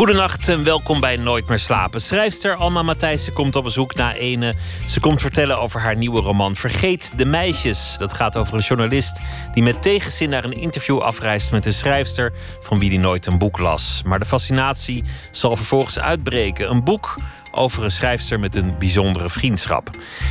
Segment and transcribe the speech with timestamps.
[0.00, 2.00] Goedenacht en welkom bij Nooit meer slapen.
[2.00, 4.54] Schrijfster Alma Matthijssen komt op bezoek na ene.
[4.86, 7.96] Ze komt vertellen over haar nieuwe roman Vergeet de meisjes.
[7.98, 9.20] Dat gaat over een journalist
[9.52, 13.38] die met tegenzin naar een interview afreist met een schrijfster van wie die nooit een
[13.38, 14.02] boek las.
[14.04, 16.70] Maar de fascinatie zal vervolgens uitbreken.
[16.70, 17.16] Een boek
[17.52, 19.90] over een schrijfster met een bijzondere vriendschap.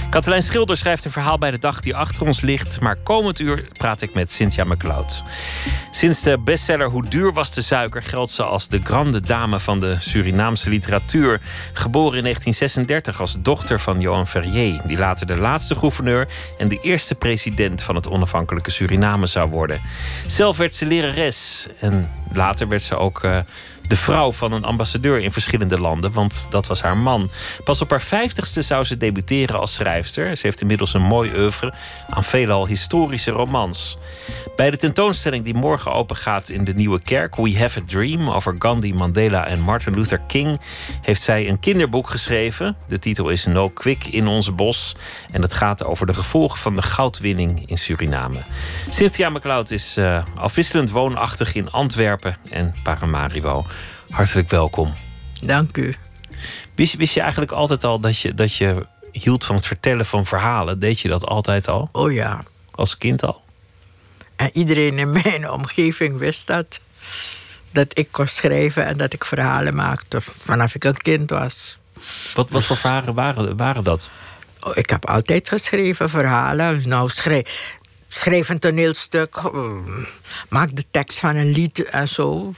[0.10, 2.80] Katelijn Schilder schrijft een verhaal bij de dag die achter ons ligt.
[2.80, 5.24] Maar komend uur praat ik met Cynthia McCloud.
[5.92, 9.80] Sinds de bestseller Hoe duur was de suiker geldt ze als de grande dame van
[9.80, 11.40] de Surinaamse literatuur.
[11.74, 16.28] Geboren in 1936 als dochter van Johan Ferrier, die later de laatste gouverneur
[16.58, 19.82] en de eerste president van het onafhankelijke Suriname zou worden.
[20.26, 23.38] Zelf werd ze lerares en later werd ze ook uh,
[23.90, 27.30] de vrouw van een ambassadeur in verschillende landen, want dat was haar man.
[27.64, 30.38] Pas op haar vijftigste zou ze debuteren als schrijfster.
[30.38, 31.74] Ze heeft inmiddels een mooi oeuvre
[32.10, 33.98] aan veelal historische romans.
[34.56, 38.30] Bij de tentoonstelling die morgen open gaat in de Nieuwe Kerk, We Have a Dream,
[38.30, 40.60] over Gandhi, Mandela en Martin Luther King,
[41.02, 42.76] heeft zij een kinderboek geschreven.
[42.88, 44.96] De titel is No Quick in onze bos
[45.32, 48.40] en het gaat over de gevolgen van de goudwinning in Suriname.
[48.90, 53.66] Cynthia McLeod is uh, afwisselend woonachtig in Antwerpen en Paramaribo.
[54.10, 54.94] Hartelijk welkom.
[55.42, 55.94] Dank u.
[56.76, 60.26] Wist, wist, je eigenlijk altijd al dat je, dat je hield van het vertellen van
[60.26, 60.80] verhalen?
[60.80, 61.90] Deed je dat altijd al?
[61.92, 62.44] Oh ja.
[62.72, 63.44] Als kind al?
[64.36, 66.80] En iedereen in mijn omgeving wist dat.
[67.72, 71.78] Dat ik kon schrijven en dat ik verhalen maakte vanaf ik een kind was.
[72.34, 74.12] Wat, wat voor verhalen waren, waren dat?
[74.60, 76.82] Oh, ik heb altijd geschreven verhalen.
[76.90, 79.42] Nou, schrijf, schrijf een toneelstuk,
[80.50, 82.54] maak de tekst van een lied en zo.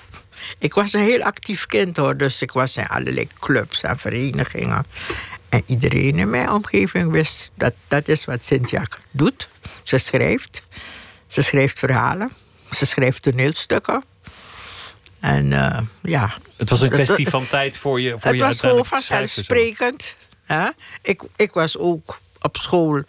[0.58, 4.86] Ik was een heel actief kind hoor, dus ik was in allerlei clubs en verenigingen.
[5.50, 9.48] En iedereen in mijn omgeving wist dat dat is wat Cynthia doet.
[9.84, 10.64] Ze schrijft.
[11.28, 12.32] Ze schrijft verhalen.
[12.72, 14.04] Ze schrijft toneelstukken.
[15.20, 16.34] En uh, ja.
[16.58, 18.10] Het was een kwestie van tijd voor je.
[18.10, 20.16] Voor het je was gewoon vanzelfsprekend.
[21.02, 23.04] Ik, ik was ook op school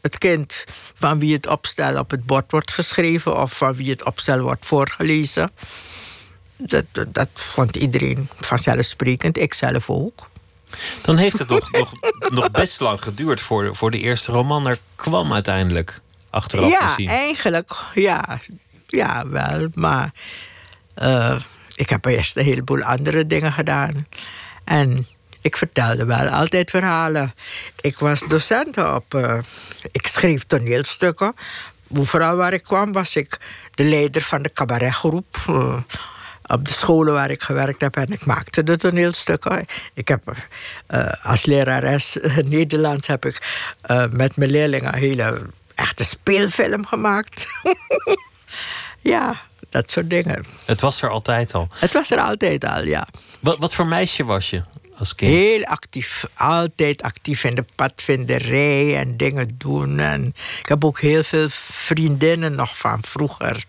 [0.00, 4.04] het kind van wie het opstel op het bord wordt geschreven of van wie het
[4.04, 5.50] opstel wordt voorgelezen.
[6.56, 10.28] Dat, dat vond iedereen vanzelfsprekend, ik zelf ook.
[11.02, 11.92] Dan heeft het nog, nog,
[12.28, 16.00] nog best lang geduurd voor, voor de eerste roman er kwam uiteindelijk.
[16.30, 17.08] Achteraf ja, gezien.
[17.08, 17.72] eigenlijk.
[17.94, 18.40] Ja,
[18.86, 19.68] ja, wel.
[19.74, 20.12] Maar
[21.02, 21.36] uh,
[21.74, 24.06] ik heb eerst een heleboel andere dingen gedaan.
[24.64, 25.06] En
[25.40, 27.34] ik vertelde wel altijd verhalen.
[27.80, 29.14] Ik was docent op.
[29.14, 29.38] Uh,
[29.92, 31.34] ik schreef toneelstukken.
[31.96, 33.38] Overal waar ik kwam was ik
[33.74, 35.36] de leider van de cabaretgroep.
[35.50, 35.76] Uh,
[36.46, 39.66] op de scholen waar ik gewerkt heb en ik maakte de toneelstukken.
[39.94, 40.34] Ik heb
[40.90, 45.42] uh, als lerares Nederlands heb ik uh, met mijn leerlingen een hele
[45.74, 47.46] echte speelfilm gemaakt.
[49.00, 49.40] ja,
[49.70, 50.44] dat soort dingen.
[50.64, 51.68] Het was er altijd al.
[51.74, 53.06] Het was er altijd al, ja.
[53.40, 54.62] Wat, wat voor meisje was je
[54.98, 55.32] als kind?
[55.32, 56.24] Heel actief.
[56.34, 59.98] Altijd actief in de padvinderij en dingen doen.
[59.98, 63.64] En ik heb ook heel veel vriendinnen nog van vroeger.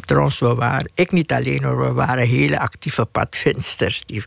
[0.00, 4.24] Trouwens, we waren, ik niet alleen hoor, we waren hele actieve padvindsters die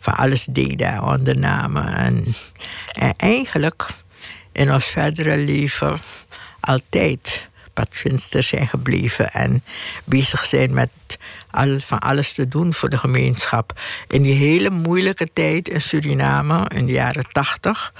[0.00, 1.94] van alles deden, ondernamen.
[1.96, 2.24] En,
[2.92, 3.86] en eigenlijk
[4.52, 5.98] in ons verdere leven
[6.60, 9.62] altijd padvindsters zijn gebleven en
[10.04, 10.90] bezig zijn met
[11.50, 13.80] al, van alles te doen voor de gemeenschap.
[14.08, 17.92] In die hele moeilijke tijd in Suriname, in de jaren tachtig,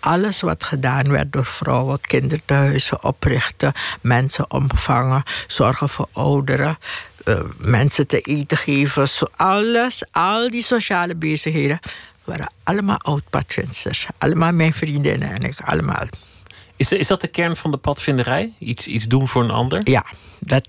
[0.00, 6.78] alles wat gedaan werd door vrouwen, kinderthuizen oprichten, mensen omvangen, zorgen voor ouderen,
[7.24, 11.78] uh, mensen te eten geven, zo alles, al die sociale bezigheden
[12.24, 14.06] waren allemaal oud-padvindsters.
[14.18, 16.06] Allemaal mijn vriendinnen en ik, allemaal.
[16.76, 18.52] Is, is dat de kern van de padvinderij?
[18.58, 19.80] Iets, iets doen voor een ander?
[19.84, 20.06] Ja,
[20.38, 20.68] dat,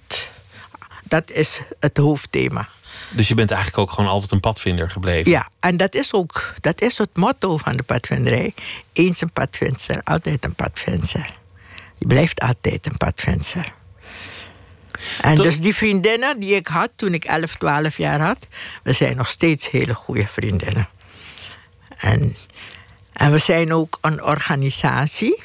[1.04, 2.68] dat is het hoofdthema.
[3.10, 5.32] Dus je bent eigenlijk ook gewoon altijd een padvinder gebleven?
[5.32, 8.54] Ja, en dat is ook dat is het motto van de padvinderij.
[8.94, 11.34] Eens een padvinster, altijd een padvinster.
[11.98, 13.74] Je blijft altijd een padvinster.
[15.22, 15.44] En Tot...
[15.44, 18.48] dus die vriendinnen die ik had toen ik 11, 12 jaar had,
[18.84, 20.88] we zijn nog steeds hele goede vriendinnen.
[21.98, 22.36] En,
[23.14, 25.44] en we zijn ook een organisatie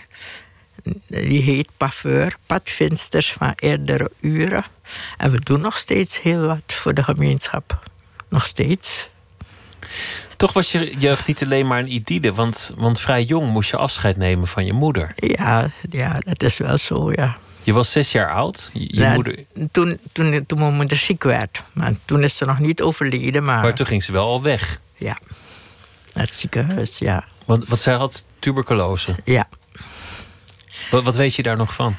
[1.06, 4.64] die heet Paveur, Padvinsters van eerdere uren.
[5.16, 7.82] En we doen nog steeds heel wat voor de gemeenschap.
[8.28, 9.08] Nog steeds.
[10.36, 13.76] Toch was je jeugd niet alleen maar een idylle, want, want vrij jong moest je
[13.76, 15.12] afscheid nemen van je moeder.
[15.16, 17.36] Ja, ja dat is wel zo, ja.
[17.62, 18.70] Je was zes jaar oud.
[18.72, 19.44] Je Nou, moeder...
[19.72, 21.62] toen, toen, toen mijn moeder ziek werd.
[21.72, 24.80] Maar toen is ze nog niet overleden, maar, Maar toen ging ze wel al weg.
[24.96, 25.18] ja.
[26.12, 27.24] Naar het ziekenhuis, ja.
[27.44, 29.14] Want, want zij had tuberculose.
[29.24, 29.46] Ja.
[31.02, 31.96] Wat, weet je daar nog van?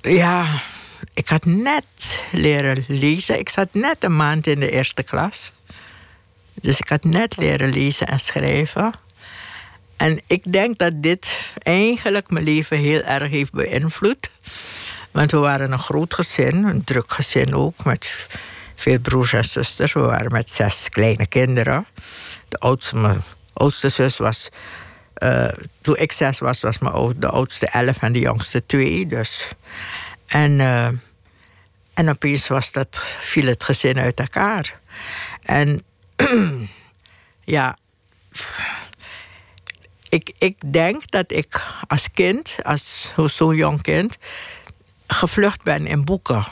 [0.00, 0.60] Ja,
[1.14, 1.84] ik had net
[2.32, 3.38] leren lezen.
[3.38, 5.52] Ik zat net een maand in de eerste klas.
[6.54, 8.92] Dus ik had net leren lezen en schrijven.
[9.96, 14.30] En ik denk dat dit eigenlijk mijn leven heel erg heeft beïnvloed.
[15.10, 18.28] Want we waren een groot gezin, een druk gezin ook, met
[18.74, 19.92] veel broers en zusters.
[19.92, 21.86] We waren met zes kleine kinderen.
[22.48, 23.22] De oudste, mijn
[23.52, 24.50] oudste zus was.
[25.14, 25.48] Eh,
[25.80, 29.06] toen ik zes was, was mijn de oudste elf en de jongste twee.
[29.06, 29.48] Dus.
[30.26, 30.88] En, eh,
[31.94, 34.80] en opeens was dat, viel het gezin uit elkaar.
[35.42, 35.84] En
[37.56, 37.76] ja,
[40.08, 44.18] ik, ik denk dat ik als kind, als zo'n jong kind,
[45.06, 46.44] gevlucht ben in boeken.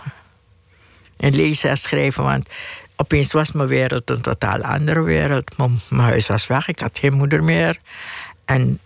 [1.16, 2.24] In lezen en schrijven.
[2.24, 2.48] Want
[2.96, 5.58] opeens was mijn wereld een totaal andere wereld.
[5.58, 7.78] Mijn huis was weg, ik had geen moeder meer.
[8.52, 8.78] En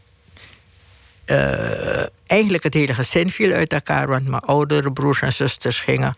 [1.24, 4.06] eh, eigenlijk het hele gezin viel uit elkaar.
[4.08, 6.16] Want mijn oudere broers en zusters gingen,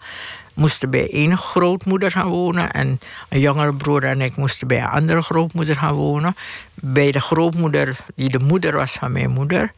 [0.54, 2.70] moesten bij één grootmoeder gaan wonen.
[2.70, 6.36] En een jongere broer en ik moesten bij een andere grootmoeder gaan wonen.
[6.74, 9.72] Bij de grootmoeder, die de moeder was van mijn moeder.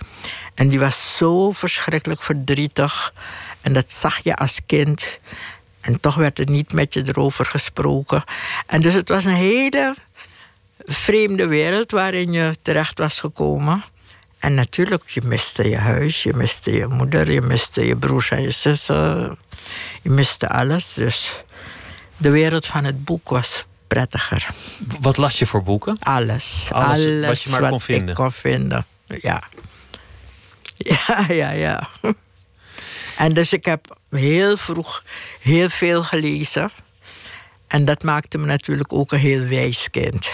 [0.55, 3.15] En die was zo verschrikkelijk verdrietig.
[3.61, 5.19] En dat zag je als kind.
[5.81, 8.25] En toch werd er niet met je erover gesproken.
[8.67, 9.95] En dus het was een hele
[10.85, 13.83] vreemde wereld waarin je terecht was gekomen.
[14.39, 18.43] En natuurlijk, je miste je huis, je miste je moeder, je miste je broers en
[18.43, 19.39] je zussen.
[20.03, 20.95] Je miste alles.
[20.95, 21.45] Dus
[22.17, 24.49] de wereld van het boek was prettiger.
[25.01, 25.97] Wat las je voor boeken?
[26.01, 26.69] Alles.
[26.73, 28.09] Alles Alles, wat je maar kon vinden.
[28.09, 28.87] ik kon vinden.
[29.07, 29.43] Ja.
[30.83, 31.89] Ja, ja, ja.
[33.17, 35.03] En dus ik heb heel vroeg
[35.41, 36.71] heel veel gelezen.
[37.67, 40.31] En dat maakte me natuurlijk ook een heel wijs kind.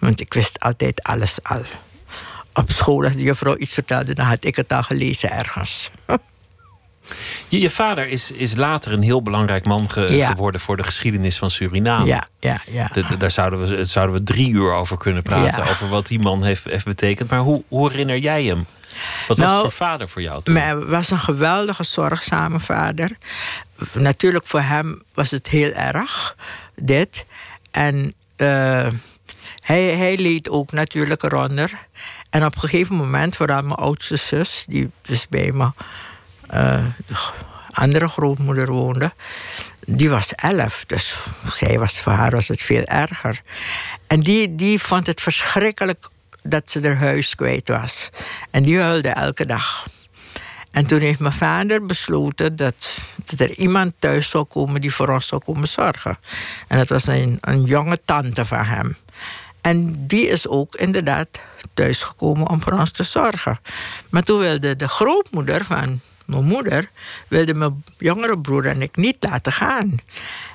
[0.00, 1.62] Want ik wist altijd alles al.
[2.54, 5.90] Op school, als de juffrouw iets vertelde, dan had ik het al gelezen ergens.
[7.48, 10.30] Je, je vader is, is later een heel belangrijk man ge- Ja.
[10.30, 12.04] geworden voor de geschiedenis van Suriname.
[12.06, 12.88] Ja, ja, ja.
[12.92, 15.64] De- de- daar zouden we, zouden we drie uur over kunnen praten.
[15.64, 15.70] Ja.
[15.70, 17.30] Over wat die man heeft, heeft betekend.
[17.30, 18.66] Maar hoe, hoe herinner jij hem?
[19.28, 20.56] Wat was Nou, het voor vader voor jou toen?
[20.56, 23.10] Hij was een geweldige, zorgzame vader.
[23.92, 26.36] Natuurlijk, voor hem was het heel erg,
[26.76, 27.26] dit.
[27.70, 28.88] En eh,
[29.70, 31.70] hij, hij leed ook natuurlijk eronder.
[32.30, 34.64] En op een gegeven moment, vooral mijn oudste zus...
[34.68, 35.74] die dus bij mijn
[36.46, 36.84] eh,
[37.70, 39.12] andere grootmoeder woonde...
[39.86, 43.40] die was elf, dus zij was, voor haar was het veel erger.
[44.06, 46.08] En die, die vond het verschrikkelijk
[46.42, 48.10] dat ze haar huis kwijt was.
[48.50, 49.86] En die huilde elke dag.
[50.70, 52.98] En toen heeft mijn vader besloten dat,
[53.36, 56.18] er iemand thuis zou komen die voor ons zou komen zorgen.
[56.68, 58.96] En dat was een, een jonge tante van hem.
[59.60, 61.28] En die is ook inderdaad
[61.74, 63.60] thuisgekomen om voor ons te zorgen.
[64.08, 66.90] Maar toen wilde de grootmoeder van mijn moeder...
[67.28, 69.94] wilde mijn jongere broer en ik niet laten gaan.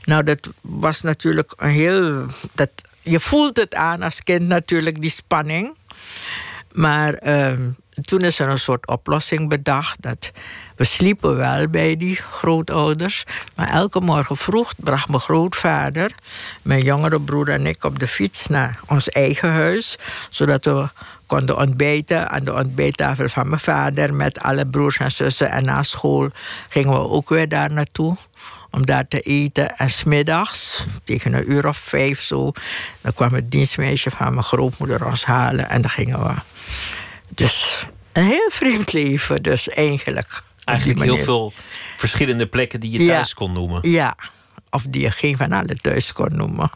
[0.04, 2.26] Nou, dat was natuurlijk een heel...
[2.54, 2.70] Dat,
[3.02, 5.76] je voelt het aan als kind natuurlijk, die spanning.
[6.72, 7.70] Maar ehm,
[8.02, 10.02] toen is er een soort oplossing bedacht.
[10.02, 10.32] Dat
[10.76, 13.24] we sliepen wel bij die grootouders.
[13.56, 16.12] Maar elke morgen vroeg bracht mijn grootvader,
[16.62, 19.98] mijn jongere broer en ik op de fiets naar ons eigen huis.
[20.30, 20.90] Zodat we
[21.26, 25.52] konden ontbijten aan de ontbijttafel van mijn vader met alle broers en zussen.
[25.52, 26.30] En na school
[26.70, 28.18] gingen we ook weer daar naartoe
[28.72, 29.76] om daar te eten.
[29.76, 32.52] En smiddags, tegen een uur of vijf zo,
[33.02, 36.34] dan kwam het dienstmeisje van mijn grootmoeder ons halen en dan gingen we.
[37.30, 40.44] Dus een heel vreemd leven, dus eigenlijk.
[40.66, 41.54] Eigenlijk heel veel
[41.98, 43.14] verschillende plekken die je Ja.
[43.14, 43.90] thuis kon noemen.
[43.92, 44.16] Ja,
[44.70, 46.70] of die je geen van alle thuis kon noemen.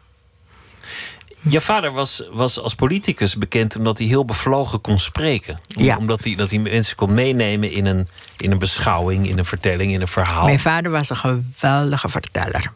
[1.42, 5.60] Je vader was, was als politicus bekend omdat hij heel bevlogen kon spreken.
[5.78, 5.98] Om- Ja.
[5.98, 9.94] Omdat hij, dat hij mensen kon meenemen in een, in een beschouwing, in een vertelling,
[9.94, 10.46] in een verhaal.
[10.46, 12.72] Mijn vader was een geweldige verteller.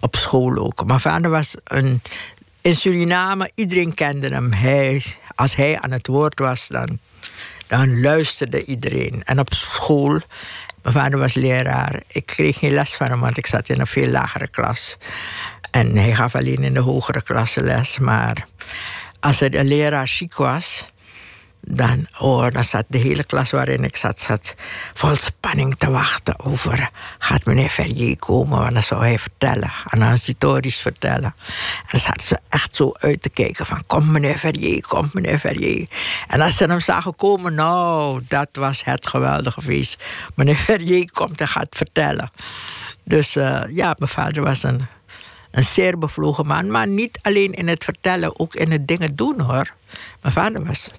[0.00, 0.84] Op school ook.
[0.84, 2.02] Mijn vader was een.
[2.60, 4.52] In Suriname, iedereen kende hem.
[4.52, 5.02] Hij,
[5.34, 6.98] als hij aan het woord was, dan,
[7.70, 9.22] dan luisterde iedereen.
[9.24, 10.20] En op school,
[10.82, 12.02] mijn vader was leraar.
[12.06, 14.96] Ik kreeg geen les van hem, want ik zat in een veel lagere klas.
[15.70, 17.98] En hij gaf alleen in de hogere klasse les.
[17.98, 18.46] Maar
[19.20, 20.89] als er een leraar ziek was,
[21.60, 24.54] dan, oh, dan zat de hele klas waarin ik zat, zat
[24.94, 26.90] vol spanning te wachten over...
[27.18, 29.70] gaat meneer Ferrier komen, want dan zou hij vertellen.
[29.88, 31.34] En dan historisch vertellen.
[31.78, 33.82] En dan zaten ze echt zo uit te kijken van...
[33.86, 35.88] kom meneer Ferrier, kom meneer Ferrier.
[36.28, 40.02] En als ze hem zagen komen, nou, dat was het geweldige feest.
[40.34, 42.30] Meneer Ferrier komt en gaat vertellen.
[43.04, 44.86] Dus uh, ja, mijn vader was een,
[45.50, 46.70] een zeer bevlogen man.
[46.70, 49.74] Maar niet alleen in het vertellen, ook in het dingen doen hoor.
[50.20, 50.90] Mijn vader was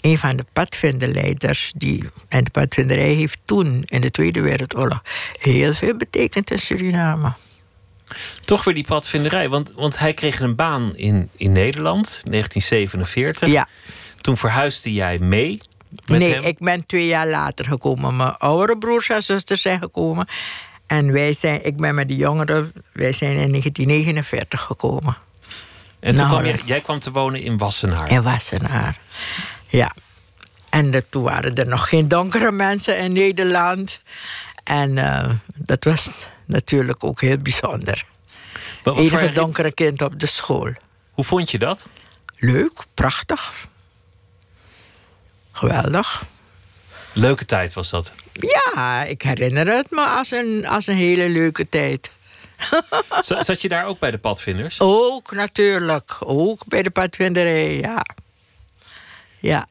[0.00, 1.72] een van de padvinderleiders.
[1.76, 5.02] Die, en de padvinderij heeft toen, in de Tweede Wereldoorlog,
[5.38, 7.32] heel veel betekend in Suriname.
[8.44, 13.48] Toch weer die padvinderij, want, want hij kreeg een baan in, in Nederland, 1947.
[13.48, 13.68] Ja.
[14.20, 15.60] Toen verhuisde jij mee.
[16.06, 16.44] nee, hem?
[16.44, 18.16] ik ben twee jaar later gekomen.
[18.16, 20.28] Mijn oudere broers en zusters zijn gekomen.
[20.88, 25.16] En wij zijn, ik ben met de jongeren, wij zijn in 1949 gekomen.
[26.00, 28.10] En toen Nou, kwam jij, jij kwam te wonen in Wassenaar.
[28.10, 28.98] In Wassenaar.
[29.66, 29.94] Ja.
[30.70, 34.00] En toen waren er nog geen donkere mensen in Nederland.
[34.64, 36.10] En eh, dat was
[36.44, 38.04] natuurlijk ook heel bijzonder.
[38.82, 40.72] Voor Enige herinner- donkere kind op de school.
[41.12, 41.86] Hoe vond je dat?
[42.36, 43.66] Leuk, prachtig.
[45.52, 46.24] Geweldig.
[47.12, 48.12] Leuke tijd was dat.
[48.32, 52.10] Ja, ik herinner het me als een, als een hele leuke tijd.
[53.40, 54.80] Zat je daar ook bij de padvinders?
[54.80, 56.16] Ook natuurlijk.
[56.20, 58.04] Ook bij de padvinderij, ja.
[59.40, 59.66] Ja.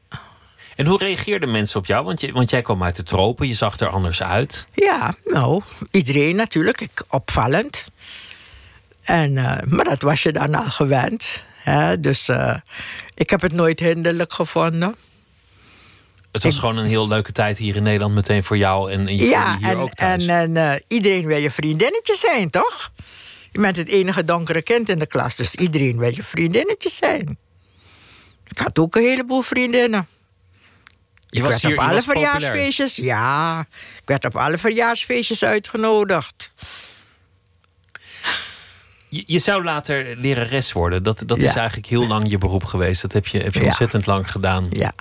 [0.76, 2.04] En hoe reageerden mensen op jou?
[2.04, 4.66] Want, je, want jij kwam uit de tropen, je zag er anders uit.
[4.74, 6.80] Ja, nou, iedereen natuurlijk.
[6.80, 7.84] Ik, opvallend.
[9.02, 11.44] En, eh, maar dat was je dan al gewend.
[11.56, 12.00] Hè?
[12.00, 12.54] Dus eh,
[13.14, 14.94] ik heb het nooit hinderlijk gevonden.
[16.32, 18.92] Het was gewoon een heel leuke tijd hier in Nederland meteen voor jou.
[18.92, 20.26] En, en je Ja, hier en, ook thuis.
[20.26, 22.90] en, en eh, iedereen wil je vriendinnetje zijn, toch?
[23.52, 27.38] Je bent het enige donkere kind in de klas, dus iedereen wil je vriendinnetje zijn.
[28.48, 30.06] Ik had ook een heleboel vriendinnen.
[31.28, 32.30] je ik was werd hier op alle populair.
[32.30, 33.60] verjaarsfeestjes, ja.
[34.00, 36.50] Ik werd op alle verjaarsfeestjes uitgenodigd.
[39.08, 41.02] Je, je zou later lerares worden.
[41.02, 41.48] Dat, dat Ja.
[41.48, 43.02] is eigenlijk heel lang je beroep geweest.
[43.02, 43.66] Dat heb je, heb je Ja.
[43.66, 44.66] ontzettend lang gedaan.
[44.70, 44.92] Ja.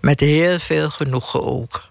[0.00, 1.84] Met heel veel genoegen ook.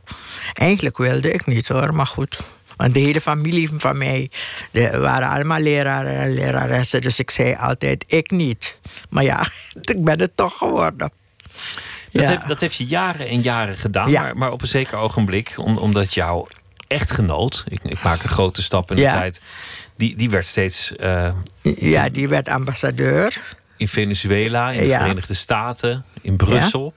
[0.53, 2.39] Eigenlijk wilde ik niet hoor, maar goed.
[2.75, 4.29] Want de hele familie van mij
[4.71, 7.01] de, waren allemaal leraren en leraressen.
[7.01, 8.77] Dus ik zei altijd, ik niet.
[9.09, 9.47] Maar ja,
[9.93, 10.97] ik ben het toch geworden.
[12.11, 12.29] Dat, Ja.
[12.29, 14.09] heb, dat heb je jaren en jaren gedaan.
[14.09, 14.21] Ja.
[14.21, 16.47] Maar, maar op een zeker ogenblik, om, omdat jouw
[16.87, 17.63] echtgenoot...
[17.67, 19.11] Ik, ik maak een grote stap in de Ja.
[19.13, 19.41] tijd...
[19.97, 21.31] Die, die werd steeds eh,
[21.61, 23.41] Ja, die werd ambassadeur.
[23.77, 24.93] in Venezuela, in de.
[24.93, 26.93] Verenigde Staten, in Brussel.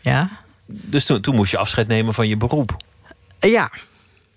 [0.00, 0.30] Ja.
[0.66, 2.76] Dus toen, toen moest je afscheid nemen van je beroep.
[3.40, 3.70] Ja.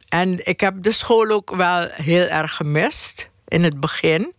[0.09, 4.33] En ik heb de school ook wel heel erg gemist in het begin.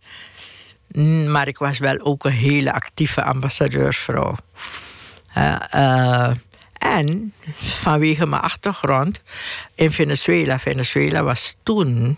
[0.87, 4.35] Mm, Maar ik was wel ook een hele actieve ambassadeursvrouw.
[5.33, 6.31] Eh,
[6.77, 9.21] en vanwege mijn achtergrond
[9.75, 10.59] in Venezuela.
[10.59, 12.17] Venezuela was toen,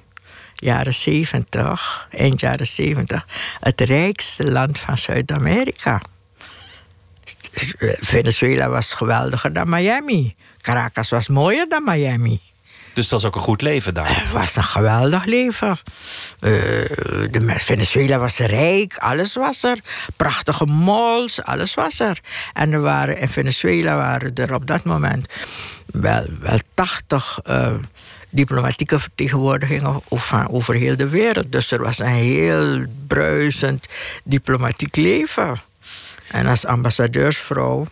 [0.56, 3.28] jaren 70, eind jaren 70,
[3.60, 6.02] het rijkste land van Zuid-Amerika.
[8.00, 10.36] Venezuela was geweldiger dan Miami.
[10.62, 12.40] Caracas was mooier dan Miami.
[12.96, 14.08] Dus dat was ook een goed leven daar.
[14.08, 15.78] Het was een geweldig leven.
[16.40, 16.52] Eh,
[17.32, 19.78] de Venezuela was rijk, alles was er.
[20.16, 22.20] Prachtige malls, alles was er.
[22.54, 25.34] En er waren, in Venezuela waren er op dat moment
[25.86, 27.74] wel, wel 80 eh,
[28.30, 31.52] diplomatieke vertegenwoordigingen over, over heel de wereld.
[31.52, 33.88] Dus er was een heel bruisend
[34.24, 35.58] diplomatiek leven.
[36.36, 37.86] En als ambassadeursvrouw,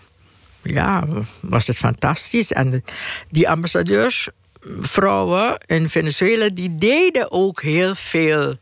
[0.62, 1.04] ja,
[1.42, 2.52] was het fantastisch.
[2.52, 2.84] En
[3.30, 8.56] die ambassadeursvrouwen in Venezuela, die deden ook heel veel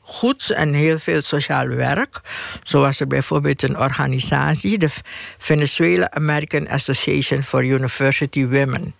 [0.00, 2.20] goeds en heel veel sociaal werk.
[2.62, 4.88] Zo was er bijvoorbeeld een organisatie, de
[5.38, 8.94] Venezuela American Association for University Women.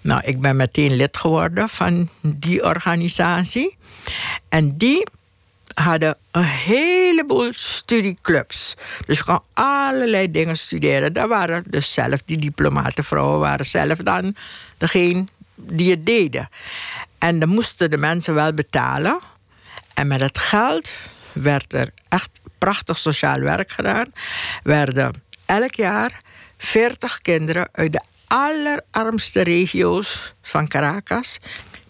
[0.00, 3.76] Nou, ik ben meteen lid geworden van die organisatie.
[4.48, 5.06] En die
[5.74, 8.76] hadden een heleboel studieclubs.
[9.06, 11.12] Dus je kon allerlei dingen studeren.
[11.12, 14.36] Daar waren dus zelf, die diplomatenvrouwen waren zelf dan
[14.76, 15.24] degene
[15.54, 16.48] die het deden.
[17.18, 19.18] En dan moesten de mensen wel betalen.
[19.94, 20.90] En met het geld
[21.32, 24.12] werd er echt prachtig sociaal werk gedaan.
[24.62, 26.20] Werden elk jaar
[26.58, 31.40] 40 kinderen uit de allerarmste regio's van Caracas.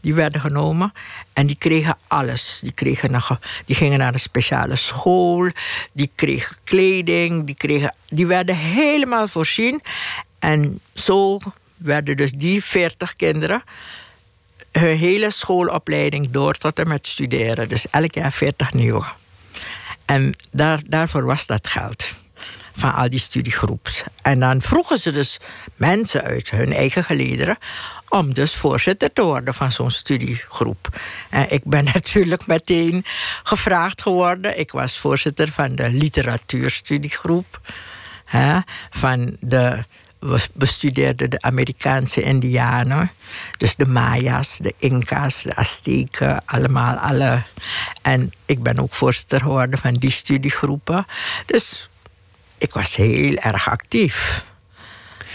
[0.03, 0.93] Die werden genomen
[1.33, 2.59] en die kregen alles.
[2.63, 5.51] Die, kregen een die gingen naar een speciale school,
[5.93, 9.83] die kregen kleding, die, kregen, die werden helemaal voorzien.
[10.39, 11.39] En zo
[11.77, 13.63] werden dus die 40 kinderen
[14.73, 17.69] hun hele schoolopleiding door tot en met studeren.
[17.69, 19.05] Dus elk jaar 40 nieuwe.
[20.05, 22.15] En daar, daarvoor was dat geld.
[22.77, 24.03] van al die studiegroeps.
[24.23, 25.39] En dan vroegen ze dus
[25.77, 27.59] mensen uit hun eigen gelederen
[28.13, 31.01] om dus voorzitter te worden van zo'n studiegroep.
[31.49, 33.05] Ik ben natuurlijk meteen
[33.43, 34.59] gevraagd geworden.
[34.59, 37.61] Ik was voorzitter van de literatuurstudiegroep.
[38.25, 38.59] Hè,
[38.91, 39.85] van de
[40.23, 43.11] we bestudeerden de Amerikaanse Indianen.
[43.59, 47.43] Dus de Maya's, de Inca's, de Azteken, allemaal alle.
[48.03, 51.07] En ik ben ook voorzitter geworden van die studiegroepen.
[51.47, 51.89] Dus
[52.59, 54.45] ik was heel erg actief.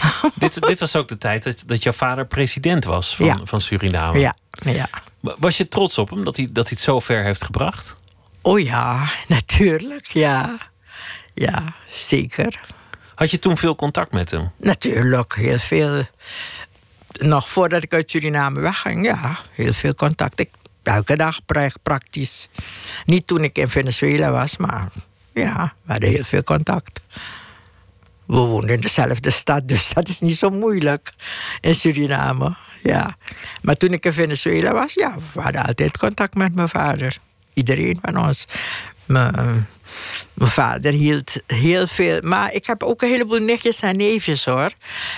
[0.38, 4.18] dit, dit was ook de tijd dat, dat jouw vader president was van, van Suriname.
[4.18, 4.88] Ja, ja.
[5.20, 7.96] Was je trots op hem dat hij, dat hij het zo ver heeft gebracht?
[8.42, 10.58] Oh ja, natuurlijk, ja.
[11.34, 12.60] Ja, zeker.
[13.14, 14.50] Had je toen veel contact met hem?
[14.56, 16.02] Natuurlijk, heel veel.
[17.12, 20.40] Nog voordat ik uit Suriname wegging, ja, heel veel contact.
[20.40, 20.50] Ik,
[20.82, 21.38] elke dag
[21.82, 22.48] praktisch.
[23.04, 24.88] Niet toen ik in Venezuela was, maar
[25.34, 27.00] ja, we hadden heel veel contact.
[28.28, 31.12] We woonden in dezelfde stad, dus dat is niet zo moeilijk
[31.60, 32.56] in Suriname.
[32.82, 33.16] Ja.
[33.62, 37.18] Maar toen ik in Venezuela was, ja, we hadden altijd contact met mijn vader.
[37.52, 38.46] Iedereen van ons.
[39.06, 39.66] Mijn,
[40.38, 42.20] vader hield heel veel.
[42.22, 44.70] Maar ik heb ook een heleboel nichtjes en neefjes hoor.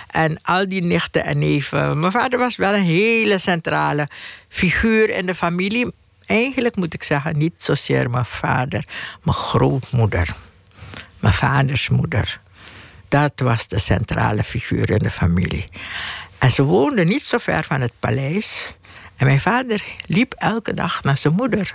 [0.06, 2.00] En al die nichten en neven.
[2.00, 4.08] Mijn vader was wel een hele centrale
[4.48, 5.92] figuur in de familie.
[6.26, 8.84] Eigenlijk moet ik zeggen, niet zozeer mijn vader,
[9.22, 10.34] mijn grootmoeder.
[11.20, 12.40] Mijn vaders moeder.
[13.10, 15.64] Dat was de centrale figuur in de familie.
[16.38, 18.74] En ze woonden niet zo ver van het paleis.
[19.16, 21.74] En mijn vader liep elke dag naar zijn moeder.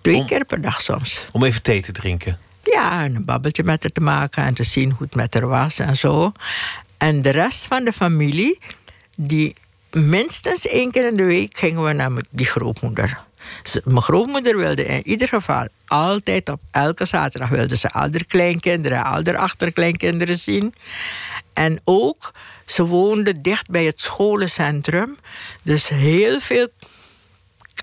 [0.00, 1.26] Twee keer per dag soms.
[1.32, 2.38] Om even thee te drinken?
[2.62, 5.46] Ja, en een babbeltje met haar te maken en te zien hoe het met haar
[5.46, 6.32] was en zo.
[6.96, 8.58] En de rest van de familie,
[9.16, 9.54] die
[9.90, 13.26] minstens één keer in de week gingen we naar die grootmoeder.
[13.84, 19.36] Mijn grootmoeder wilde in ieder geval altijd op elke zaterdag wilde ze al haar kleinkinderen,
[19.36, 20.74] achterkleinkinderen zien.
[21.52, 22.30] En ook,
[22.66, 25.16] ze woonde dicht bij het scholencentrum.
[25.62, 26.68] Dus heel veel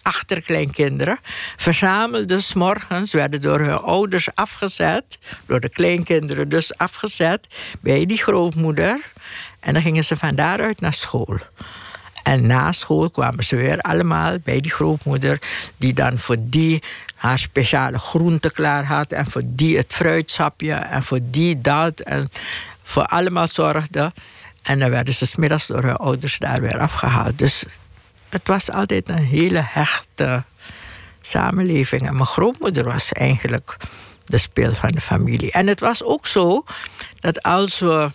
[0.01, 1.19] achterkleinkinderen
[1.57, 7.47] verzamelden s morgens, werden door hun ouders afgezet, door de kleinkinderen dus afgezet,
[7.81, 8.99] bij die grootmoeder.
[9.59, 11.37] En dan gingen ze van daaruit naar school.
[12.25, 15.39] En na school kwamen ze weer allemaal bij die grootmoeder,
[15.77, 16.83] die dan voor die
[17.15, 22.29] haar speciale groente klaar had, en voor die het fruitsapje, en voor die dat, en
[22.83, 24.11] voor allemaal zorgde.
[24.61, 27.37] En dan werden ze smiddags door hun ouders daar weer afgehaald.
[27.37, 27.65] Dus
[28.29, 30.43] het was altijd een hele hechte
[31.21, 32.07] samenleving.
[32.07, 33.77] En mijn grootmoeder was eigenlijk
[34.25, 35.51] de speel van de familie.
[35.51, 36.63] En het was ook zo
[37.19, 38.09] dat als we,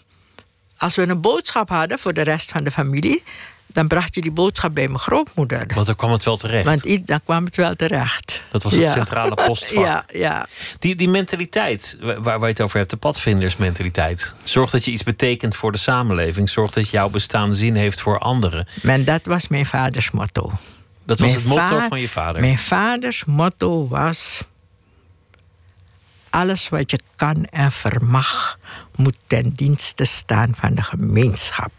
[0.77, 3.23] als we een boodschap hadden voor de rest van de familie,
[3.73, 5.67] dan bracht je die boodschap bij mijn grootmoeder.
[5.75, 6.65] Want dan kwam het wel terecht.
[6.65, 8.41] Want dan kwam het wel terecht.
[8.51, 9.79] Dat was het centrale postvak.
[9.91, 10.47] Ja, ja.
[10.79, 14.35] Die, die mentaliteit waar, waar je het over hebt, de padvindersmentaliteit.
[14.45, 16.51] Zorg dat je iets betekent voor de samenleving.
[16.51, 18.69] Zorg dat jouw bestaan zin heeft voor anderen.
[18.83, 20.53] En dat was mijn vaders motto.
[21.05, 22.41] Dat was het motto van je vader?
[22.41, 24.45] Mijn vaders motto was...
[26.31, 28.59] Alles wat je kan en vermag...
[28.97, 31.73] moet ten dienste staan van de gemeenschap.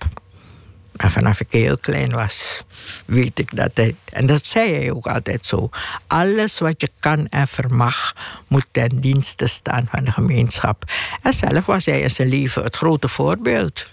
[0.95, 2.63] En vanaf ik heel klein was,
[3.05, 3.95] weet ik dat hij.
[4.11, 5.69] En dat zei hij ook altijd zo.
[6.07, 8.15] Alles wat je kan en vermag,
[8.47, 10.83] moet ten dienste staan van de gemeenschap.
[11.21, 13.85] En zelf was hij in zijn leven het grote voorbeeld.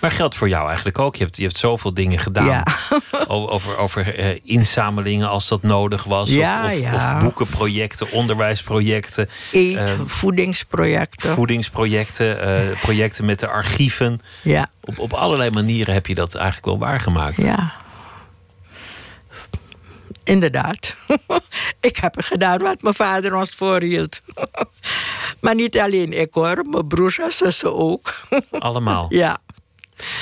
[0.00, 1.16] Maar geldt voor jou eigenlijk ook.
[1.16, 2.46] Je hebt, je hebt zoveel dingen gedaan.
[2.46, 2.66] Ja.
[3.28, 6.30] over over eh, inzamelingen als dat nodig was.
[6.30, 9.28] Ja, of, of, of, boekenprojecten, onderwijsprojecten.
[9.52, 11.34] Eet, uh, voedingsprojecten.
[11.34, 14.20] Voedingsprojecten, uh, projecten met de archieven.
[14.42, 14.66] Ja.
[14.80, 17.40] Op, op allerlei manieren heb je dat eigenlijk wel waargemaakt.
[17.42, 17.72] Ja.
[20.28, 20.96] Inderdaad.
[21.80, 24.20] ik heb gedaan wat mijn vader ons voorhield.
[25.40, 28.14] maar niet alleen ik hoor, mijn broers en zussen ook.
[28.50, 29.06] Allemaal?
[29.08, 29.38] Ja.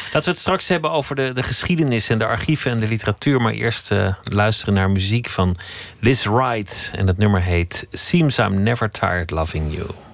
[0.04, 3.40] Laten we het straks hebben over de, de geschiedenis en de archieven en de literatuur.
[3.40, 5.56] Maar eerst uh, luisteren naar muziek van
[6.00, 6.90] Liz Wright.
[6.94, 10.05] En het nummer heet Seems I'm Never Tired Loving you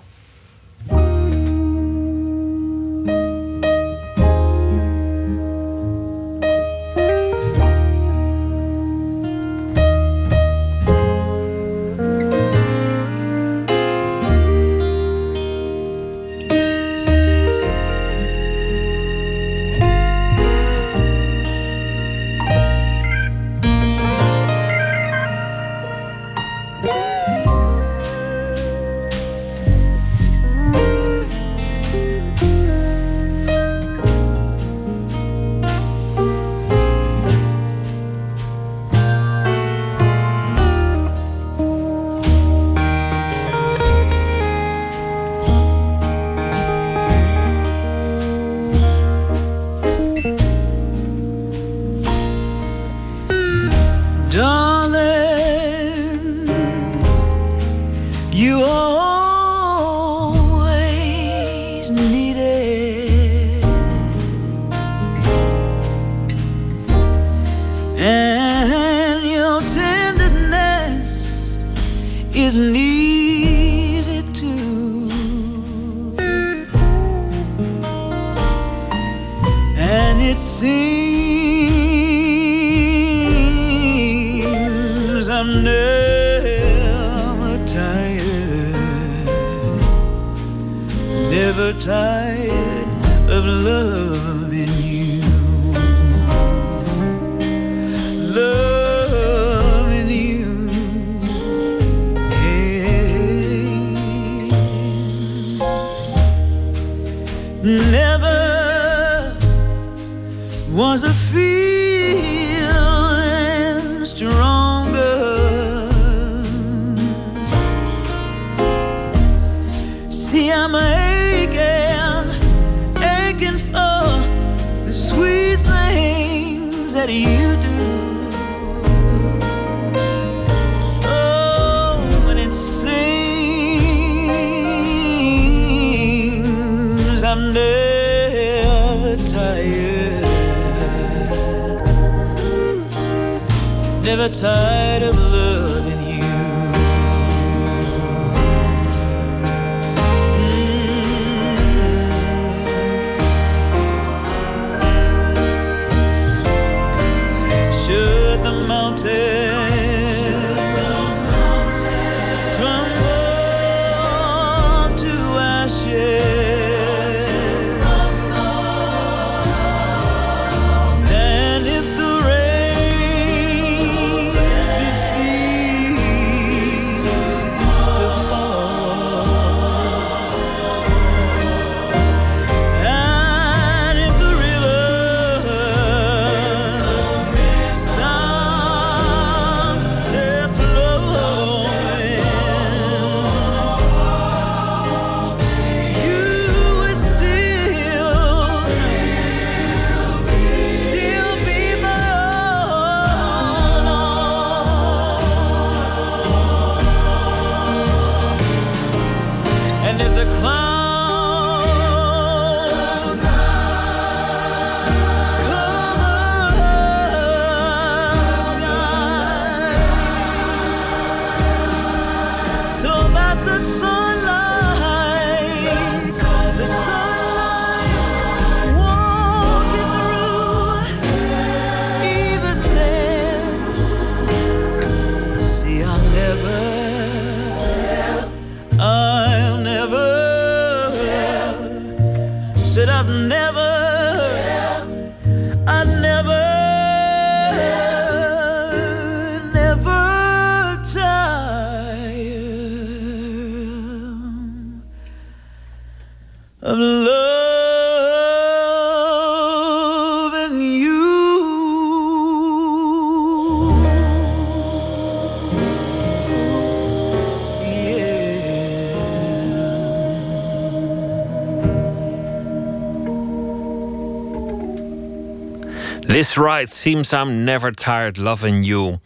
[276.33, 278.99] Liz Wright, Seems I'm Never Tired Loving You.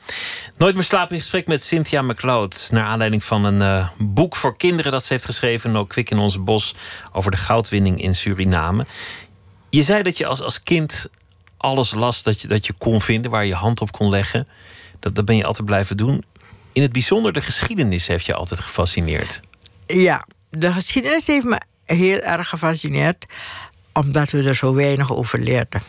[0.57, 2.69] Nooit meer slapen in gesprek met Cynthia McLeod.
[2.73, 5.73] Naar aanleiding van een eh, boek voor kinderen dat ze heeft geschreven.
[5.73, 6.75] No Kwik in ons bos.
[7.12, 8.87] Over de goudwinning in Suriname.
[9.71, 11.09] Je zei dat je als, als kind
[11.57, 13.31] alles las dat je, dat je kon vinden.
[13.31, 14.49] Waar je hand op kon leggen.
[15.01, 16.25] Dat, dat ben je altijd blijven doen.
[16.73, 19.41] In het bijzonder de geschiedenis heeft je altijd gefascineerd.
[19.87, 23.27] Ja, de geschiedenis heeft me heel erg gefascineerd.
[23.93, 25.83] Omdat we er zo weinig over leerden.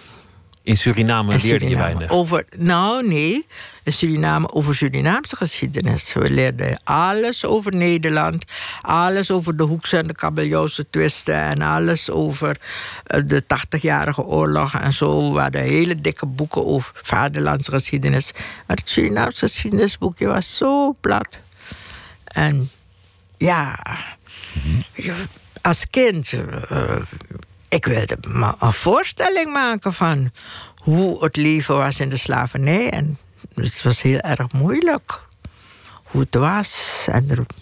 [0.68, 2.10] In Suriname In leerde je weinig.
[2.10, 3.46] Over, nou, nee.
[3.84, 6.14] In Suriname over Surinaamse geschiedenis.
[6.14, 8.44] We leerden alles over Nederland.
[8.82, 11.36] Alles over de Hoekse en de Kabeljauwse twisten.
[11.36, 12.58] En alles over
[13.04, 15.34] eh, de 80-jarige oorlog en zo.
[15.34, 18.32] We hadden hele dikke boeken over vaderlandse geschiedenis.
[18.68, 21.38] Maar het Surinaamse geschiedenisboekje was zo plat.
[22.24, 22.70] En
[23.38, 23.80] ja,
[24.94, 25.24] je-
[25.62, 26.34] als kind...
[26.70, 26.96] eh,
[27.70, 30.32] ik wilde me een voorstelling maken van
[30.76, 32.90] hoe het leven was in de slavernij.
[32.90, 33.18] En
[33.56, 35.22] het was heel erg moeilijk.
[36.04, 37.06] Hoe het was.
[37.12, 37.56] En er, het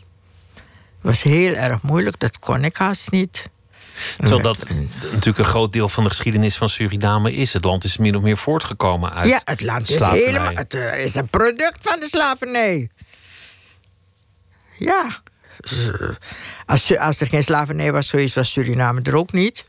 [1.01, 3.49] was heel erg moeilijk, dat kon ik haast niet.
[4.17, 4.69] Terwijl dat
[5.01, 7.53] natuurlijk een groot deel van de geschiedenis van Suriname is.
[7.53, 10.25] Het land is min of meer voortgekomen uit ja, het land is slavernij.
[10.25, 10.55] helemaal.
[10.55, 12.89] Het eh, is een product van de slavernij.
[14.77, 15.21] Ja.
[16.65, 19.65] Als, als er geen slavernij was geweest, was Suriname er ook niet.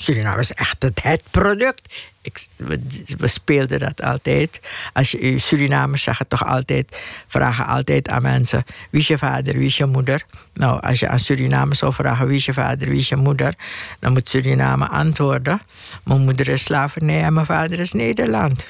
[0.00, 1.94] Suriname is echt het, het product.
[2.22, 2.80] Ik, we,
[3.18, 4.60] we, speelden dat altijd.
[4.92, 9.66] Als je Surinamers zeggen toch altijd, vragen altijd aan mensen: wie is je vader, wie
[9.66, 10.24] is je moeder?
[10.54, 13.54] Nou, als je aan Suriname zou vragen wie is je vader, wie is je moeder,
[13.98, 15.60] dan moet Suriname antwoorden:
[16.04, 18.66] mijn moeder is slavernij en mijn vader is Nederland.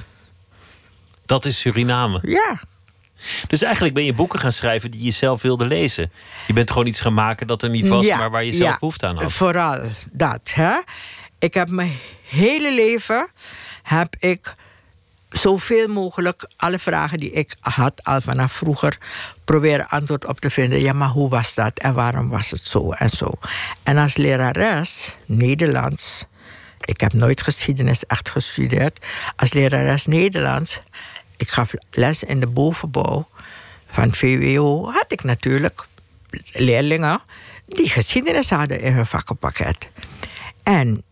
[1.26, 2.18] Dat is Suriname.
[2.22, 2.60] Ja.
[3.46, 6.12] Dus eigenlijk ben je boeken gaan schrijven die je zelf wilde lezen.
[6.46, 8.70] Je bent gewoon iets gaan maken dat er niet was, Ja, maar waar je zelf
[8.70, 9.32] ja, behoefte aan had.
[9.32, 9.80] Vooral
[10.12, 10.50] dat.
[10.54, 10.74] Hè?
[11.40, 11.92] Ik heb mijn
[12.28, 13.28] hele leven
[13.82, 14.54] heb ik
[15.30, 18.98] zoveel mogelijk alle vragen die ik had al vanaf vroeger
[19.44, 20.80] proberen antwoord op te vinden.
[20.80, 23.32] Ja, maar hoe was dat en waarom was het zo en zo?
[23.82, 26.24] En als lerares Nederlands,
[26.80, 30.80] ik heb nooit geschiedenis echt gestudeerd, als lerares Nederlands,
[31.36, 33.28] ik gaf les in de bovenbouw
[33.90, 35.86] van VWO, had ik natuurlijk
[36.52, 37.20] leerlingen
[37.66, 39.88] die geschiedenis hadden in hun vakkenpakket.
[40.62, 41.04] En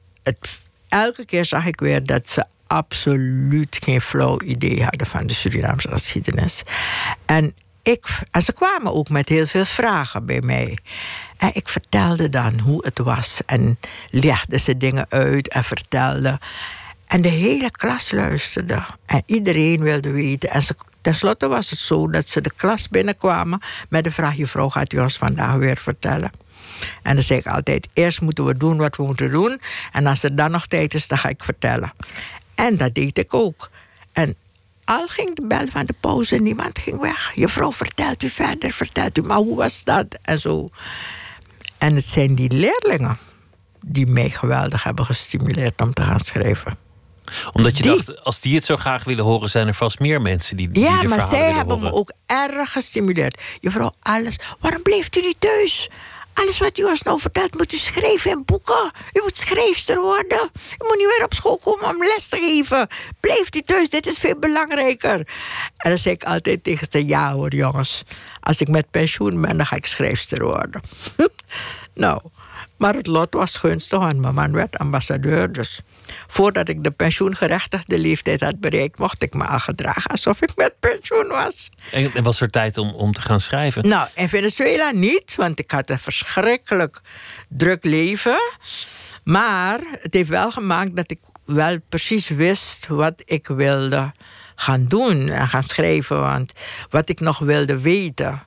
[0.88, 5.88] elke keer zag ik weer dat ze absoluut geen flauw idee hadden van de Surinaamse
[5.88, 6.62] geschiedenis.
[7.26, 8.06] En, ik,
[8.42, 10.78] ze kwamen ook met heel veel vragen bij mij.
[11.36, 13.40] En ik vertelde dan hoe het was.
[13.46, 13.78] En
[14.10, 16.38] legde ze dingen uit en vertelde.
[17.06, 18.82] En de hele klas luisterde.
[19.06, 20.50] En iedereen wilde weten.
[20.50, 24.68] En ze, tenslotte was het zo dat ze de klas binnenkwamen met de vraag: Juffrouw,
[24.68, 26.30] gaat u ons vandaag weer vertellen?
[27.02, 29.60] En dan zeg ik altijd: eerst moeten we doen wat we moeten doen.
[29.92, 31.92] En als er dan nog tijd is, dan ga ik vertellen.
[32.54, 33.70] En dat deed ik ook.
[34.12, 34.36] En
[34.84, 37.32] al ging de bel van de pauze, niemand ging weg.
[37.34, 40.06] Juffrouw, vertelt u verder, vertelt u, maar hoe was dat?
[40.22, 40.68] En zo.
[41.78, 43.18] En het zijn die leerlingen
[43.86, 46.78] die mij geweldig hebben gestimuleerd om te gaan schrijven.
[47.52, 50.20] Omdat je Die- dacht, als die het zo graag willen horen, zijn er vast meer
[50.22, 51.90] mensen die, die Ja, maar zij hebben horen.
[51.90, 53.40] me ook erg gestimuleerd.
[53.60, 54.36] Juffrouw, alles.
[54.60, 55.90] Waarom bleef u niet thuis?
[56.38, 58.92] Alles wat u ons nou vertelt, moet u schrijven in boeken.
[59.12, 60.50] U moet schrijfster worden.
[60.52, 62.88] U moet niet weer op school komen om les te geven.
[63.20, 65.18] Blijft u thuis, dit is veel belangrijker.
[65.76, 68.02] En dan zeg ik altijd tegen ze: Ja hoor, jongens.
[68.40, 70.80] Als ik met pensioen ben, dan ga ik schrijfster worden.
[71.94, 72.20] nou,
[72.76, 75.52] maar het lot was gunstig, want mijn man werd ambassadeur.
[75.52, 75.80] Dus
[76.26, 80.74] voordat ik de pensioengerechtigde leeftijd had bereikt, mocht ik me al gedragen alsof ik met
[80.80, 81.70] pensioen was.
[81.92, 83.88] En, en was er tijd om, om te gaan schrijven?
[83.88, 87.00] Nou, in Venezuela niet, want ik had een verschrikkelijk
[87.48, 88.40] druk leven.
[89.24, 94.12] Maar het heeft wel gemaakt dat ik wel precies wist wat ik wilde
[94.54, 96.20] gaan doen en gaan schrijven.
[96.20, 96.52] Want
[96.90, 98.42] wat ik nog wilde weten.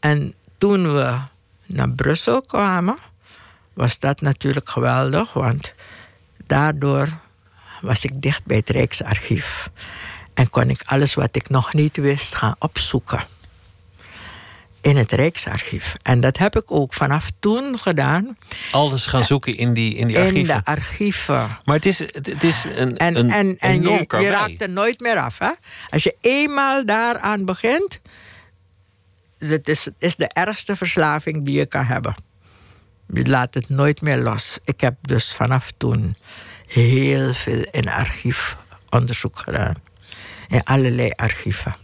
[0.00, 1.18] En toen we
[1.66, 2.96] naar Brussel kwamen,
[3.72, 5.32] was dat natuurlijk geweldig.
[5.32, 5.74] Want
[6.46, 7.08] daardoor
[7.80, 9.70] was ik dicht bij het Rijksarchief.
[10.34, 13.24] En kon ik alles wat ik nog niet wist gaan opzoeken
[14.86, 15.94] in het Rijksarchief.
[16.02, 18.36] En dat heb ik ook vanaf toen gedaan
[18.70, 20.56] Alles gaan zoeken in die, in die in archieven.
[20.56, 21.58] de archieven.
[21.64, 25.16] Maar het is, het, is een, En, een en, je, je raakt er nooit meer
[25.16, 25.38] af.
[25.38, 25.50] Hè?
[25.90, 28.00] Als je eenmaal daaraan begint,
[29.38, 32.14] het is, is de ergste verslaving die je kan hebben.
[33.12, 34.58] Je laat het nooit meer los.
[34.64, 36.16] Ik heb dus vanaf toen
[36.66, 39.74] heel veel in archiefonderzoek gedaan.
[40.48, 41.76] In allerlei archieven.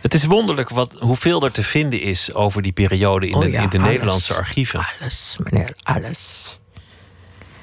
[0.00, 3.50] Het is wonderlijk wat, hoeveel er te vinden is over die periode in Oh de,
[3.50, 3.90] ja, in de alles.
[3.90, 4.80] Nederlandse archieven.
[5.00, 6.58] Alles, meneer, alles.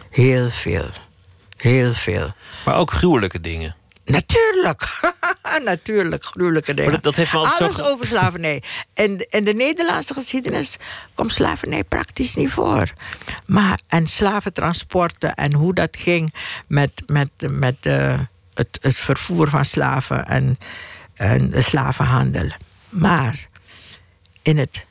[0.09, 0.89] Heel veel.
[1.57, 2.33] Heel veel.
[2.65, 3.75] Maar ook gruwelijke dingen.
[4.05, 4.87] Natuurlijk.
[5.63, 6.91] Natuurlijk, gruwelijke dingen.
[6.91, 8.63] Dat- dat heeft me zo Alles ge- over slavernij.
[8.93, 10.77] En in de Nederlandse geschiedenis
[11.13, 12.89] komt slavernij praktisch niet voor.
[13.45, 16.33] Maar, en slaventransporten en hoe dat ging
[16.67, 18.19] met, met, met eh,
[18.53, 20.57] het, het vervoer van slaven en,
[21.13, 22.49] en de slavenhandel.
[22.89, 23.47] Maar
[24.41, 24.85] in het,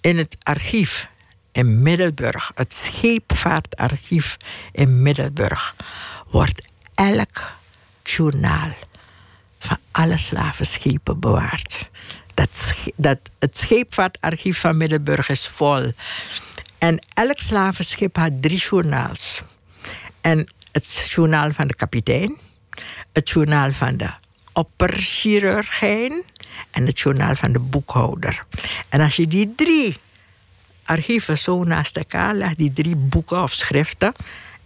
[0.00, 1.08] in het archief
[1.52, 4.36] in Middelburg, het scheepvaartarchief
[4.72, 5.76] in Middelburg,
[6.30, 7.52] wordt elk
[8.02, 8.68] journaal
[9.58, 11.90] van alle slavenschepen bewaard.
[12.34, 15.92] Dat, dat, het scheepvaartarchief van Middelburg is vol.
[16.78, 19.42] En elk slavenschip had drie journaals.
[20.20, 22.36] En het journaal van de kapitein,
[23.12, 24.10] het journaal van de
[24.52, 26.22] opperchirurgijn
[26.70, 28.44] en het journaal van de boekhouder.
[28.88, 29.96] En als je die drie
[30.84, 34.12] archieven zo naast elkaar legt, die drie boeken of schriften,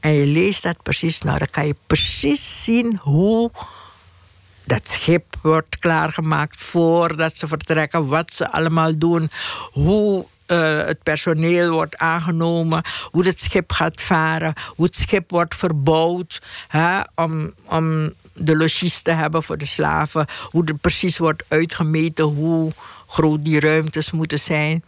[0.07, 3.51] en je leest dat precies, nou dan kan je precies zien hoe
[4.65, 9.31] dat schip wordt klaargemaakt voordat ze vertrekken, wat ze allemaal doen,
[9.73, 15.55] hoe eh, het personeel wordt aangenomen, hoe het schip gaat varen, hoe het schip wordt
[15.55, 21.45] verbouwd hè, om, om de logies te hebben voor de slaven, hoe er precies wordt
[21.49, 22.73] uitgemeten hoe
[23.07, 24.85] groot die ruimtes moeten zijn.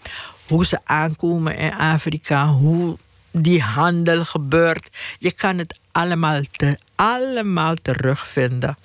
[0.49, 2.97] hoe ze aankomen in Afrika, hoe
[3.31, 4.91] die handel gebeurt.
[5.19, 8.77] Je kan het allemaal, te, allemaal terugvinden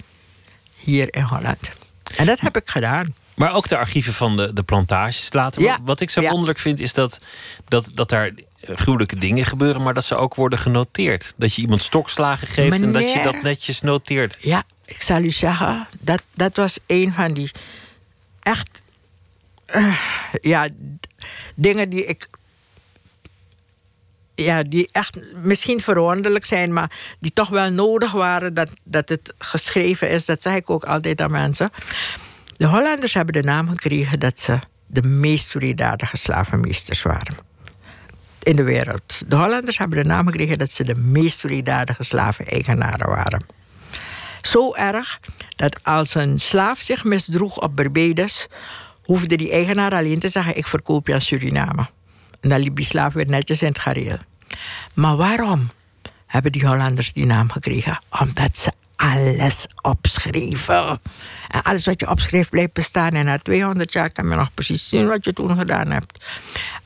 [0.75, 1.69] hier in Holland.
[2.15, 3.13] En dat heb ik gedaan.
[3.33, 5.61] Maar ook de archieven van de, de plantages later.
[5.61, 6.29] Ja, Wat ik zo ja.
[6.29, 7.19] wonderlijk vind, is dat,
[7.67, 11.33] dat, dat daar gruwelijke dingen gebeuren, maar dat ze ook worden genoteerd.
[11.37, 14.37] Dat je iemand stokslagen geeft en dat je dat netjes noteert.
[14.41, 17.51] Ja, ik zal u zeggen, dat, dat was een van die
[18.39, 18.81] echt
[19.65, 19.99] eh,
[20.41, 20.67] ja,
[21.55, 22.27] dingen die ik.
[24.35, 29.33] Ja, die echt misschien verwonderlijk zijn, maar die toch wel nodig waren dat, dat het
[29.37, 30.25] geschreven is.
[30.25, 31.69] Dat zeg ik ook altijd aan mensen.
[32.57, 37.51] De Hollanders hebben de naam gekregen dat ze de meest solidarische slavenmeesters waren
[38.43, 39.21] in de wereld.
[39.27, 43.45] De Hollanders hebben de naam gekregen dat ze de meest solidarische slaven-eigenaren waren.
[44.41, 45.19] Zo erg
[45.55, 48.47] dat als een slaaf zich misdroeg op Barbados,
[49.03, 51.89] hoefde die eigenaar alleen te zeggen: Ik verkoop je aan Suriname.
[52.43, 54.17] En dan liep die slaaf weer netjes in het gareel.
[54.93, 55.71] Maar waarom
[56.25, 57.99] hebben die Hollanders die naam gekregen?
[58.19, 60.99] Omdat ze alles opschreven.
[61.47, 63.09] En alles wat je opschreef blijft bestaan.
[63.09, 66.25] En na 200 jaar kan men nog precies zien wat je toen gedaan hebt.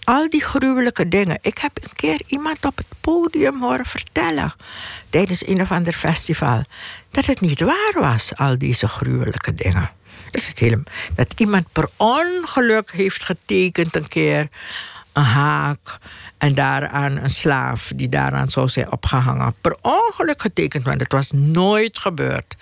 [0.04, 1.39] Al die gruwelijke dingen.
[1.41, 4.54] Ik heb een keer iemand op het podium horen vertellen.
[5.10, 6.63] tijdens een of ander festival.
[7.12, 9.89] dat het niet waar was, al deze gruwelijke dingen.
[10.32, 10.84] Is het hele,
[11.15, 14.48] dat iemand per ongeluk heeft getekend een keer
[15.18, 15.98] een haak.
[16.38, 19.54] En daaraan een slaaf die daaraan zou zijn opgehangen.
[19.62, 22.56] Per ongeluk getekend, want het was nooit gebeurd.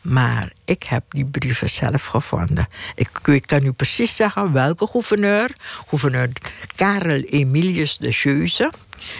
[0.00, 2.68] Maar ik heb die brieven zelf gevonden.
[2.94, 5.50] Ik, kan u precies zeggen welke gouverneur.
[5.88, 6.28] Gouverneur
[6.76, 8.72] Karel Emilius de Geuze.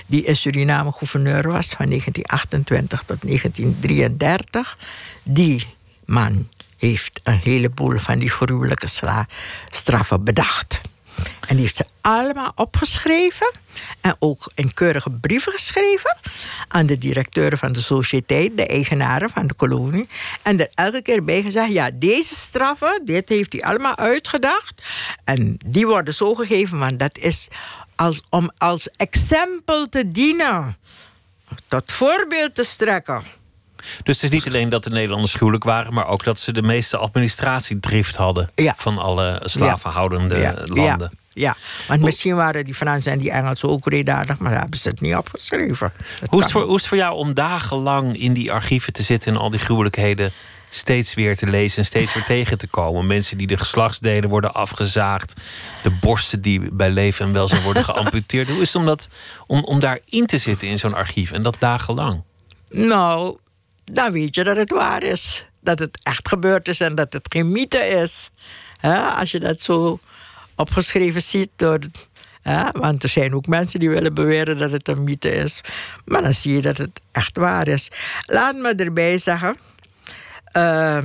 [0.07, 4.79] Die in Suriname gouverneur was van 1928 tot 1933.
[5.23, 5.66] Die
[6.05, 8.88] man heeft een heleboel van die gruwelijke
[9.69, 10.81] straffen bedacht.
[11.40, 13.52] En die heeft ze allemaal opgeschreven.
[14.00, 16.16] En ook in keurige brieven geschreven.
[16.68, 20.09] Aan de directeuren van de sociëteit, de eigenaren van de kolonie.
[20.42, 24.83] En er elke keer bij gezegd: ja, deze straffen, dit heeft hij allemaal uitgedacht.
[25.24, 27.48] En die worden zo gegeven, want dat is
[27.96, 30.76] als, om als exempel te dienen.
[31.68, 33.39] Tot voorbeeld te strekken.
[34.03, 36.62] Dus het is niet alleen dat de Nederlanders gruwelijk waren, maar ook dat ze de
[36.62, 38.75] meeste administratiedrift hadden Ja.
[38.77, 41.11] van alle slavenhoudende Ja, landen.
[41.33, 41.57] Ja, ja.
[41.88, 45.14] want misschien waren die Fransen en die Engelsen ook redadig, maar hebben ze het niet
[45.16, 45.93] opgeschreven.
[46.21, 49.03] Dat Hoe is, voor, hoe is het voor jou om dagenlang in die archieven te
[49.03, 50.33] zitten en al die gruwelijkheden
[50.73, 53.07] steeds weer te lezen en steeds weer tegen te komen?
[53.07, 55.35] Mensen die de geslachtsdelen worden afgezaagd,
[55.83, 58.49] de borsten die bij leven en welzijn worden geamputeerd.
[58.49, 59.09] Hoe is het om, dat,
[59.47, 62.23] om, om daarin te zitten in zo'n archief en dat dagenlang?
[62.69, 63.37] Nou,
[63.90, 65.46] dan weet je dat het waar is.
[65.61, 68.31] Dat het echt gebeurd is en dat het geen mythe is.
[68.81, 70.00] Hè, als je dat zo
[70.55, 71.79] opgeschreven ziet door.
[72.72, 75.61] want er zijn ook mensen die willen beweren dat het een mythe is.
[76.05, 77.90] Maar dan zie je dat het echt waar is.
[78.24, 79.57] Laat me erbij zeggen.
[80.44, 81.03] eh,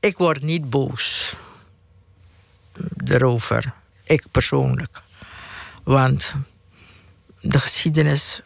[0.00, 1.34] ik word niet boos
[3.04, 3.72] erover.
[4.04, 5.00] Ik persoonlijk.
[5.84, 6.34] Want
[7.40, 8.40] de geschiedenis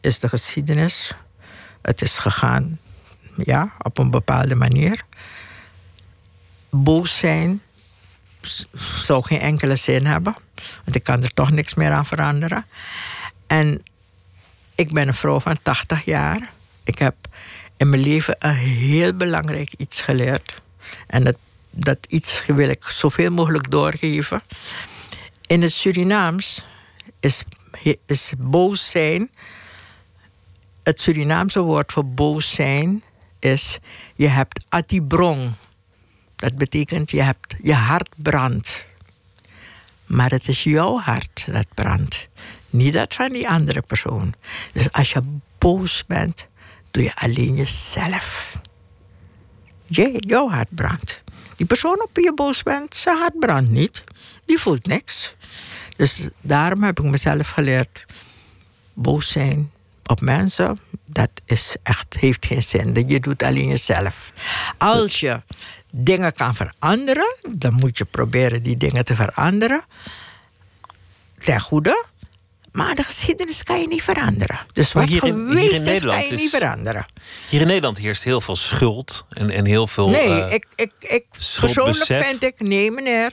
[0.00, 1.14] is de geschiedenis.
[1.88, 2.78] Het is gegaan,
[3.36, 5.02] ja, op een bepaalde manier.
[6.70, 7.62] Boos zijn
[8.98, 10.34] zou geen enkele zin hebben,
[10.84, 12.66] want ik kan er toch niks meer aan veranderen.
[13.46, 13.82] En
[14.74, 16.50] ik ben een vrouw van 80 jaar.
[16.84, 17.14] Ik heb
[17.76, 20.62] in mijn leven een heel belangrijk iets geleerd.
[21.06, 21.36] En dat,
[21.70, 24.42] dat iets wil ik zoveel mogelijk doorgeven.
[25.46, 26.66] In het Surinaams
[27.20, 27.44] is,
[28.06, 29.30] is boos zijn.
[30.88, 33.02] Het Surinaamse woord voor boos zijn
[33.38, 33.78] is:
[34.14, 35.52] je hebt atibrong.
[36.36, 38.86] Dat betekent je hebt je hart brandt.
[40.06, 42.28] Maar het is jouw hart dat brandt,
[42.70, 44.34] niet dat van die andere persoon.
[44.72, 45.22] Dus als je
[45.58, 46.46] boos bent,
[46.90, 48.58] doe je alleen jezelf.
[49.86, 51.22] Jij, jouw hart brandt.
[51.56, 54.04] Die persoon op wie je boos bent, zijn hart brandt niet.
[54.44, 55.34] Die voelt niks.
[55.96, 58.04] Dus daarom heb ik mezelf geleerd:
[58.92, 59.70] boos zijn
[60.10, 63.04] op mensen, dat is echt, heeft geen zin.
[63.06, 64.32] Je doet alleen jezelf.
[64.78, 65.40] Als je
[65.92, 69.82] dingen kan veranderen, dan moet je proberen die dingen te veranderen.
[71.38, 72.06] Ten goede.
[72.72, 74.58] Maar de geschiedenis kan je niet veranderen.
[74.72, 77.06] Dus wat hier in- hier in geweest is, kan Nederland je niet veranderen.
[77.48, 80.08] Hier in Nederland heerst heel veel schuld en, en heel veel.
[80.08, 81.24] Nee, eh, ik, ik, ik,
[81.60, 83.32] persoonlijk vind ik, nee meneer,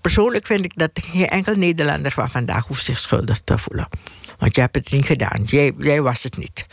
[0.00, 3.88] persoonlijk vind ik dat geen enkel Nederlander van vandaag hoeft zich schuldig te voelen.
[4.40, 6.66] Want je hebt het niet gedaan, jij, was het niet.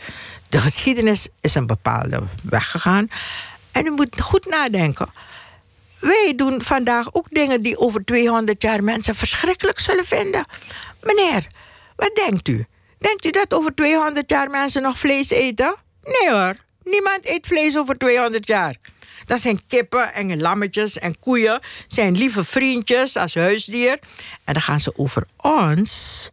[0.48, 3.08] De geschiedenis is een bepaalde weg gegaan.
[3.72, 5.08] En u moet goed nadenken.
[5.98, 10.44] wij doen vandaag ook dingen die over 200 jaar mensen verschrikkelijk zullen vinden.
[11.02, 11.46] Meneer,
[11.96, 12.66] wat denkt u?
[12.98, 15.74] Denkt u dat over 200 jaar mensen nog vlees eten?
[16.02, 16.54] Nee hoor,
[16.84, 18.76] niemand eet vlees over 200 jaar.
[19.24, 21.60] Dat zijn kippen en lammetjes en koeien.
[21.86, 23.98] Zijn lieve vriendjes als huisdier.
[24.44, 26.30] En dan gaan ze over ons,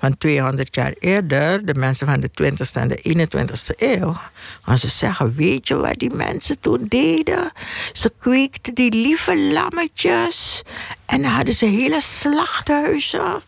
[0.00, 4.14] van 200 jaar eerder, de mensen van de 20ste en de 21ste eeuw,
[4.62, 7.52] gaan ze zeggen: Weet je wat die mensen toen deden?
[7.92, 10.62] Ze kweekten die lieve lammetjes.
[11.06, 13.42] En dan hadden ze hele slachthuizen.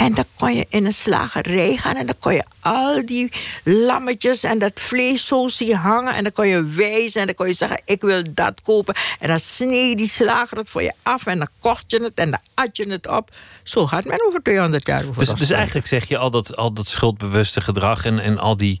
[0.00, 3.32] En dan kon je in een slagerij gaan en dan kon je al die
[3.64, 6.14] lammetjes en dat vlees zo zien hangen.
[6.14, 8.94] En dan kon je wijzen en dan kon je zeggen: Ik wil dat kopen.
[9.18, 12.30] En dan snee die slager het voor je af en dan kocht je het en
[12.30, 13.30] dan at je het op.
[13.62, 15.04] Zo gaat men over 200 jaar.
[15.04, 18.56] Over Dus, dus eigenlijk zeg je al dat, al dat schuldbewuste gedrag en, en al
[18.56, 18.80] die,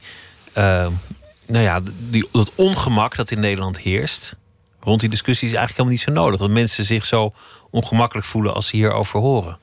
[0.52, 0.86] eh,
[1.46, 4.36] nou ja, die, dat ongemak dat in Nederland heerst
[4.80, 6.40] rond die discussie is eigenlijk helemaal niet zo nodig.
[6.40, 7.32] Dat mensen zich zo
[7.70, 9.58] ongemakkelijk voelen als ze hierover horen.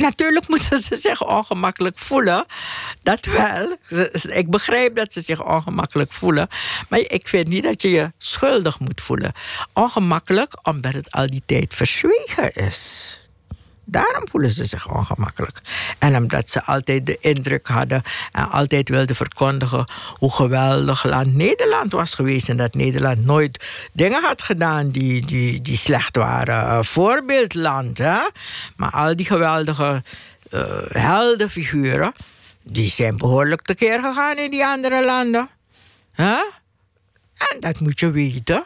[0.00, 2.46] Natuurlijk moeten ze zich ongemakkelijk voelen.
[3.02, 3.76] Dat wel.
[4.30, 6.48] Ik begrijp dat ze zich ongemakkelijk voelen.
[6.88, 9.32] Maar ik vind niet dat je je schuldig moet voelen.
[9.72, 13.14] Ongemakkelijk omdat het al die tijd verzwegen is.
[13.90, 15.58] Daarom voelen ze zich ongemakkelijk.
[15.98, 19.84] En omdat ze altijd de indruk hadden en altijd wilden verkondigen
[20.14, 22.48] hoe geweldig land Nederland was geweest.
[22.48, 26.84] En dat Nederland nooit dingen had gedaan die, die, die slecht waren.
[26.84, 28.18] Voorbeeldland, hè?
[28.76, 30.02] Maar al die geweldige
[30.50, 32.12] eh, heldenfiguren,
[32.62, 35.48] die zijn behoorlijk tekeer gegaan in die andere landen.
[36.12, 36.34] hè?
[37.34, 38.64] En dat moet je weten.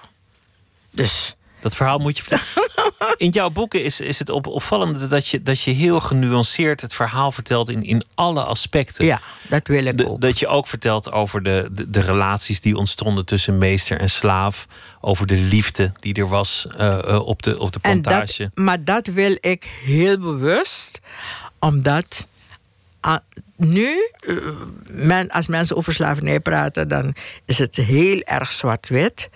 [0.90, 1.36] Dus.
[1.64, 3.16] Dat verhaal moet je vertellen.
[3.16, 6.94] In jouw boeken is, is het op, opvallende dat je, dat je heel genuanceerd het
[6.94, 9.04] verhaal vertelt in, in alle aspecten.
[9.04, 10.20] Ja, dat wil ik ook.
[10.20, 14.66] dat je ook vertelt over de, de, de relaties die ontstonden tussen meester en slaaf.
[15.00, 18.42] Over de liefde die er was eh, eh, op, de, op de En plantage.
[18.54, 21.00] dat, maar dat wil ik heel bewust,
[21.58, 22.26] omdat
[23.00, 23.16] ah,
[23.56, 24.36] nu, eh,
[24.90, 29.28] men, als mensen over slavernij praten, dan is het heel erg zwart-wit.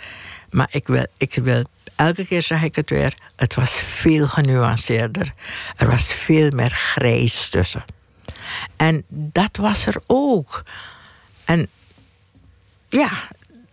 [0.51, 1.65] Maar ik wil, ik wil,
[1.99, 5.33] elke keer zeg ik het weer, het was veel genuanceerder.
[5.77, 7.85] Er was veel meer grijs tussen.
[8.77, 10.63] En dat was er ook.
[11.45, 11.69] En
[12.89, 13.11] ja,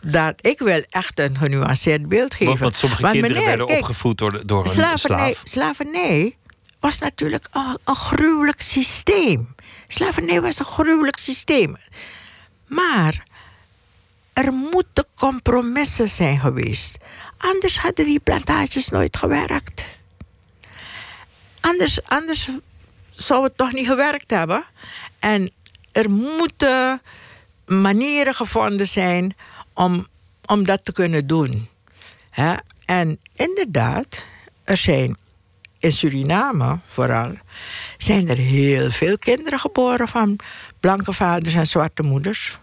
[0.04, 2.46] dat, ik wil echt een genuanceerd beeld geven.
[2.46, 5.42] Want, want sommige kinderen meneer, werden kijk, opgevoed door, door een slavernij, slaaf.
[5.44, 6.38] slavernij
[6.80, 9.56] was natuurlijk een, een gruwelijk systeem.
[9.88, 11.78] Slavernij was een gruwelijk systeem.
[12.68, 13.24] Maar
[14.34, 16.98] er moeten compromissen zijn geweest.
[17.46, 19.86] Anders hadden die plantages nooit gewerkt.
[21.60, 22.50] Anders, anders
[23.12, 24.64] zou het toch niet gewerkt hebben.
[25.20, 25.52] En
[25.92, 27.02] er moeten
[27.66, 29.36] manieren gevonden zijn
[29.74, 30.08] om,
[30.46, 31.68] om dat te kunnen doen.
[32.86, 34.26] En inderdaad,
[34.64, 35.18] er zijn
[35.80, 37.32] in Suriname vooral,
[37.98, 40.36] zijn er heel veel kinderen geboren van
[40.80, 42.60] blanke vaders en zwarte moeders.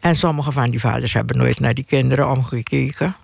[0.00, 3.16] En sommige van die vaders hebben nooit naar die kinderen omgekeken.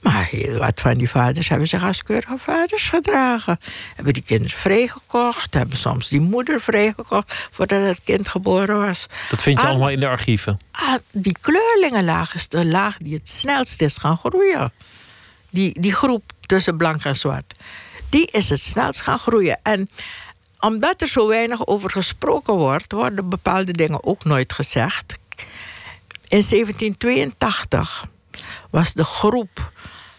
[0.00, 3.60] Maar heel wat van die vaders hebben zich als keurige vaders gedragen.
[3.94, 9.06] Hebben die kinderen vrijgekocht, hebben soms die moeder vrijgekocht voordat het kind geboren was.
[9.30, 10.58] Dat vind je allemaal in de archieven.
[10.70, 14.72] Ah, die kleurlingenlaag is de laag die het snelst is gaan groeien.
[15.50, 17.54] Die, die groep tussen blank en zwart.
[18.08, 19.58] Die is het snelst gaan groeien.
[19.62, 19.90] En
[20.60, 25.14] omdat er zo weinig over gesproken wordt, worden bepaalde dingen ook nooit gezegd.
[26.28, 28.04] In 1782
[28.70, 29.72] was de groep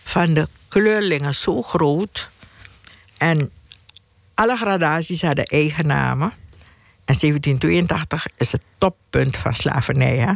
[0.03, 2.29] van de kleurlingen zo groot.
[3.17, 3.51] En
[4.33, 6.33] alle gradaties hadden eigen namen.
[7.05, 10.17] En 1782 is het toppunt van slavernij.
[10.17, 10.33] Hè?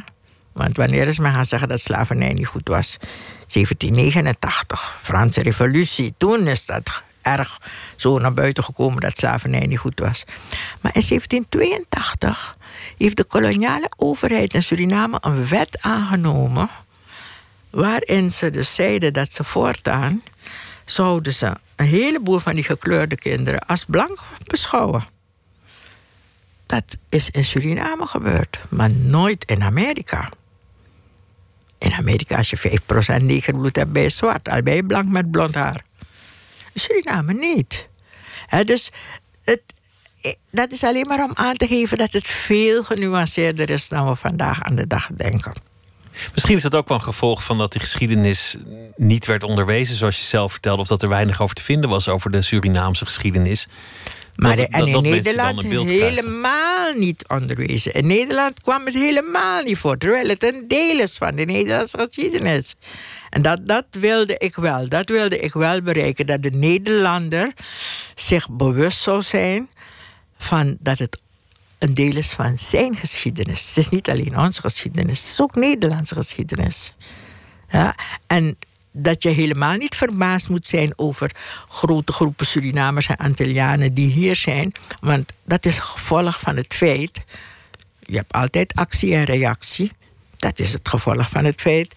[0.54, 2.98] Want wanneer is men gaan zeggen dat slavernij niet goed was?
[3.00, 6.14] 1789, Franse revolutie.
[6.18, 7.62] Toen is dat erg
[7.96, 10.24] zo naar buiten gekomen dat slavernij niet goed was.
[10.82, 12.58] Maar in 1782
[12.98, 16.70] heeft de koloniale overheid in Suriname een wet aangenomen...
[17.76, 20.24] waarin ze dus zeiden dat ze voortaan...
[20.86, 25.08] zouden ze een heleboel van die gekleurde kinderen als blank beschouwen.
[26.66, 30.30] Dat is in Suriname gebeurd, maar nooit in Amerika.
[31.78, 32.80] In Amerika, als je
[33.20, 34.50] 5% negerbloed hebt, ben je zwart.
[34.50, 35.84] Al ben je blank met blond haar.
[36.74, 37.88] In Suriname niet.
[38.66, 38.92] Dus
[39.44, 39.62] het,
[40.22, 44.08] eh, dat is alleen maar om aan te geven dat het veel genuanceerder is dan
[44.08, 45.75] we vandaag aan de dag denken.
[46.34, 48.56] Misschien is dat ook wel een gevolg van dat die geschiedenis
[48.96, 52.08] niet werd onderwezen, zoals je zelf vertelde, of dat er weinig over te vinden was
[52.08, 53.68] over de Surinaamse geschiedenis.
[54.36, 55.88] Maar Dat- en in Nederland krijgen.
[55.88, 57.94] helemaal niet onderwezen.
[57.94, 61.98] In Nederland kwam het helemaal niet voor, terwijl het een deel is van de Nederlandse
[61.98, 62.76] geschiedenis.
[63.30, 64.90] En dat, dat wilde ik wel.
[64.90, 66.26] Dat wilde ik wel bereiken.
[66.26, 67.54] Dat de Nederlander
[68.16, 69.70] zich bewust zou zijn
[70.38, 71.18] van dat het
[71.86, 73.68] een deel is van zijn geschiedenis.
[73.68, 76.94] Het is niet alleen onze geschiedenis, het is ook Nederlandse geschiedenis.
[77.70, 77.96] Ja,
[78.28, 78.58] en
[78.92, 81.32] dat je helemaal niet verbaasd moet zijn over
[81.70, 84.72] grote groepen Surinamers en Antillianen die hier zijn.
[85.00, 87.24] Want dat is gevolg van het feit.
[88.00, 89.92] Je hebt altijd actie en reactie.
[90.38, 91.96] Dat is het gevolg van het feit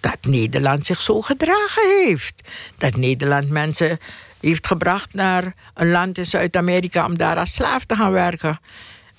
[0.00, 2.48] dat Nederland zich zo gedragen heeft.
[2.78, 3.98] Dat Nederland mensen
[4.40, 8.60] heeft gebracht naar een land in Zuid-Amerika om daar als slaaf te gaan werken.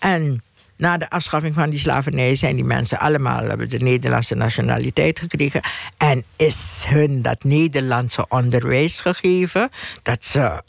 [0.01, 0.43] En
[0.77, 5.61] na de afschaffing van die slavernij zijn die mensen allemaal hebben de Nederlandse nationaliteit gekregen.
[5.97, 9.69] En is hun dat Nederlandse onderwijs gegeven,
[10.01, 10.63] dat ze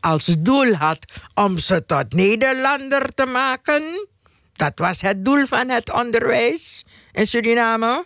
[0.00, 0.98] als doel had
[1.34, 3.82] om ze tot Nederlander te maken.
[4.52, 8.04] Dat was het doel van het onderwijs in Suriname.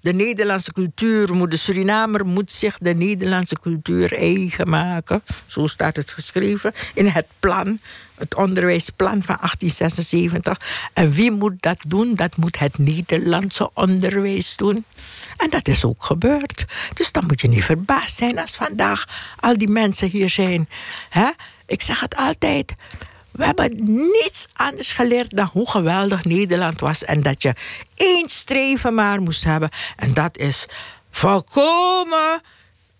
[0.00, 5.22] De Nederlandse cultuur moet, de Surinamer moet zich de Nederlandse cultuur eigen maken.
[5.46, 7.78] Zo staat het geschreven in het plan,
[8.14, 10.60] het onderwijsplan van 1876.
[10.92, 12.14] En wie moet dat doen?
[12.14, 14.84] Dat moet het Nederlandse onderwijs doen.
[15.36, 16.64] En dat is ook gebeurd.
[16.94, 20.68] Dus dan moet je niet verbaasd zijn als vandaag al die mensen hier zijn.
[21.66, 22.74] Ik zeg het altijd.
[23.32, 23.72] We hebben
[24.22, 27.04] niets anders geleerd dan hoe geweldig Nederland was.
[27.04, 27.54] En dat je
[27.94, 29.70] één streven maar moest hebben.
[29.96, 30.66] En dat is
[31.10, 32.40] volkomen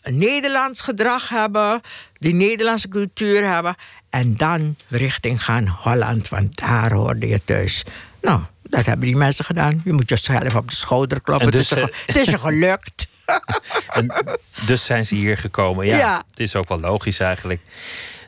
[0.03, 1.81] een Nederlands gedrag hebben.
[2.18, 3.74] Die Nederlandse cultuur hebben.
[4.11, 6.28] En dan richting gaan Holland.
[6.28, 7.85] Want daar hoorde je thuis.
[8.20, 9.81] Nou, dat hebben die mensen gedaan.
[9.85, 11.47] Je moet jezelf op de schouder kloppen.
[11.47, 13.09] En dus, het, is je, eh, het is je gelukt.
[13.91, 14.12] En
[14.66, 15.87] dus zijn ze hier gekomen.
[15.87, 16.22] Ja, Ja.
[16.31, 17.61] het is ook wel logisch eigenlijk.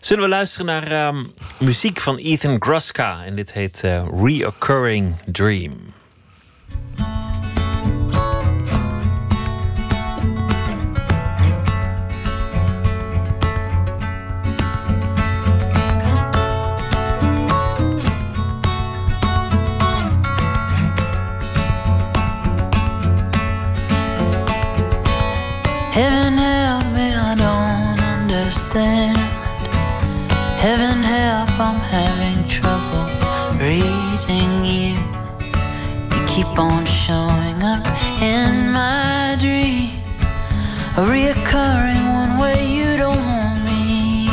[0.02, 1.24] Zullen we luisteren naar ehm,
[1.58, 3.24] muziek van Ethan Gruska?
[3.24, 5.72] En dit heet eh, Reoccurring Dream.
[25.94, 29.21] Heaven help me, I don't understand.
[31.64, 33.06] I'm having trouble
[33.56, 34.98] reading you.
[36.10, 37.86] You keep on showing up
[38.20, 39.90] in my dream.
[40.96, 44.26] A reoccurring one where you don't want me.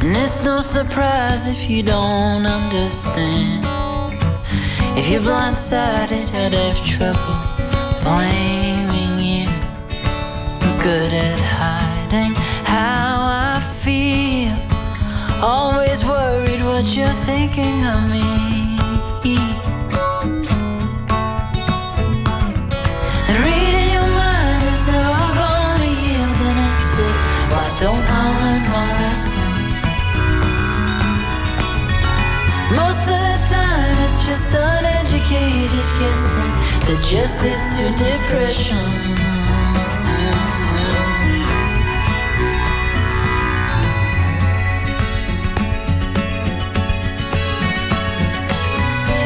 [0.00, 3.62] And it's no surprise if you don't understand.
[4.98, 7.55] If you're blindsided, I'd have trouble
[8.06, 9.48] blaming you.
[10.62, 12.34] I'm good at hiding
[12.74, 13.14] how
[13.50, 14.54] I feel.
[15.42, 18.30] Always worried what you're thinking of me.
[23.28, 27.10] And reading your mind is never gonna yield an answer.
[27.52, 29.50] Why don't I learn my lesson?
[32.80, 38.76] Most of the time, it's just uneducated guessing that just leads to depression.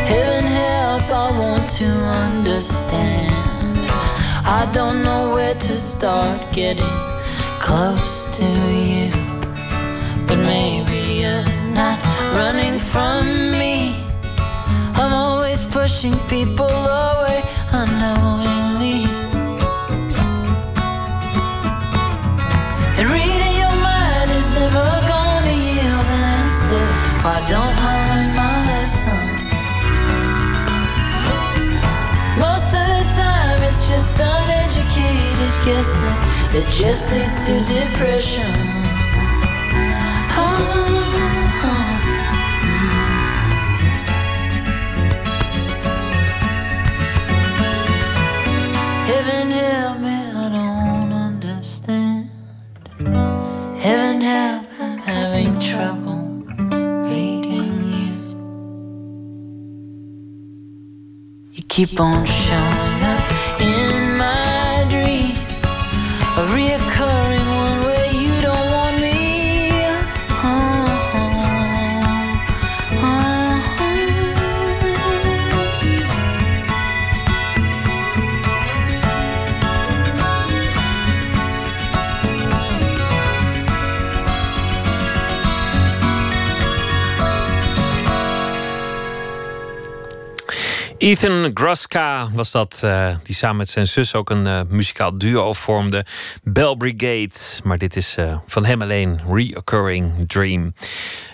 [0.09, 1.91] Heaven help, I want to
[2.25, 3.35] understand.
[4.47, 6.95] I don't know where to start getting
[7.61, 8.47] close to
[8.89, 9.11] you.
[10.27, 11.45] But maybe you're
[11.75, 11.99] not
[12.35, 13.95] running from me.
[14.95, 17.30] I'm always pushing people away
[35.65, 36.17] guessing
[36.53, 38.55] that just leads to depression.
[40.43, 40.81] Uh-huh.
[49.11, 52.31] Heaven help me, I don't understand.
[53.79, 56.21] Heaven help, I'm having trouble
[57.09, 58.13] reading you.
[61.53, 62.80] You keep on showing
[91.01, 95.53] Ethan Groska was dat, uh, die samen met zijn zus ook een uh, muzikaal duo
[95.53, 96.05] vormde.
[96.43, 97.31] Bell Brigade,
[97.65, 100.75] maar dit is uh, van hem alleen, Reoccurring Dream.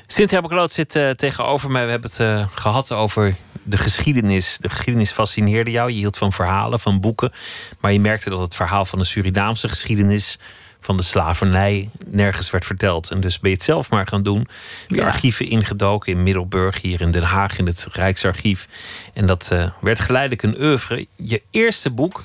[0.07, 1.85] Cynthia Bekloot zit tegenover mij.
[1.85, 4.57] We hebben het gehad over de geschiedenis.
[4.61, 5.91] De geschiedenis fascineerde jou.
[5.91, 7.33] Je hield van verhalen, van boeken.
[7.81, 10.39] Maar je merkte dat het verhaal van de Surinaamse geschiedenis
[10.87, 13.11] van de slavernij nergens werd verteld.
[13.11, 14.49] En dus ben je het zelf maar gaan doen.
[14.87, 18.69] De archieven ingedoken in Middelburg, hier in Den Haag, in het Rijksarchief.
[19.15, 21.07] En dat uh, werd geleidelijk een oeuvre.
[21.17, 22.23] Je eerste boek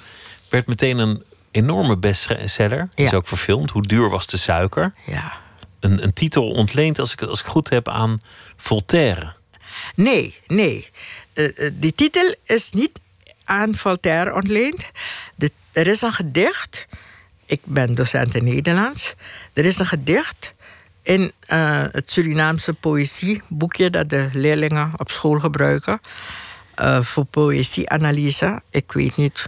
[0.50, 2.90] werd meteen een enorme bestseller.
[2.96, 3.06] Ja.
[3.06, 3.72] Is ook verfilmd.
[3.72, 4.94] Hoe duur was de suiker?
[5.06, 5.38] Ja.
[5.80, 8.20] Een, een titel ontleend, als ik, als ik goed heb, aan
[8.58, 9.34] Voltaire.
[9.96, 10.90] Nee, nee.
[11.34, 13.00] Uh, die titel is niet
[13.44, 14.86] aan Voltaire ontleend.
[15.72, 16.88] Er is een gedicht
[17.52, 19.16] ik ben docent in Nederlands.
[19.54, 20.54] Er is een gedicht
[21.02, 26.00] in uh, het Surinaamse poëzieboekje dat de leerlingen op school gebruiken
[26.82, 28.62] uh, voor poëzieanalyse.
[28.70, 29.48] Ik weet niet,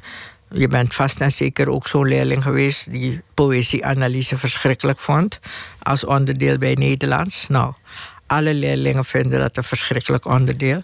[0.51, 5.39] je bent vast en zeker ook zo'n leerling geweest die poëzieanalyse verschrikkelijk vond
[5.79, 7.47] als onderdeel bij Nederlands.
[7.47, 7.73] Nou,
[8.27, 10.83] alle leerlingen vinden dat een verschrikkelijk onderdeel.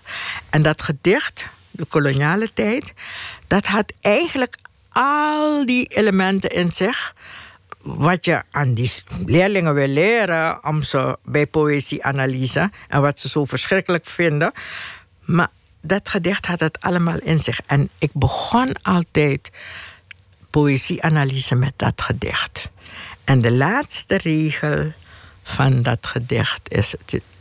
[0.50, 2.94] En dat gedicht, de koloniale tijd,
[3.48, 4.56] dat had eigenlijk
[5.00, 7.16] al die elementen in zich.
[7.82, 8.92] Wat je aan die
[9.26, 14.52] leerlingen wil leren om ze bij poëzieanalyse en wat ze zo verschrikkelijk vinden.
[15.26, 15.48] Maar
[15.82, 17.60] dat gedicht had het allemaal in zich.
[17.66, 19.50] En ik begon altijd
[20.50, 22.70] poëzieanalyse met dat gedicht.
[23.24, 24.94] En de laatste regel
[25.44, 26.96] van dat gedicht is: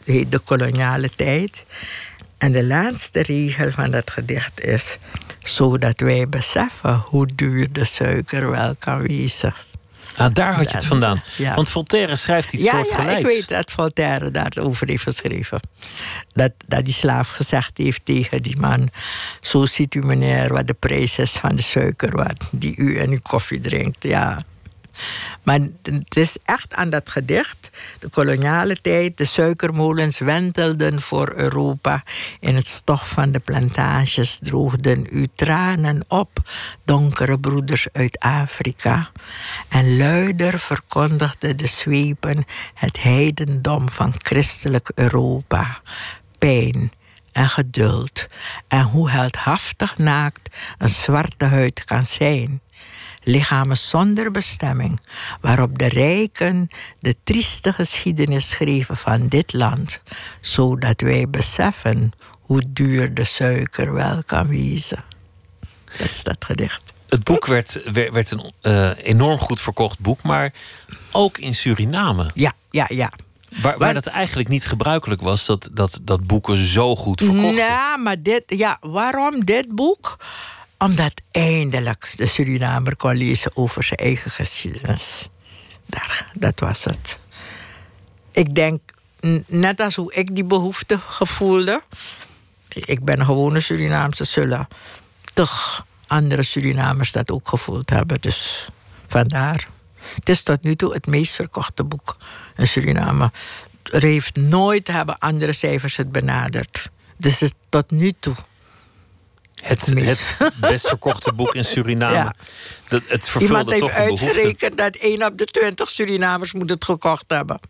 [0.04, 1.64] heet de koloniale tijd.
[2.39, 4.99] En de laatste regel van dat gedicht is:
[5.43, 9.55] zodat wij beseffen hoe duur de suiker wel kan wezen.
[10.16, 11.22] Ah, daar had je het vandaan.
[11.55, 13.12] Want Voltaire schrijft iets ja, soortgelijks.
[13.12, 15.61] Ja, ik weet dat Voltaire daarover heeft geschreven.
[16.32, 18.89] Dat, dat die slaaf gezegd heeft tegen die man...
[19.41, 22.16] zo ziet u meneer wat de prijs is van de suiker...
[22.16, 24.03] Wat die u in uw koffie drinkt.
[24.03, 24.45] Ja,
[25.49, 32.03] maar het is echt aan dat gedicht, de koloniale tijd, de suikermolens wentelden voor Europa.
[32.40, 36.30] In het stof van de plantages droogden uw tranen op,
[36.84, 39.11] donkere broeders uit Afrika.
[39.68, 42.44] En luider verkondigden de zweepen
[42.74, 45.80] het heidendom van christelijk Europa.
[46.38, 46.92] Pijn,
[47.32, 48.26] en geduld.
[48.68, 52.61] En hoe heldhaftig naakt een zwarte huid kan zijn
[53.29, 55.01] lichamen zonder bestemming,
[55.41, 56.68] waarop de rijken
[57.01, 60.01] de trieste geschiedenis schreven van dit land,
[60.41, 65.05] zodat wij beseffen hoe duur de suiker wel kan wezen.
[65.99, 66.83] Dat is dat gedicht.
[67.09, 70.53] Het boek werd, werd, een uh, enorm goed verkocht boek, maar
[71.12, 72.31] ook in Suriname.
[72.35, 73.12] Ja, ja, ja.
[73.62, 77.55] Waar, waar dat eigenlijk niet gebruikelijk was dat, dat, dat boeken zo goed verkochten.
[77.55, 80.16] Ja, maar dit, ja, waarom dit boek?
[80.79, 85.29] Omdat eindelijk de Surinamer kon lezen over zijn eigen geschiedenis.
[85.87, 87.18] Daar, dat was het.
[88.33, 88.81] Ik denk,
[89.47, 91.83] net als hoe ik die behoefte gevoelde.
[92.68, 94.68] Ik ben een gewone Surinaamse, zullen
[95.35, 98.20] toch andere Surinamers dat ook gevoeld hebben.
[98.20, 98.68] Dus
[99.07, 99.68] vandaar.
[100.14, 102.16] Het is tot nu toe het meest verkochte boek
[102.57, 103.33] in Suriname.
[103.93, 106.91] Er heeft nooit hebben andere cijfers het benaderd.
[107.16, 108.35] Dus het tot nu toe
[109.62, 112.14] het, het best verkochte boek in Suriname.
[112.14, 112.34] Ja.
[112.88, 116.70] Dat, het vervulde Iemand heeft toch een uitgerekend dat 1 op de 20 Surinamers moet
[116.70, 117.61] het gekocht hebben.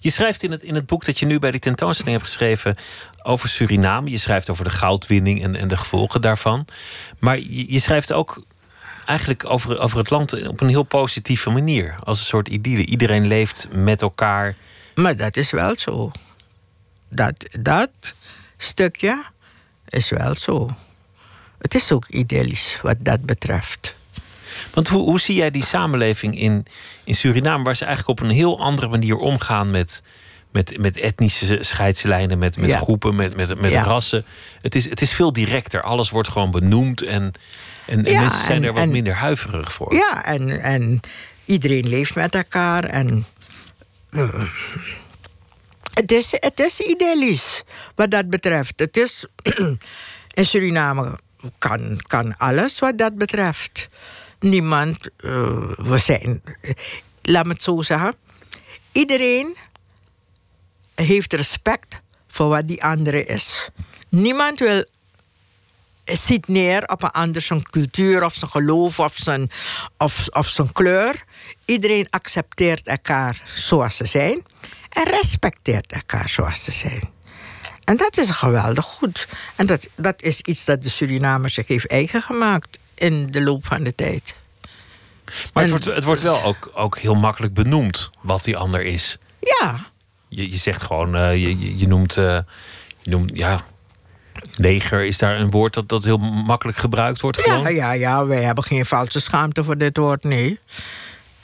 [0.00, 2.76] Je schrijft in het, in het boek dat je nu bij die tentoonstelling hebt geschreven
[3.22, 4.10] over Suriname.
[4.10, 6.64] Je schrijft over de goudwinning en, en de gevolgen daarvan.
[7.18, 8.42] Maar je, je schrijft ook
[9.06, 11.96] eigenlijk over, over het land op een heel positieve manier.
[12.02, 12.86] Als een soort idylle.
[12.86, 14.56] Iedereen leeft met elkaar.
[14.94, 16.10] Maar dat is wel zo.
[17.08, 18.14] Dat, dat
[18.56, 19.24] stukje
[19.88, 20.68] is wel zo.
[21.58, 23.94] Het is ook idyllisch wat dat betreft.
[24.74, 26.66] Want hoe, hoe zie jij die samenleving in,
[27.04, 30.02] in Suriname, waar ze eigenlijk op een heel andere manier omgaan met,
[30.50, 34.24] met, met etnische scheidslijnen, met, met groepen, met, met, met rassen?
[34.62, 35.82] Het is, het is veel directer.
[35.82, 37.32] Alles wordt gewoon benoemd en,
[37.86, 39.94] en, en mensen zijn er wat minder huiverig voor.
[39.94, 41.00] Ja, en, en
[41.44, 43.24] iedereen leeft met elkaar en.
[44.10, 44.42] Uh,
[45.98, 47.62] het is, het is idyllisch
[47.94, 48.80] wat dat betreft.
[48.80, 49.26] Het is
[50.38, 51.18] in Suriname
[51.58, 53.88] kan, kan alles wat dat betreft.
[54.40, 55.32] Niemand, uh,
[55.76, 56.42] we zijn,
[57.22, 58.14] laat me het zo zeggen.
[58.92, 59.56] Iedereen
[60.94, 63.68] heeft respect voor wat die andere is.
[64.08, 64.84] Niemand wil,
[66.04, 69.50] ziet neer op een ander zijn cultuur of zijn geloof of zijn,
[69.96, 71.24] of, of zijn kleur.
[71.64, 74.42] Iedereen accepteert elkaar zoals ze zijn
[74.88, 77.08] en respecteert elkaar zoals ze zijn.
[77.84, 79.28] En dat is geweldig goed.
[79.56, 83.66] En dat, dat is iets dat de Surinamer zich heeft eigen gemaakt in de loop
[83.66, 84.34] van de tijd.
[85.52, 89.18] Maar het wordt, het wordt wel ook, ook heel makkelijk benoemd wat die ander is.
[89.40, 89.76] Ja,
[90.28, 92.38] Je, je zegt gewoon, eh, je, je, je noemt, eh,
[93.02, 93.64] je noemt, ja,
[94.56, 97.40] neger is daar een woord dat, dat heel makkelijk gebruikt wordt.
[97.40, 97.62] Gewoon.
[97.62, 100.58] ja, ja, ja, wij hebben geen valse schaamte voor dit woord, nee.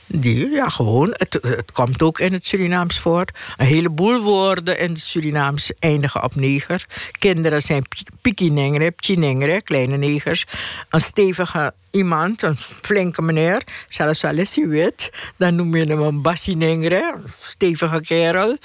[0.07, 1.09] Die, ja, gewoon.
[1.13, 3.25] Het, het komt ook in het Surinaams voor.
[3.57, 6.87] Een heleboel woorden in het Surinaams eindigen op neger.
[7.19, 10.45] Kinderen zijn pi- piki-nengre, pchi-nengre, kleine negers.
[10.89, 16.01] Een stevige iemand, een flinke meneer, zelfs al is hij wit, dan noem je hem
[16.01, 18.57] een bassi-nengre, een stevige kerel.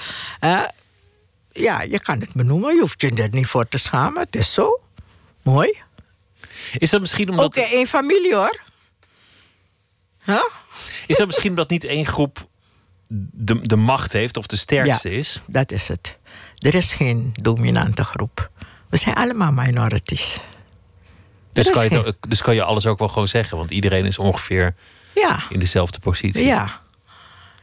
[1.52, 4.22] Ja, je kan het benoemen, je hoeft je er niet voor te schamen.
[4.22, 4.80] Het is zo.
[5.42, 5.78] Mooi.
[6.78, 8.60] Is dat misschien omdat, Ook in één familie hoor.
[10.30, 10.44] Huh?
[11.08, 12.48] is dat misschien omdat niet één groep
[13.32, 15.42] de, de macht heeft of de sterkste is?
[15.48, 16.18] Dat is het.
[16.58, 18.50] Er is geen dominante groep.
[18.90, 20.40] We zijn allemaal minorities.
[21.54, 24.18] Dus kan, je geen- dus kan je alles ook wel gewoon zeggen, want iedereen is
[24.18, 24.76] ongeveer
[25.16, 26.46] Ja, in dezelfde positie.
[26.46, 26.82] ja.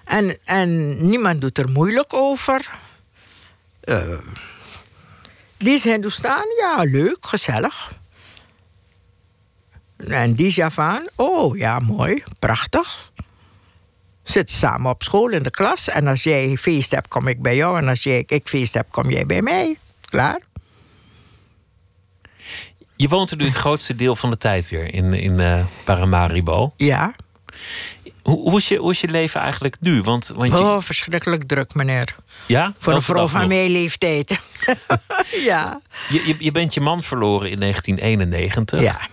[0.04, 2.70] En, en niemand doet er moeilijk over.
[3.80, 4.18] Eh,
[5.56, 7.92] die is Hindustan, ja, leuk, gezellig.
[9.97, 13.11] En die Javaan, oh ja, mooi, prachtig.
[14.22, 15.88] Zitten samen op school in de klas.
[15.88, 17.78] En als jij feest hebt, kom ik bij jou.
[17.78, 19.76] En als jij, ik feest heb, kom jij bij mij.
[20.09, 20.38] Klaar?
[22.97, 26.72] Je woont er nu het grootste deel van de tijd weer in, in eh, Paramaribo.
[26.76, 27.14] Ja.
[28.22, 30.03] Hoe, hoe, is je, hoe is je leven eigenlijk nu?
[30.03, 32.14] Want, want je, Oh, verschrikkelijk druk, meneer.
[32.47, 33.49] ja, Voor een vrouw van nog.
[33.49, 34.38] mijn leeftijd.
[35.51, 35.80] ja.
[36.09, 38.80] Je, je, je bent je man verloren in 1991.
[38.80, 39.09] Ja.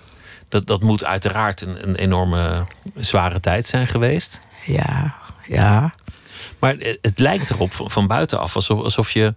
[0.53, 4.39] Dat, dat moet uiteraard een, een enorme zware tijd zijn geweest.
[4.65, 5.15] Ja.
[5.47, 5.93] Ja.
[6.59, 9.33] Maar het, lijkt erop van, van buitenaf alsof, alsof, je,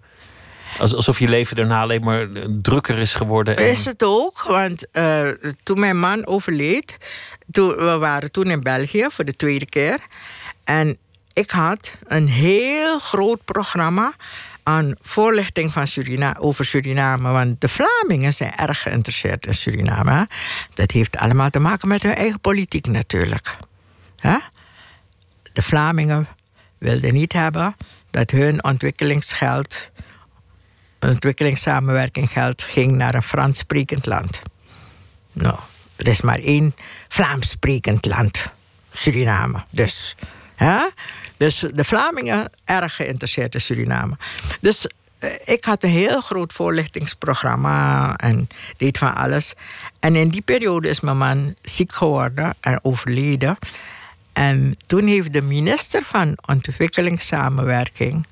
[0.78, 2.26] als- alsof je leven daarna alleen maar
[2.62, 3.56] drukker is geworden.
[3.56, 5.28] En, Is het ook, want eh,
[5.62, 6.96] toen mijn man overleed,
[7.50, 9.98] toen, we waren toen in België voor de tweede keer.
[10.64, 10.96] En
[11.32, 14.12] ik had een heel groot programma
[14.66, 17.30] aan voorlichting van Surina over Suriname.
[17.30, 20.28] Want de Vlamingen zijn erg geïnteresseerd in Suriname.
[20.74, 23.56] Dat heeft allemaal te maken met hun eigen politiek natuurlijk.
[25.52, 26.28] De Vlamingen
[26.78, 27.76] wilden niet hebben
[28.10, 29.90] dat hun ontwikkelingsgeld
[31.00, 34.40] ontwikkelingssamenwerking geld ging naar een Frans sprekend land.
[35.32, 35.58] Nou,
[35.96, 36.74] er is maar één
[37.08, 38.50] Vlaams sprekend land,
[38.92, 39.64] Suriname.
[39.70, 40.16] Dus,
[40.54, 40.86] hè?
[41.36, 44.16] Dus de Vlamingen erg geïnteresseerd in Suriname.
[44.60, 44.86] Dus
[45.18, 49.54] eh, ik had een heel groot voorlichtingsprogramma en deed van alles.
[50.00, 53.58] En in die periode is mijn man ziek geworden en overleden.
[54.32, 58.26] En toen heeft de minister van Ontwikkelingssamenwerking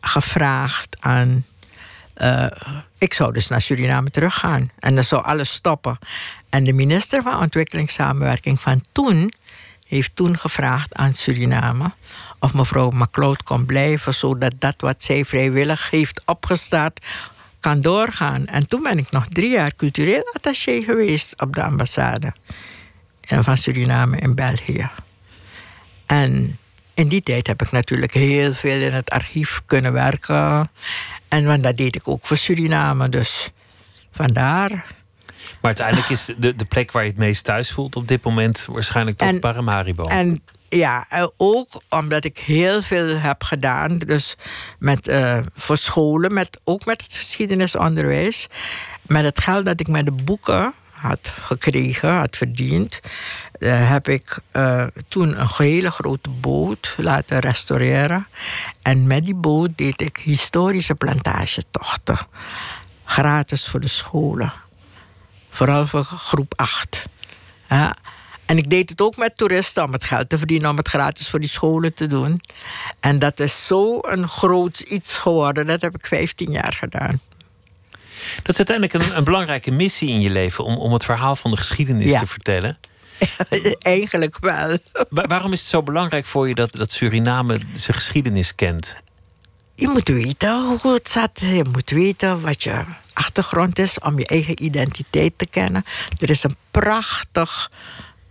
[0.00, 1.44] gevraagd aan.
[2.14, 2.46] eh,
[2.98, 5.98] ik zou dus naar Suriname teruggaan en dan zou alles stoppen.
[6.48, 9.30] En de minister van Ontwikkelingssamenwerking van toen
[9.90, 11.92] heeft toen gevraagd aan Suriname
[12.38, 17.06] of mevrouw MacLeod kon blijven, zodat dat wat zij vrijwillig heeft opgestart
[17.60, 18.46] kan doorgaan.
[18.46, 22.32] En toen ben ik nog drie jaar cultureel attaché geweest op de ambassade
[23.26, 24.90] van Suriname in België.
[26.06, 26.58] En
[26.94, 30.70] in die tijd heb ik natuurlijk heel veel in het archief kunnen werken.
[31.28, 33.50] En want dat deed ik ook voor Suriname, dus
[34.12, 34.84] vandaar.
[35.60, 38.66] Maar uiteindelijk is de, de plek waar je het meest thuis voelt op dit moment
[38.70, 40.06] waarschijnlijk toch En- Paramaribo.
[40.06, 43.98] En ja, eh, ook omdat ik heel veel heb gedaan.
[43.98, 44.36] Dus
[44.78, 48.46] met, eh, voor scholen, met, ook met het geschiedenisonderwijs.
[49.02, 53.00] Met het geld dat ik met de boeken had gekregen, had verdiend,
[53.52, 54.38] eh, heb ik
[55.08, 58.26] toen een hele grote boot laten restaureren.
[58.82, 62.18] En met die boot deed ik historische plantagetochten.
[63.04, 64.52] Gratis voor de scholen.
[65.50, 67.04] Vooral voor groep 8.
[67.68, 67.96] Ja.
[68.46, 71.28] En ik deed het ook met toeristen om het geld te verdienen, om het gratis
[71.28, 72.40] voor die scholen te doen.
[73.00, 75.66] En dat is zo een groot iets geworden.
[75.66, 77.20] Dat heb ik 15 jaar gedaan.
[78.42, 81.50] Dat is uiteindelijk een, een belangrijke missie in je leven om, om het verhaal van
[81.50, 82.18] de geschiedenis Ja.
[82.18, 82.78] te vertellen.
[83.78, 84.76] Eigenlijk wel.
[85.10, 88.96] Wa- waarom is het zo belangrijk voor je dat, dat Suriname zijn geschiedenis kent?
[89.74, 91.40] Je moet weten hoe het zat.
[91.40, 92.82] Je moet weten wat je
[93.12, 95.84] achtergrond is om je eigen identiteit te kennen.
[96.18, 97.70] Er is een prachtig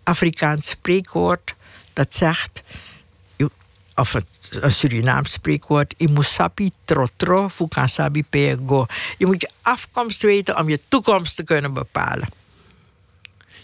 [0.03, 1.53] Afrikaans spreekwoord
[1.93, 2.61] dat zegt,
[3.95, 8.85] of het, een Surinaams spreekwoord, imusapi trotro fukasabi pego.
[9.17, 12.29] Je moet je afkomst weten om je toekomst te kunnen bepalen.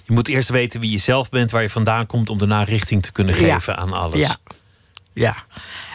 [0.04, 3.04] Je moet eerst weten wie je zelf bent, waar je vandaan komt, om daarna richting
[3.04, 3.54] te kunnen Ja.
[3.54, 4.20] geven aan alles.
[4.20, 4.38] Ja.
[5.14, 5.36] ja.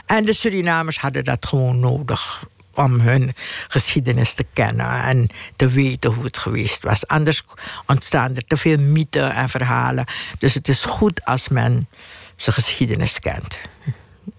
[0.07, 2.45] En de Surinamers hadden dat gewoon nodig.
[2.85, 3.35] Om hun
[3.69, 5.27] geschiedenis te kennen en
[5.57, 7.07] te weten hoe het geweest was.
[7.07, 7.43] Anders
[7.87, 10.05] ontstaan er te veel mythen en verhalen.
[10.39, 11.89] Dus het is goed als men
[12.37, 13.59] zijn geschiedenis kent.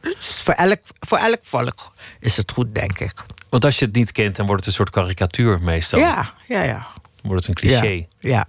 [0.01, 3.13] Het is voor, elk, voor elk volk is het goed, denk ik.
[3.49, 5.99] Want als je het niet kent, dan wordt het een soort karikatuur meestal.
[5.99, 6.87] Ja, ja, ja.
[6.93, 8.07] Dan wordt het een cliché.
[8.19, 8.47] Ja, ja.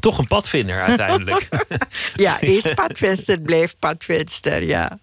[0.00, 1.48] Toch een padvinder uiteindelijk.
[2.14, 4.98] ja, eens padvinster blijft padvinster, ja.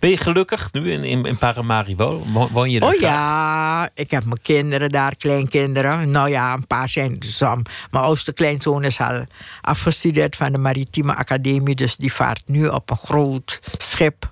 [0.00, 2.22] Ben je gelukkig nu in, in, in Paramaribo?
[2.52, 2.94] Woon je daar?
[2.94, 6.10] Oh ja, ik heb mijn kinderen daar, kleinkinderen.
[6.10, 7.62] Nou ja, een paar zijn sam.
[7.90, 9.24] Mijn oudste kleinzoon is al
[9.60, 11.74] afgestudeerd van de Maritieme Academie.
[11.74, 14.30] Dus die vaart nu op een groot schip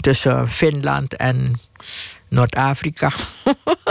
[0.00, 1.52] tussen Finland en
[2.28, 3.10] Noord-Afrika.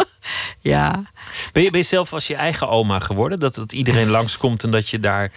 [0.59, 1.03] ja.
[1.51, 3.39] Ben je, ben je zelf als je eigen oma geworden?
[3.39, 5.31] Dat, dat iedereen langskomt en dat je daar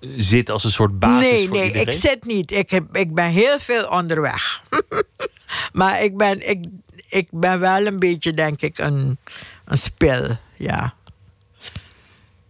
[0.00, 1.86] zit als een soort basis nee, voor nee, iedereen?
[1.86, 2.50] ik zit niet.
[2.50, 4.62] Ik, heb, ik ben heel veel onderweg.
[5.72, 6.64] maar ik ben, ik,
[7.08, 9.18] ik ben wel een beetje, denk ik, een,
[9.64, 10.36] een spil.
[10.56, 10.94] Ja.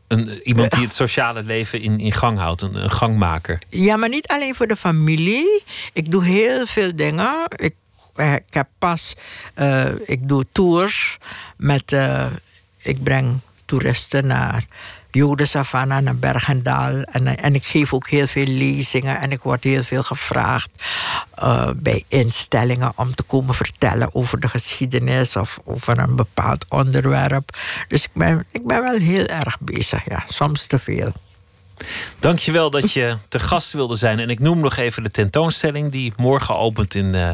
[0.09, 3.59] Een, iemand die het sociale leven in, in gang houdt, een, een gangmaker.
[3.69, 5.63] ja, maar niet alleen voor de familie.
[5.93, 7.45] Ik doe heel veel dingen.
[7.57, 7.75] Ik,
[8.17, 9.17] ik heb pas,
[9.55, 11.19] eh, ik doe tours
[11.57, 12.27] met, eh,
[12.83, 14.65] ik breng toeristen naar
[15.15, 17.03] Jode Savannah, naar Bergendal.
[17.03, 20.71] En, en ik geef ook heel veel lezingen en ik word heel veel gevraagd
[21.35, 27.57] eh, bij instellingen om te komen vertellen over de geschiedenis of over een bepaald onderwerp.
[27.89, 31.13] Dus ik ben, ik ben wel heel erg bezig, ja, soms te veel.
[32.19, 34.19] Dankjewel dat je te gast wilde zijn.
[34.19, 37.29] En ik noem nog even de tentoonstelling die morgen opent in uh,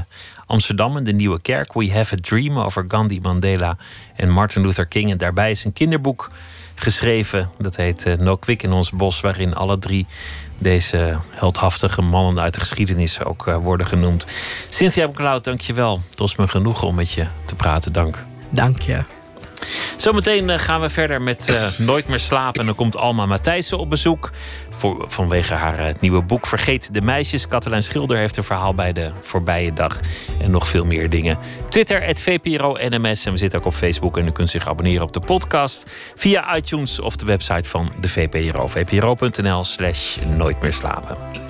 [0.46, 1.72] Amsterdam, in de Nieuwe Kerk.
[1.72, 3.76] We Have a Dream over Gandhi, Mandela
[4.16, 5.10] en Martin Luther King.
[5.10, 6.30] En daarbij is een kinderboek
[6.80, 7.50] geschreven.
[7.58, 10.06] Dat heet uh, No Kwik in ons bos, waarin alle drie
[10.58, 14.26] deze heldhaftige mannen uit de geschiedenis ook uh, worden genoemd.
[14.68, 16.00] Cynthia McLeod, dank je wel.
[16.10, 17.92] Het was me genoegen om met je te praten.
[17.92, 18.24] Dank.
[18.50, 18.98] Dank je.
[19.96, 22.60] Zometeen uh, gaan we verder met Nooit meer slapen.
[22.60, 24.30] En dan komt Alma Matthijssen op bezoek.
[25.08, 27.48] Vanwege haar nieuwe boek Vergeet de meisjes.
[27.48, 30.00] Katelijn Schilder heeft een verhaal bij de voorbije dag.
[30.40, 31.38] En nog veel meer dingen.
[31.68, 33.24] Twitter, het VPRO NMS.
[33.24, 34.18] En we zitten ook op Facebook.
[34.18, 35.90] En u kunt zich abonneren op de podcast.
[36.14, 38.66] Via iTunes of de website van de VPRO.
[38.66, 41.49] VPRO.nl slash Nooit meer slapen.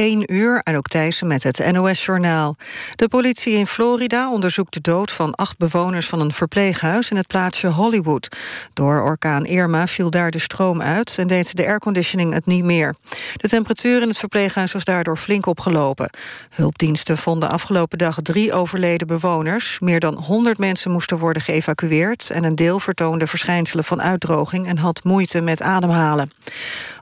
[0.00, 2.56] 1 uur, en ook Thijssen met het NOS-journaal.
[2.96, 7.26] De politie in Florida onderzoekt de dood van acht bewoners van een verpleeghuis in het
[7.26, 8.36] plaatsje Hollywood.
[8.72, 12.94] Door orkaan Irma viel daar de stroom uit en deed de airconditioning het niet meer.
[13.36, 16.10] De temperatuur in het verpleeghuis was daardoor flink opgelopen.
[16.50, 19.78] Hulpdiensten vonden afgelopen dag drie overleden bewoners.
[19.80, 24.78] Meer dan 100 mensen moesten worden geëvacueerd en een deel vertoonde verschijnselen van uitdroging en
[24.78, 26.32] had moeite met ademhalen.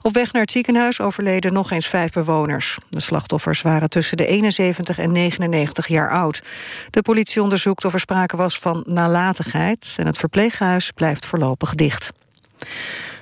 [0.08, 2.78] Op weg naar het ziekenhuis overleden nog eens vijf bewoners.
[2.90, 6.42] De slachtoffers waren tussen de 71 en 99 jaar oud.
[6.90, 9.94] De politie onderzoekt of er sprake was van nalatigheid...
[9.96, 12.10] en het verpleeghuis blijft voorlopig dicht.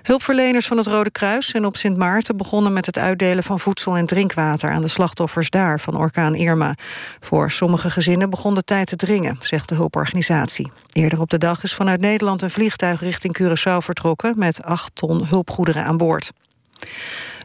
[0.02, 3.96] Hulpverleners van het Rode Kruis zijn op Sint Maarten begonnen met het uitdelen van voedsel
[3.96, 6.74] en drinkwater aan de slachtoffers daar van orkaan Irma.
[7.20, 10.70] Voor sommige gezinnen begon de tijd te dringen, zegt de hulporganisatie.
[10.92, 15.26] Eerder op de dag is vanuit Nederland een vliegtuig richting Curaçao vertrokken met acht ton
[15.26, 16.32] hulpgoederen aan boord.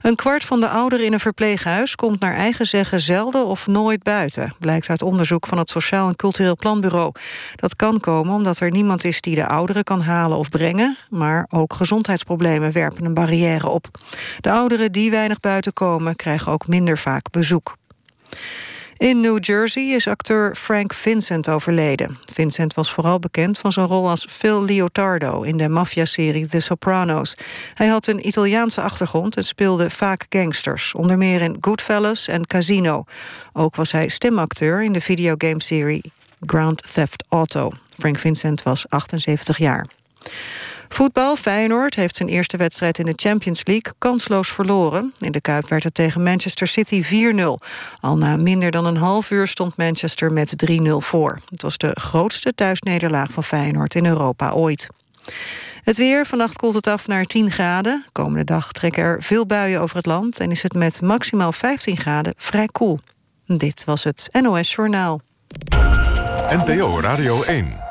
[0.01, 4.03] Een kwart van de ouderen in een verpleeghuis komt naar eigen zeggen zelden of nooit
[4.03, 7.11] buiten, blijkt uit onderzoek van het Sociaal en Cultureel Planbureau.
[7.55, 11.47] Dat kan komen omdat er niemand is die de ouderen kan halen of brengen, maar
[11.49, 13.88] ook gezondheidsproblemen werpen een barrière op.
[14.39, 17.75] De ouderen die weinig buiten komen, krijgen ook minder vaak bezoek.
[19.02, 22.18] In New Jersey is acteur Frank Vincent overleden.
[22.34, 25.41] Vincent was vooral bekend van zijn rol als Phil Leotardo...
[25.41, 27.36] in de maffiaserie The Sopranos.
[27.74, 30.93] Hij had een Italiaanse achtergrond en speelde vaak gangsters...
[30.93, 33.04] onder meer in Goodfellas en Casino.
[33.54, 36.12] Ook was hij stemacteur in de videogameserie
[36.45, 37.72] Grand Theft Auto.
[37.97, 39.86] Frank Vincent was 78 jaar.
[40.94, 45.14] Voetbal, Feyenoord heeft zijn eerste wedstrijd in de Champions League kansloos verloren.
[45.20, 47.46] In de Kuip werd het tegen Manchester City 4-0.
[48.00, 51.42] Al na minder dan een half uur stond Manchester met 3-0 voor.
[51.50, 54.88] Het was de grootste thuisnederlaag van Feyenoord in Europa ooit.
[55.84, 58.06] Het weer, vannacht koelt het af naar 10 graden.
[58.12, 60.39] Komende dag trekken er veel buien over het land...
[60.39, 63.00] en is het met maximaal 15 graden vrij koel.
[63.46, 65.22] Dit was het NOS Journaal.
[66.50, 67.91] NPO Radio 1.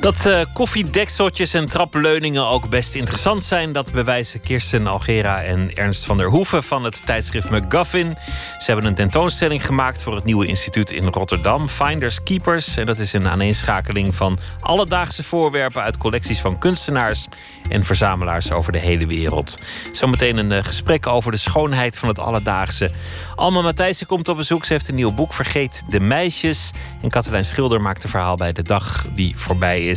[0.00, 6.04] Dat uh, koffiedekseltjes en trapleuningen ook best interessant zijn, dat bewijzen Kirsten Algera en Ernst
[6.04, 8.16] van der Hoeven van het tijdschrift McGuffin.
[8.58, 12.76] Ze hebben een tentoonstelling gemaakt voor het nieuwe instituut in Rotterdam, Finders Keepers.
[12.76, 17.26] En dat is een aaneenschakeling van alledaagse voorwerpen uit collecties van kunstenaars
[17.68, 19.58] en verzamelaars over de hele wereld.
[19.92, 22.90] Zometeen een uh, gesprek over de schoonheid van het alledaagse.
[23.34, 24.64] Alma Matthijssen komt op bezoek.
[24.64, 26.70] Ze heeft een nieuw boek, Vergeet de Meisjes.
[27.02, 29.88] En Katelijn Schilder maakt een verhaal bij de dag die voorbij is.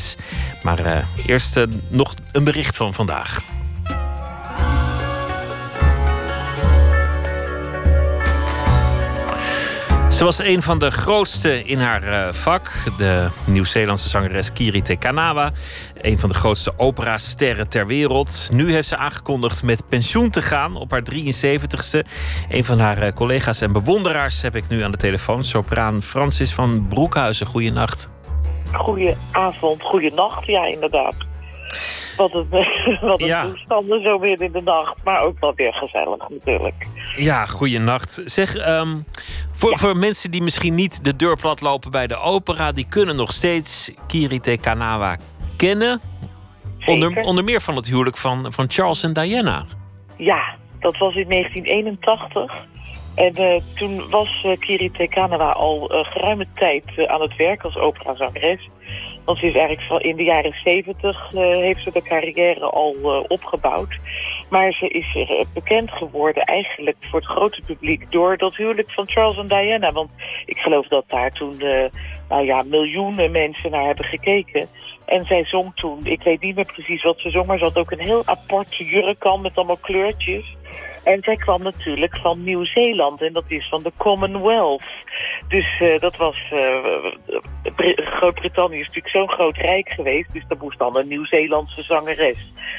[0.63, 3.41] Maar uh, eerst uh, nog een bericht van vandaag.
[10.13, 12.71] Ze was een van de grootste in haar uh, vak.
[12.97, 15.51] De Nieuw-Zeelandse zangeres Kiri Te Kanawa.
[16.01, 18.49] Een van de grootste operasterren ter wereld.
[18.53, 22.07] Nu heeft ze aangekondigd met pensioen te gaan op haar 73ste.
[22.49, 25.43] Een van haar collega's en bewonderaars heb ik nu aan de telefoon.
[25.43, 27.47] Sopraan Francis van Broekhuizen.
[27.47, 28.12] Goeienacht.
[28.73, 30.45] Goedenavond, goeienacht.
[30.45, 31.15] Ja, inderdaad.
[32.17, 32.47] Wat een,
[33.09, 33.45] wat een ja.
[33.45, 34.95] toestanden zo weer in de nacht.
[35.03, 36.87] Maar ook wel weer gezellig natuurlijk.
[37.15, 38.21] Ja, goeienacht.
[38.25, 39.05] Zeg, um,
[39.51, 39.77] voor, ja.
[39.77, 42.71] voor mensen die misschien niet de deur plat lopen bij de opera...
[42.71, 45.17] die kunnen nog steeds Kirite Kanawa
[45.57, 46.01] kennen.
[46.85, 49.65] Onder, onder meer van het huwelijk van, van Charles en Diana.
[50.17, 52.65] Ja, dat was in 1981.
[53.15, 57.77] En uh, toen was uh, Kirite Kanawa al uh, geruime tijd aan het werk als
[57.77, 58.69] operazangeres.
[59.25, 63.95] Want ze is eigenlijk van in de jaren zeventig heeft ze de carrière al opgebouwd.
[64.49, 69.37] Maar ze is bekend geworden eigenlijk voor het grote publiek door dat huwelijk van Charles
[69.37, 69.91] en Diana.
[69.91, 70.11] Want
[70.45, 71.57] ik geloof dat daar toen
[72.29, 74.67] nou ja, miljoenen mensen naar hebben gekeken.
[75.05, 77.77] En zij zong toen, ik weet niet meer precies wat ze zong, maar ze had
[77.77, 80.57] ook een heel apart jurk aan met allemaal kleurtjes.
[81.03, 84.83] En zij kwam natuurlijk van Nieuw-Zeeland en dat is van de Commonwealth.
[85.47, 86.51] Dus uh, dat was...
[86.53, 87.11] Uh,
[87.95, 92.37] Groot-Brittannië is natuurlijk zo'n groot rijk geweest, dus dat moest dan een Nieuw-Zeelandse zangeres.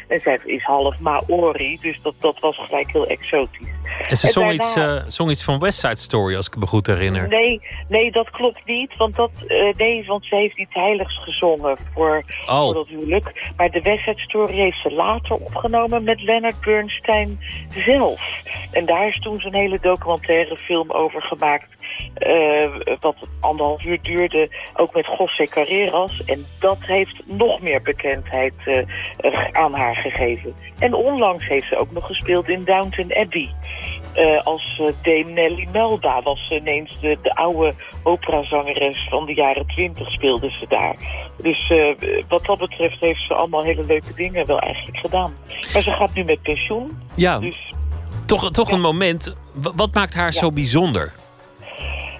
[0.08, 3.72] En zij is half Maori, dus dat, dat was gelijk heel exotisch.
[4.08, 5.04] En ze en zong, daarna...
[5.04, 7.28] iets, zong iets van West Side Story, als ik me goed herinner.
[7.28, 8.96] Nee, nee dat klopt niet.
[8.96, 9.30] Want, dat,
[9.76, 12.60] nee, want ze heeft iets heiligs gezongen voor, oh.
[12.60, 13.52] voor dat huwelijk.
[13.56, 18.13] Maar de West Side Story heeft ze later opgenomen met Leonard Bernstein zelf.
[18.70, 21.72] En daar is toen zo'n hele documentaire film over gemaakt.
[22.26, 26.24] Uh, wat anderhalf uur duurde, ook met José Carreras.
[26.24, 28.84] En dat heeft nog meer bekendheid uh,
[29.52, 30.54] aan haar gegeven.
[30.78, 33.50] En onlangs heeft ze ook nog gespeeld in Downton Abbey.
[34.16, 39.66] Uh, als Dame Nelly Melba was ze ineens de, de oude operazangeres van de jaren
[39.66, 40.96] twintig speelde ze daar.
[41.42, 41.72] Dus
[42.28, 45.34] wat dat betreft heeft ze allemaal hele leuke dingen wel eigenlijk gedaan.
[45.72, 46.98] Maar ze gaat nu met pensioen.
[47.14, 47.38] Ja.
[47.38, 47.73] Dus
[48.26, 48.74] toch, toch ja.
[48.74, 49.34] een moment.
[49.52, 50.40] Wat maakt haar ja.
[50.40, 51.12] zo bijzonder?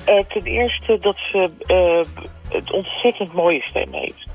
[0.09, 2.25] Uh, ten eerste dat ze uh,
[2.57, 4.27] het ontzettend mooie stem heeft.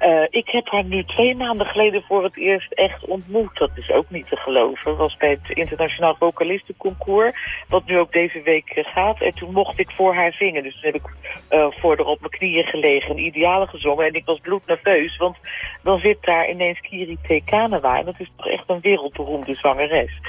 [0.00, 3.58] Uh, ik heb haar nu twee maanden geleden voor het eerst echt ontmoet.
[3.58, 4.96] Dat is ook niet te geloven.
[4.96, 7.64] was bij het Internationaal Vocalistenconcours.
[7.68, 9.20] Wat nu ook deze week gaat.
[9.20, 10.62] En toen mocht ik voor haar zingen.
[10.62, 11.10] Dus toen heb ik
[11.50, 13.10] uh, voor haar op mijn knieën gelegen.
[13.10, 14.06] Een ideale gezongen.
[14.06, 15.16] En ik was bloednerveus.
[15.16, 15.36] Want
[15.82, 17.44] dan zit daar ineens Kiri T.
[17.44, 17.98] Kanewa.
[17.98, 20.20] En dat is toch echt een wereldberoemde zangeres.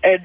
[0.00, 0.22] En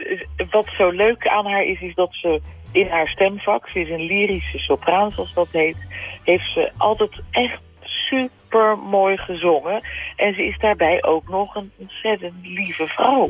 [0.49, 2.41] wat zo leuk aan haar is, is dat ze
[2.71, 3.67] in haar stemvak...
[3.67, 5.77] Ze is een lyrische sopraan, zoals dat heet.
[6.23, 8.42] Heeft ze altijd echt super
[8.77, 9.81] mooi gezongen.
[10.15, 13.29] En ze is daarbij ook nog een ontzettend lieve vrouw.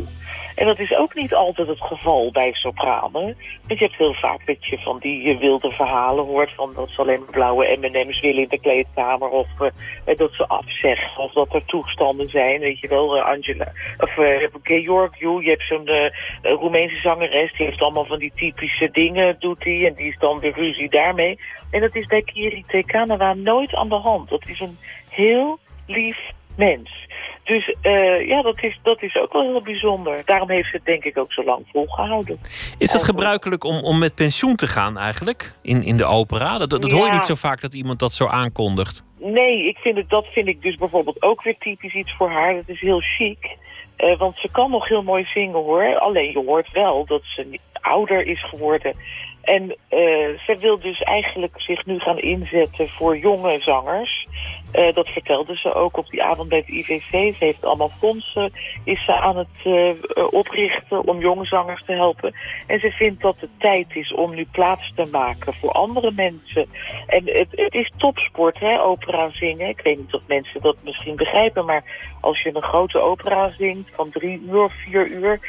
[0.56, 3.38] En dat is ook niet altijd het geval bij sopranen.
[3.68, 6.51] Want je hebt heel vaak dat je van die wilde verhalen hoort...
[6.51, 9.30] van dat ze alleen blauwe M&M's willen in de kleedkamer...
[9.30, 12.60] of uh, dat ze afzeggen, of dat er toestanden zijn.
[12.60, 13.72] Weet je wel, Angela...
[13.97, 15.89] of uh, Georg, je hebt zo'n
[16.41, 17.54] Roemeense zangeres...
[17.58, 19.86] die heeft allemaal van die typische dingen, doet hij...
[19.88, 21.39] en die is dan de ruzie daarmee.
[21.72, 24.30] En dat is bij Kiri Tekanawa nooit aan de hand.
[24.30, 24.78] Dat is een
[25.10, 26.18] heel lief
[26.56, 27.08] mens.
[27.43, 30.22] Dus uh, ja, dat is, dat is ook wel heel bijzonder.
[30.26, 32.39] Daarom heeft ze het denk ik ook zo lang volgehouden.
[32.78, 35.54] Is het gebruikelijk om, om met pensioen te gaan eigenlijk?
[35.62, 36.58] In, in de opera?
[36.58, 36.95] Dat, dat ja.
[36.95, 39.04] hoor je niet zo vaak dat iemand dat zo aankondigt.
[39.20, 42.54] Nee, ik vind het, dat vind ik dus bijvoorbeeld ook weer typisch iets voor haar.
[42.54, 43.58] Dat is heel chic.
[43.97, 45.99] Uh, want ze kan nog heel mooi zingen hoor.
[45.99, 48.95] Alleen je hoort wel dat ze ouder is geworden.
[49.41, 49.78] En uh,
[50.45, 54.28] ze wil dus eigenlijk zich nu gaan inzetten voor jonge zangers.
[54.74, 57.36] Eh, dat vertelde ze ook op die avond bij het IVC.
[57.36, 58.51] Ze heeft allemaal fondsen
[58.84, 59.95] is ze aan het eh, eh,
[60.30, 62.36] oprichten om jonge zangers te helpen.
[62.67, 66.67] En ze vindt dat het tijd is om nu plaats te maken voor andere mensen.
[67.07, 69.69] En het, het is topsport, hè, opera zingen.
[69.69, 71.84] Ik weet niet of mensen dat misschien begrijpen, maar
[72.21, 75.39] als je een grote opera zingt van drie uur vier uur,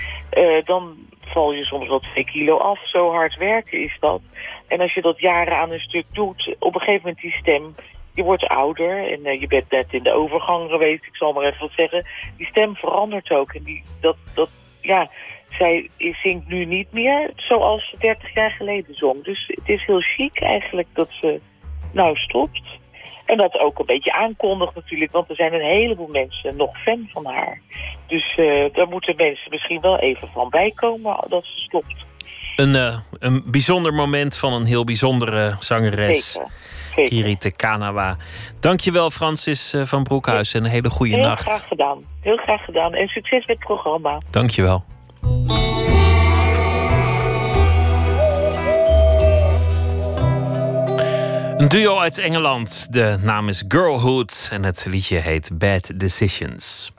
[0.64, 2.88] dan val je soms wel twee kilo af.
[2.88, 4.20] Zo hard werken is dat.
[4.66, 7.74] En als je dat jaren aan een stuk doet, op een gegeven moment die stem
[8.14, 11.44] je wordt ouder en eh, je bent net in de overgang geweest, ik zal maar
[11.44, 12.06] even wat zeggen.
[12.36, 13.52] Die stem verandert ook.
[13.52, 14.48] En die, dat, dat,
[14.80, 15.10] ja,
[15.58, 19.24] zij zingt nu niet meer zoals ze 30 jaar geleden zong.
[19.24, 21.40] Dus het is heel chic eigenlijk dat ze
[21.92, 22.62] nou stopt.
[23.24, 27.08] En dat ook een beetje aankondigt natuurlijk, want er zijn een heleboel mensen nog fan
[27.12, 27.60] van haar.
[28.06, 31.94] Dus uh, daar moeten mensen misschien wel even van bijkomen dat ze stopt.
[32.56, 36.32] Een, uh, een bijzonder moment van een heel bijzondere zangeres.
[36.32, 36.50] Zeker.
[36.95, 38.16] Kirite Kanawa.
[38.61, 41.45] Dankjewel Francis eh, van Broekhuis en een hele goede Heel nacht.
[41.45, 42.05] Heel graag gedaan.
[42.20, 42.95] Heel graag gedaan.
[42.95, 44.20] En succes met het programma.
[44.30, 44.84] Dankjewel.
[51.57, 52.92] Een duo uit Engeland.
[52.92, 56.93] De naam is Girlhood en het liedje heet Bad Decisions.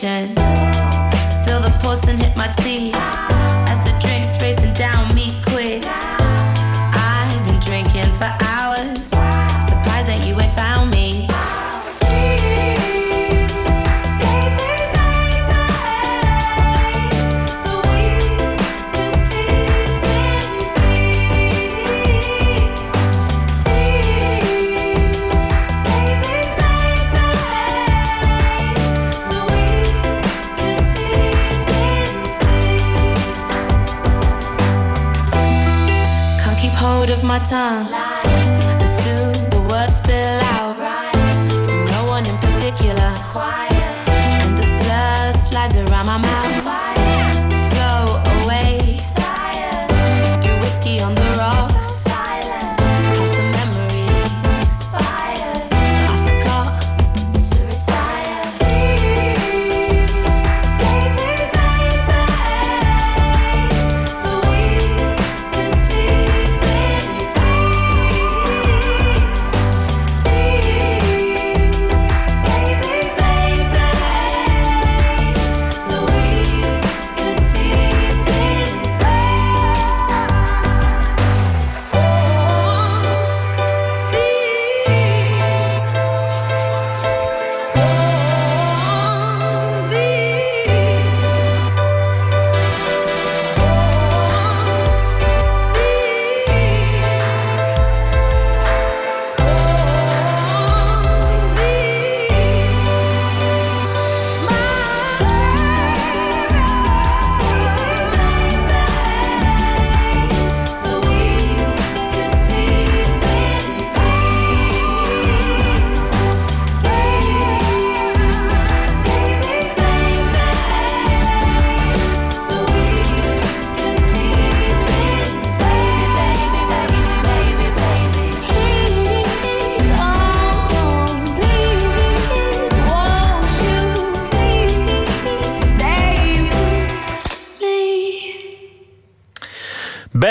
[0.00, 3.25] Feel the pulse and hit my teeth
[37.48, 38.05] time.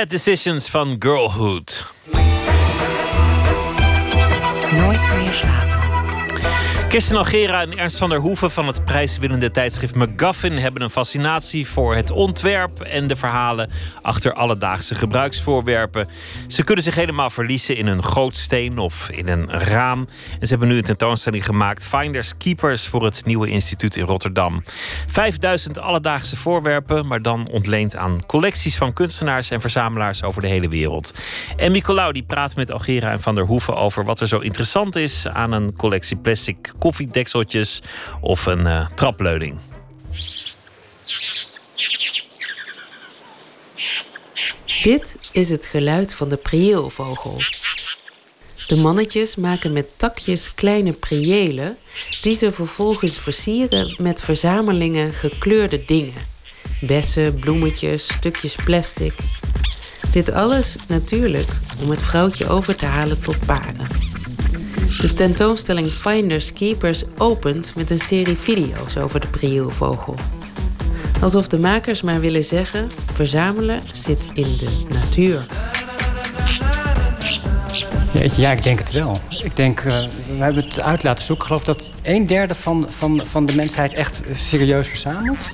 [0.06, 1.94] Bad Decisions van Girlhood.
[4.72, 5.65] Nooit meer slapen.
[6.96, 11.68] Kirsten Algera en Ernst van der Hoeven van het prijswinnende tijdschrift McGuffin hebben een fascinatie
[11.68, 13.70] voor het ontwerp en de verhalen
[14.02, 16.08] achter alledaagse gebruiksvoorwerpen.
[16.48, 20.08] Ze kunnen zich helemaal verliezen in een gootsteen of in een raam.
[20.40, 24.64] En ze hebben nu een tentoonstelling gemaakt, Finders Keepers, voor het nieuwe instituut in Rotterdam.
[25.08, 30.68] 5000 alledaagse voorwerpen, maar dan ontleend aan collecties van kunstenaars en verzamelaars over de hele
[30.70, 31.14] wereld.
[31.58, 34.96] En Nicolaou die praat met Algera en van der Hoeven over wat er zo interessant
[34.96, 37.82] is aan een collectie plastic koffiedekseltjes
[38.22, 39.58] of een eh, trapleuning.
[44.84, 47.42] Dit is het geluid van de prieelvogel.
[48.68, 51.78] De mannetjes maken met takjes kleine priëlen
[52.22, 56.22] die ze vervolgens versieren met verzamelingen gekleurde dingen.
[56.82, 59.14] Bessen, bloemetjes, stukjes plastic.
[60.12, 61.50] Dit alles natuurlijk
[61.82, 63.88] om het vrouwtje over te halen tot paren.
[65.02, 70.16] De tentoonstelling Finders Keepers opent met een serie video's over de prieelvogel.
[71.22, 75.46] Alsof de makers maar willen zeggen: verzamelen zit in de natuur.
[78.38, 79.20] Ja, ik denk het wel.
[79.44, 79.86] Ik denk, eh,
[80.38, 81.46] we hebben het uit laten zoeken.
[81.46, 85.50] Ik geloof dat een derde van, van, van de mensheid echt serieus verzamelt.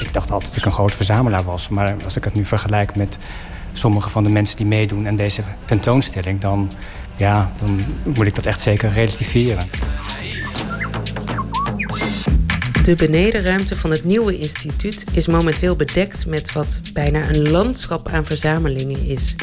[0.00, 1.68] Ik dacht altijd dat ik een groot verzamelaar was.
[1.68, 3.18] Maar als ik het nu vergelijk met
[3.72, 6.72] sommige van de mensen die meedoen aan deze tentoonstelling, dan,
[7.18, 9.68] ja, dan moet ik dat echt zeker relativeren.
[12.84, 18.24] De benedenruimte van het nieuwe instituut is momenteel bedekt met wat bijna een landschap aan
[18.24, 19.34] verzamelingen is.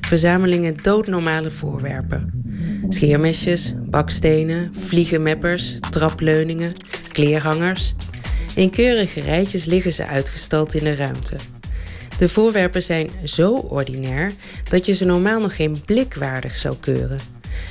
[0.00, 2.42] Verzamelingen doodnormale voorwerpen.
[2.88, 6.72] Scheermesjes, bakstenen, vliegenmeppers, trapleuningen,
[7.12, 7.94] kleerhangers.
[8.54, 11.36] In keurige rijtjes liggen ze uitgestald in de ruimte.
[12.20, 14.32] De voorwerpen zijn zo ordinair
[14.70, 17.18] dat je ze normaal nog geen blikwaardig zou keuren.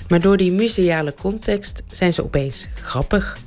[0.08, 3.38] Maar door die museale context zijn ze opeens grappig.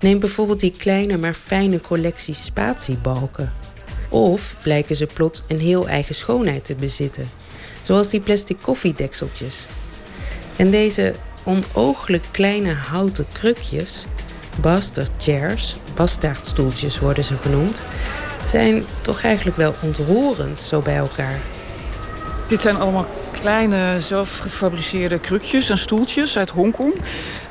[0.00, 3.52] Neem bijvoorbeeld die kleine maar fijne collectie spatiebalken.
[4.10, 7.26] Of blijken ze plots een heel eigen schoonheid te bezitten.
[7.82, 9.66] Zoals die plastic koffiedekseltjes.
[10.56, 11.14] En deze
[11.44, 14.04] onooglijk kleine houten krukjes,
[14.60, 17.82] bastard chairs, bastaardstoeltjes worden ze genoemd,
[18.46, 21.40] zijn toch eigenlijk wel ontroerend zo bij elkaar.
[22.48, 26.94] Dit zijn allemaal kleine zelf gefabriceerde krukjes en stoeltjes uit Hongkong.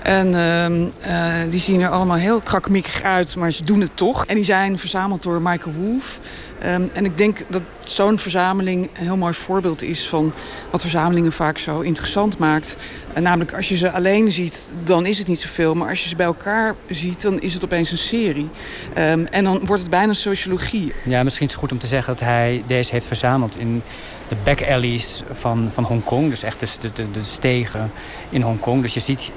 [0.03, 4.26] En ehm, eh, die zien er allemaal heel krakmikkig uit, maar ze doen het toch.
[4.26, 6.19] En die zijn verzameld door Michael Wolff.
[6.61, 10.33] Ehm, en ik denk dat zo'n verzameling een heel mooi voorbeeld is van
[10.71, 12.77] wat verzamelingen vaak zo interessant maakt.
[13.13, 15.75] En namelijk als je ze alleen ziet, dan is het niet zoveel.
[15.75, 18.49] Maar als je ze bij elkaar ziet, dan is het opeens een serie.
[18.93, 20.93] Ehm, en dan wordt het bijna sociologie.
[21.03, 23.81] Ja, misschien is het goed om te zeggen dat hij deze heeft verzameld in
[24.27, 26.29] de back alleys van, van Hongkong.
[26.29, 27.91] Dus echt de, de, de stegen
[28.29, 28.81] in Hongkong.
[28.81, 29.31] Dus je ziet,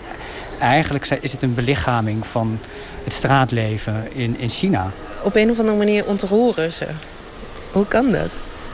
[0.61, 2.59] eigenlijk is het een belichaming van
[3.05, 4.91] het straatleven in, in China.
[5.23, 6.87] Op een of andere manier ontroeren ze.
[7.75, 8.31] Hoe kan dat?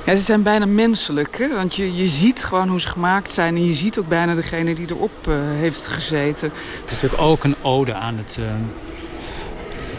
[0.06, 1.39] Ja, ze zijn bijna menselijk.
[1.39, 1.55] Hè?
[1.55, 3.56] Want je, je ziet gewoon hoe ze gemaakt zijn.
[3.56, 6.51] En je ziet ook bijna degene die erop uh, heeft gezeten.
[6.81, 8.47] Het is natuurlijk ook een ode aan het, uh,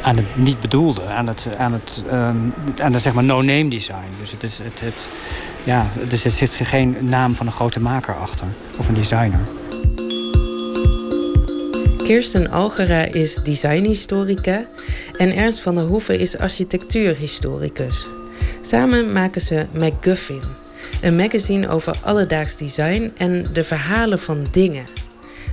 [0.01, 1.05] aan het niet bedoelde.
[1.05, 2.03] Aan het, aan het,
[2.81, 4.09] aan het zeg maar no-name design.
[4.19, 5.09] Dus, het is, het, het,
[5.63, 8.47] ja, dus er zit geen naam van een grote maker achter.
[8.77, 9.39] Of een designer.
[12.03, 14.65] Kirsten Algera is designhistorica
[15.17, 18.07] en Ernst van der Hoeven is architectuurhistoricus.
[18.61, 20.41] Samen maken ze MacGuffin,
[21.01, 24.85] een magazine over alledaags design en de verhalen van dingen.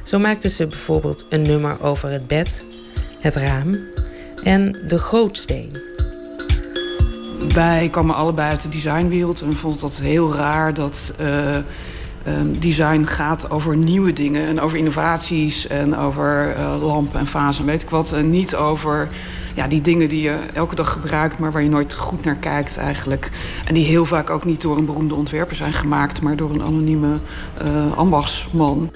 [0.03, 2.65] Zo maakten ze bijvoorbeeld een nummer over het bed,
[3.21, 3.79] het raam
[4.43, 5.81] en de gootsteen.
[7.55, 11.57] Wij kwamen allebei uit de designwereld en vonden dat heel raar dat uh,
[12.59, 17.71] design gaat over nieuwe dingen en over innovaties en over uh, lampen en vazen en
[17.71, 18.13] weet ik wat.
[18.13, 19.09] En niet over
[19.55, 22.77] ja, die dingen die je elke dag gebruikt, maar waar je nooit goed naar kijkt
[22.77, 23.31] eigenlijk.
[23.65, 26.63] En die heel vaak ook niet door een beroemde ontwerper zijn gemaakt, maar door een
[26.63, 27.17] anonieme
[27.63, 28.93] uh, ambachtsman.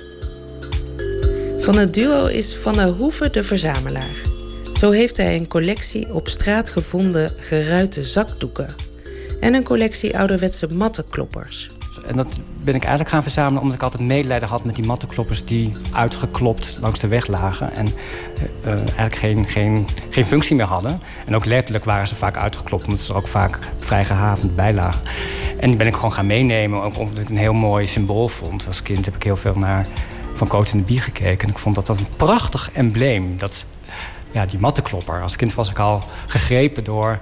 [1.58, 4.20] Van het duo is Van der Hoeven de verzamelaar.
[4.74, 8.74] Zo heeft hij een collectie op straat gevonden geruite zakdoeken.
[9.40, 11.68] En een collectie ouderwetse mattenkloppers.
[12.12, 15.44] En dat ben ik eigenlijk gaan verzamelen omdat ik altijd medelijden had met die mattenkloppers
[15.44, 17.72] die uitgeklopt langs de weg lagen.
[17.72, 17.86] En
[18.64, 21.01] uh, eigenlijk geen, geen, geen functie meer hadden.
[21.26, 24.72] En ook letterlijk waren ze vaak uitgeklopt omdat ze er ook vaak vrij gehavend bij
[24.72, 25.02] lagen.
[25.59, 28.66] En die ben ik gewoon gaan meenemen, ook omdat ik een heel mooi symbool vond.
[28.66, 29.86] Als kind heb ik heel veel naar
[30.34, 31.48] Van Coot in de Bie gekeken.
[31.48, 33.39] En ik vond dat dat een prachtig embleem.
[33.39, 33.64] Dat,
[34.32, 35.22] ja, die mattenklopper.
[35.22, 37.18] Als kind was ik al gegrepen door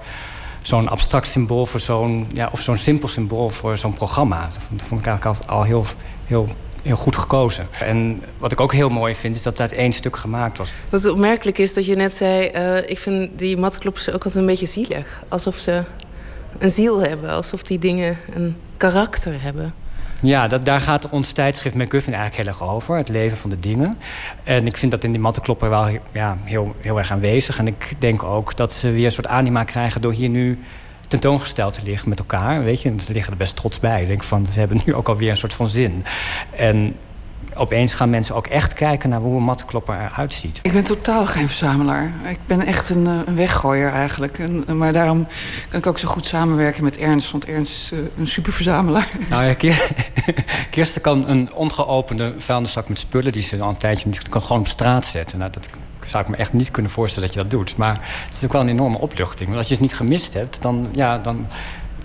[0.61, 4.49] zo'n abstract symbool voor zo'n, ja, of zo'n simpel symbool voor zo'n programma.
[4.69, 5.85] Dat vond ik eigenlijk al, heel,
[6.25, 6.47] heel,
[6.83, 7.67] heel goed gekozen.
[7.79, 10.73] En wat ik ook heel mooi vind, is dat het uit één stuk gemaakt was.
[10.89, 14.45] Wat opmerkelijk is dat je net zei, uh, ik vind die mattenkloppers ook altijd een
[14.45, 15.23] beetje zielig.
[15.27, 15.83] Alsof ze
[16.59, 19.73] een ziel hebben, alsof die dingen een karakter hebben.
[20.21, 22.97] Ja, dat, daar gaat ons tijdschrift McGuffin eigenlijk heel erg over.
[22.97, 23.97] Het leven van de dingen.
[24.43, 27.57] En ik vind dat in die mattenklopper wel ja, heel, heel erg aanwezig.
[27.57, 30.01] En ik denk ook dat ze weer een soort anima krijgen...
[30.01, 30.59] door hier nu
[31.07, 32.63] tentoongesteld te liggen met elkaar.
[32.63, 34.01] Weet je, ze liggen er best trots bij.
[34.01, 36.05] Ik denk van, ze hebben nu ook alweer een soort van zin.
[36.55, 36.95] En
[37.55, 40.59] opeens gaan mensen ook echt kijken naar hoe een mattenklopper eruit ziet.
[40.61, 42.11] Ik ben totaal geen verzamelaar.
[42.29, 44.39] Ik ben echt een, een weggooier eigenlijk.
[44.39, 45.27] En, maar daarom
[45.69, 47.31] kan ik ook zo goed samenwerken met Ernst.
[47.31, 49.11] Want Ernst is een super verzamelaar.
[49.29, 49.53] Nou ja,
[50.71, 53.31] Kirsten kan een ongeopende vuilniszak met spullen...
[53.31, 55.37] die ze al een tijdje niet kan gewoon op straat zetten.
[55.37, 55.67] Nou, dat
[56.05, 57.77] zou ik me echt niet kunnen voorstellen dat je dat doet.
[57.77, 59.45] Maar het is ook wel een enorme opluchting.
[59.45, 60.89] Want als je het niet gemist hebt, dan...
[60.91, 61.47] Ja, dan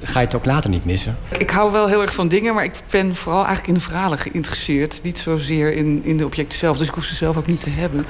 [0.07, 1.17] ga je het ook later niet missen.
[1.39, 4.19] Ik hou wel heel erg van dingen, maar ik ben vooral eigenlijk in de verhalen
[4.19, 5.01] geïnteresseerd.
[5.03, 7.71] Niet zozeer in, in de objecten zelf, dus ik hoef ze zelf ook niet te
[7.71, 8.07] hebben.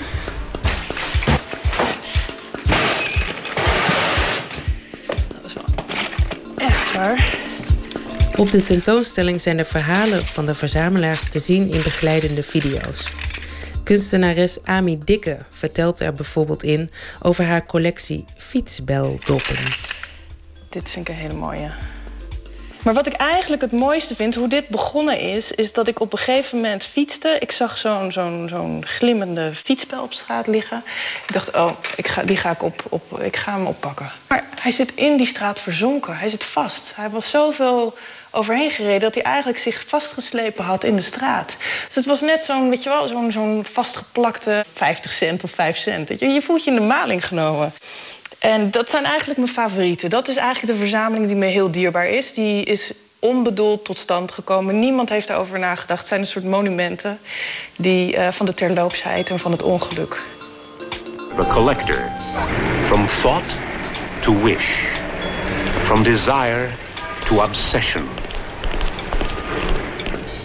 [6.56, 7.34] Echt waar.
[8.36, 13.12] Op de tentoonstelling zijn de verhalen van de verzamelaars te zien in begeleidende video's.
[13.82, 16.90] Kunstenares Ami Dikke vertelt er bijvoorbeeld in
[17.22, 19.56] over haar collectie fietsbeldoppen.
[20.76, 21.70] Dit vind ik een hele mooie.
[22.82, 26.12] Maar wat ik eigenlijk het mooiste vind, hoe dit begonnen is, is dat ik op
[26.12, 27.36] een gegeven moment fietste.
[27.40, 30.82] Ik zag zo'n zo'n zo'n glimmende fietsbel op straat liggen.
[31.26, 34.10] Ik dacht, oh, ik ga, die ga ik, op, op, ik ga hem oppakken.
[34.26, 36.18] Maar hij zit in die straat verzonken.
[36.18, 36.92] Hij zit vast.
[36.94, 37.94] Hij was zoveel
[38.30, 41.56] overheen gereden dat hij eigenlijk zich vastgeslepen had in de straat.
[41.86, 45.76] Dus het was net zo'n, weet je wel, zo'n zo'n vastgeplakte 50 cent of 5
[45.76, 46.20] cent.
[46.20, 47.72] Je, je voelt je in de maling genomen.
[48.38, 50.10] En dat zijn eigenlijk mijn favorieten.
[50.10, 52.32] Dat is eigenlijk de verzameling die me heel dierbaar is.
[52.32, 54.78] Die is onbedoeld tot stand gekomen.
[54.78, 55.98] Niemand heeft daarover nagedacht.
[55.98, 57.18] Het zijn een soort monumenten
[57.76, 60.22] die, uh, van de terloopsheid en van het ongeluk.
[61.38, 62.12] The collector.
[62.86, 63.54] From thought
[64.22, 64.66] to wish.
[65.84, 66.68] From desire
[67.28, 68.25] to obsession.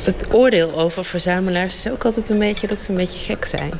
[0.03, 3.71] Het oordeel over verzamelaars is ook altijd een beetje dat ze een beetje gek zijn.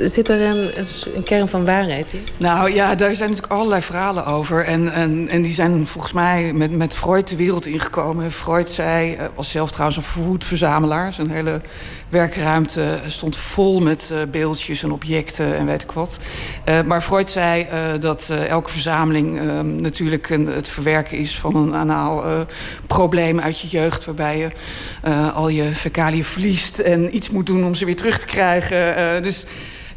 [0.00, 0.70] Zit er een,
[1.14, 2.26] een, kern van waarheid in?
[2.38, 4.64] Nou ja, daar zijn natuurlijk allerlei verhalen over.
[4.64, 8.30] En, en, en die zijn volgens mij met, met Freud de wereld ingekomen.
[8.30, 11.12] Freud zei, eh, was zelf trouwens een verwoed verzamelaar.
[11.12, 11.60] Zijn hele
[12.08, 16.18] werkruimte stond vol met uh, beeldjes en objecten en weet ik wat.
[16.68, 21.56] Uh, maar Freud zei uh, dat elke verzameling ehm, natuurlijk een, het verwerken is van
[21.56, 22.46] een anaal
[22.86, 24.04] probleem uit je jeugd.
[24.04, 24.50] Waarbij je
[25.32, 29.22] al je fecaliën verliest en iets moet doen om ze weer terug te krijgen.
[29.22, 29.46] dus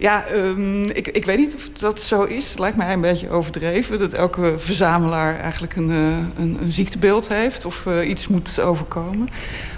[0.02, 2.50] ja, um, ik, ik weet niet of dat zo is.
[2.50, 7.66] Het lijkt mij een beetje overdreven dat elke verzamelaar eigenlijk een, een, een ziektebeeld heeft
[7.66, 9.30] of uh, iets moet overkomen.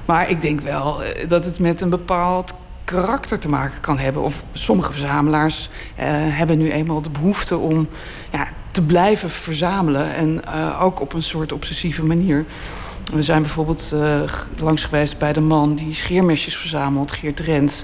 [0.05, 4.21] Maar ik denk wel uh, dat het met een bepaald karakter te maken kan hebben.
[4.21, 7.87] Of sommige verzamelaars hebben nu eenmaal de behoefte om
[8.31, 10.13] ja, te blijven verzamelen.
[10.15, 10.47] En
[10.79, 12.45] ook op een soort obsessieve manier.
[13.11, 14.21] We zijn bijvoorbeeld uh,
[14.57, 17.83] langs geweest bij de man die scheermesjes verzamelt, Geert Rens,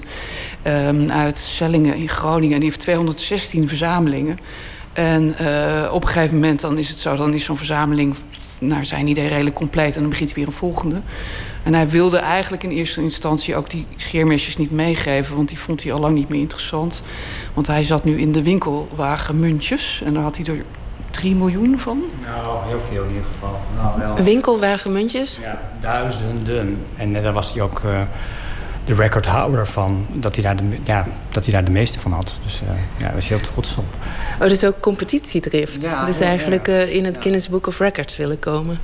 [0.66, 2.54] um, uit Sellingen in Groningen.
[2.54, 4.38] En die heeft 216 verzamelingen.
[4.92, 8.16] En uh, op een gegeven moment dan is het zo, dan is zo'n verzameling
[8.58, 11.00] naar zijn idee redelijk compleet en dan begint hij weer een volgende.
[11.62, 15.82] En hij wilde eigenlijk in eerste instantie ook die scheermesjes niet meegeven, want die vond
[15.82, 17.02] hij al lang niet meer interessant.
[17.54, 20.64] Want hij zat nu in de winkelwagen muntjes en daar had hij er
[21.10, 22.02] 3 miljoen van?
[22.22, 23.62] Nou, heel veel in ieder geval.
[23.76, 24.24] Nou, wel.
[24.24, 25.38] Winkelwagenmuntjes?
[25.42, 26.86] Ja, duizenden.
[26.96, 28.00] En uh, daar was hij ook uh,
[28.90, 32.38] de recordhouder van, dat hij, daar de, ja, dat hij daar de meeste van had.
[32.42, 32.68] Dus uh,
[32.98, 33.84] ja, daar was hij heel trots op.
[34.40, 35.82] Oh, dus ook competitiedrift.
[35.82, 38.78] Ja, dus ja, eigenlijk ja, in het Guinness Book of Records willen komen.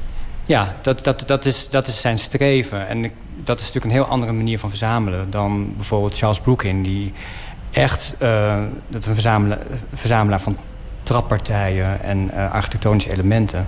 [0.45, 2.89] Ja, dat, dat, dat, is, dat is zijn streven.
[2.89, 3.13] En
[3.45, 7.13] dat is natuurlijk een heel andere manier van verzamelen dan bijvoorbeeld Charles Brookin, die
[7.71, 8.15] echt
[8.89, 9.59] dat een verzamelaar,
[9.93, 10.57] verzamelaar van
[11.07, 13.67] trappartijen en uh, architectonische elementen.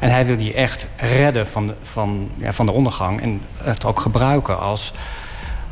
[0.00, 3.84] En hij wil die echt redden van de, van, ja, van de ondergang en het
[3.84, 4.92] ook gebruiken als,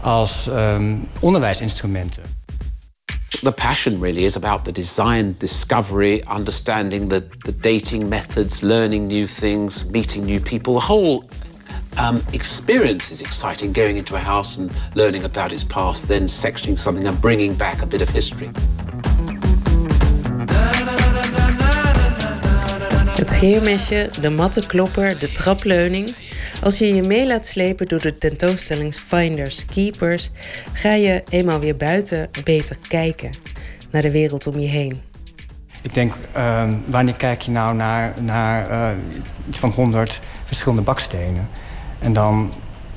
[0.03, 2.23] als um, onderwijsinstrumenten.
[3.43, 9.27] The passion really is about the design, discovery, understanding the, the dating methods, learning new
[9.27, 10.75] things, meeting new people.
[10.75, 11.25] The whole
[11.99, 16.79] um, experience is exciting, going into a house and learning about its past, then sectioning
[16.79, 18.51] something and bringing back a bit of history.
[23.29, 26.15] Het scheermesje, de mattenklopper, de trapleuning.
[26.63, 30.31] Als je je mee laat slepen door de tentoonstellings Finders Keepers,
[30.73, 33.31] ga je eenmaal weer buiten beter kijken
[33.91, 35.01] naar de wereld om je heen.
[35.83, 38.91] Ik denk, uh, wanneer kijk je nou naar, naar uh,
[39.49, 41.49] iets van 100 verschillende bakstenen?
[41.99, 42.53] En dan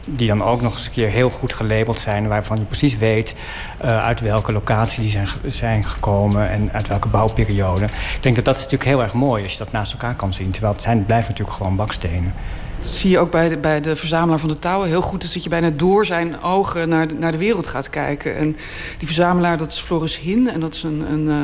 [0.06, 2.28] die dan ook nog eens een keer heel goed gelabeld zijn...
[2.28, 3.36] waarvan je precies weet
[3.84, 6.50] uh, uit welke locatie die zijn, zijn gekomen...
[6.50, 7.86] en uit welke bouwperiode.
[7.86, 10.34] Ik denk dat dat is natuurlijk heel erg mooi als je dat naast elkaar kan
[10.34, 10.52] zien.
[10.52, 12.34] Terwijl het, zijn, het blijven natuurlijk gewoon bakstenen.
[12.82, 15.24] Dat zie je ook bij de, bij de verzamelaar van de touwen heel goed.
[15.24, 18.36] is dat je bijna door zijn ogen naar de, naar de wereld gaat kijken.
[18.36, 18.58] En
[18.98, 20.50] die verzamelaar, dat is Floris Hin.
[20.50, 21.36] En dat is een, een uh,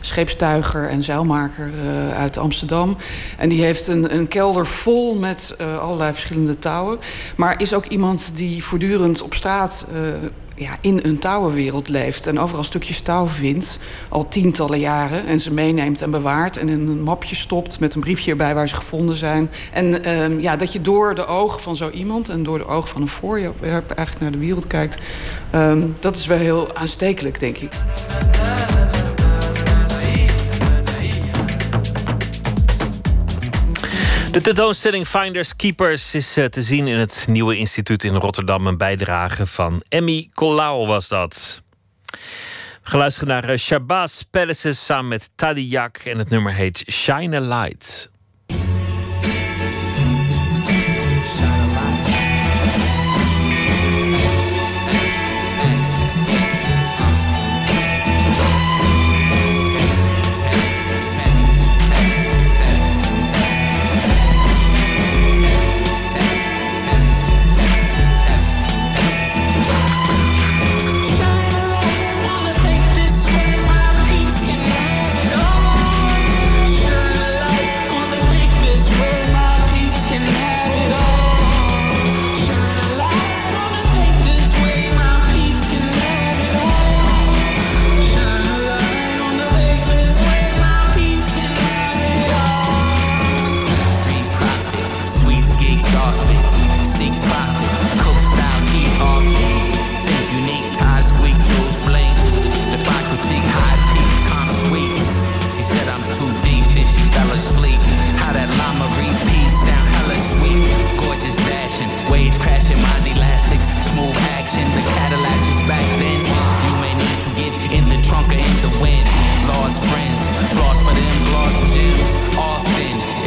[0.00, 2.96] scheepstuiger en zeilmaker uh, uit Amsterdam.
[3.38, 6.98] En die heeft een, een kelder vol met uh, allerlei verschillende touwen.
[7.36, 9.86] Maar is ook iemand die voortdurend op straat
[10.54, 15.52] ja, in een touwenwereld leeft en overal stukjes touw vindt, al tientallen jaren, en ze
[15.52, 19.16] meeneemt en bewaart en in een mapje stopt met een briefje erbij waar ze gevonden
[19.16, 19.50] zijn.
[19.72, 22.88] En uh, ja, dat je door de ogen van zo iemand en door de ogen
[22.88, 24.98] van een voorwerp eigenlijk naar de wereld kijkt,
[25.54, 27.72] uh, dat is wel heel aanstekelijk, denk ik.
[34.32, 38.66] De tentoonstelling Finders Keepers is eh, te zien in het nieuwe instituut in Rotterdam.
[38.66, 41.62] Een bijdrage van Emmy Colau was dat.
[42.82, 45.96] Luisteren naar eh, Shabazz Palaces samen met Tadiak.
[45.96, 48.11] En het nummer heet Shine a Light.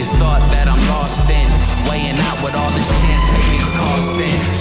[0.05, 1.49] It's thought that I'm lost in.
[1.89, 4.54] Weighing out what all this chance taking's costing.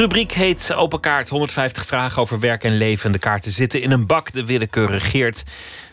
[0.00, 1.28] Rubriek heet Open Kaart.
[1.28, 3.12] 150 vragen over werk en leven.
[3.12, 4.32] De kaarten zitten in een bak.
[4.32, 5.44] De willekeur regeert.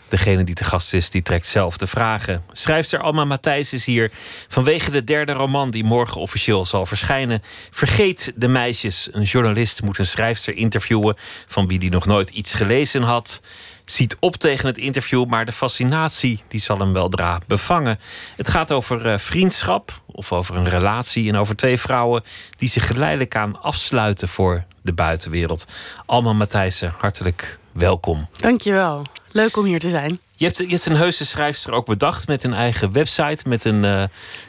[0.08, 2.44] Degene die te gast is, die trekt zelf de vragen.
[2.52, 4.10] Schrijfster Alma Matthijs is hier
[4.48, 7.42] vanwege de derde roman die morgen officieel zal verschijnen.
[7.70, 9.08] Vergeet de meisjes.
[9.12, 11.16] Een journalist moet een schrijfster interviewen
[11.46, 13.42] van wie die nog nooit iets gelezen had.
[13.90, 17.98] Ziet op tegen het interview, maar de fascinatie die zal hem weldra bevangen.
[18.36, 22.22] Het gaat over eh, vriendschap of over een relatie en over twee vrouwen
[22.56, 25.66] die zich geleidelijk aan afsluiten voor de buitenwereld.
[26.06, 28.28] Alma Matthijssen, hartelijk welkom.
[28.36, 29.02] Dankjewel.
[29.32, 30.18] Leuk om hier te zijn.
[30.38, 33.84] Je hebt, je hebt een heuse schrijfster ook bedacht met een eigen website, met een
[33.84, 34.02] eh,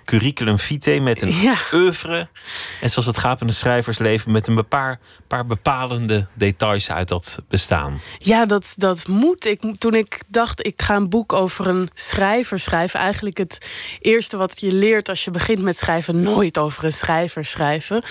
[0.05, 1.55] curriculum vitae, met een Ja.
[1.73, 2.27] oeuvre.
[2.81, 7.39] En zoals het gaat in een schrijversleven, met een paar, paar bepalende details uit dat
[7.47, 8.01] bestaan.
[8.17, 9.45] Ja, dat, dat moet.
[9.45, 12.99] Ik, toen ik dacht, ik ga een boek over een schrijver schrijven.
[12.99, 13.67] Eigenlijk het
[13.99, 18.03] eerste wat je leert als je begint met schrijven, nooit over een schrijver schrijven.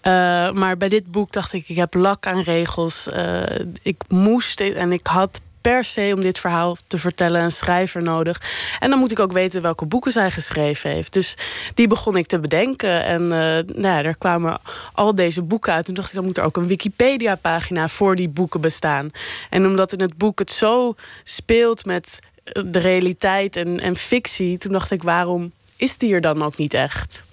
[0.00, 0.12] Eh,
[0.52, 3.08] maar bij dit boek dacht ik, ik heb lak aan regels.
[3.08, 3.42] Eh,
[3.82, 8.40] ik moest en ik had per se om dit verhaal te vertellen een schrijver nodig.
[8.78, 11.12] En dan moet ik ook weten welke boeken zij geschreven heeft.
[11.12, 11.36] Dus
[11.74, 13.04] die begon ik te bedenken.
[13.04, 14.58] En eh, nou er kwamen
[14.92, 15.84] al deze boeken uit.
[15.84, 19.10] Toen dacht ik, dan moet er ook een Wikipedia-pagina voor die boeken bestaan.
[19.50, 20.94] En omdat in het boek het zo
[21.24, 26.20] speelt met eh, de realiteit en, en fictie, toen dacht ik, waarom is die er
[26.20, 27.24] dan ook niet echt?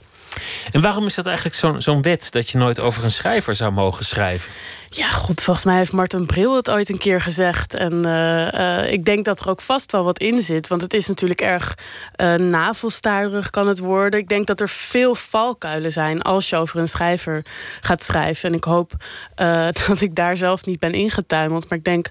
[0.71, 3.71] En waarom is dat eigenlijk zo'n zo'n wet dat je nooit over een schrijver zou
[3.71, 4.51] mogen schrijven?
[4.91, 7.73] Ja, god, volgens mij heeft Martin Bril het ooit een keer gezegd.
[7.73, 10.67] En eh, eh, ik denk dat er ook vast wel wat in zit.
[10.67, 11.77] Want het is natuurlijk erg
[12.17, 14.19] uh, navelstaarderig kan het worden.
[14.19, 17.45] Ik denk dat er veel valkuilen zijn als je over een schrijver
[17.81, 18.49] gaat schrijven.
[18.49, 18.91] En ik hoop
[19.87, 21.69] dat ik daar zelf niet ben ingetuimeld.
[21.69, 22.09] Maar ik denk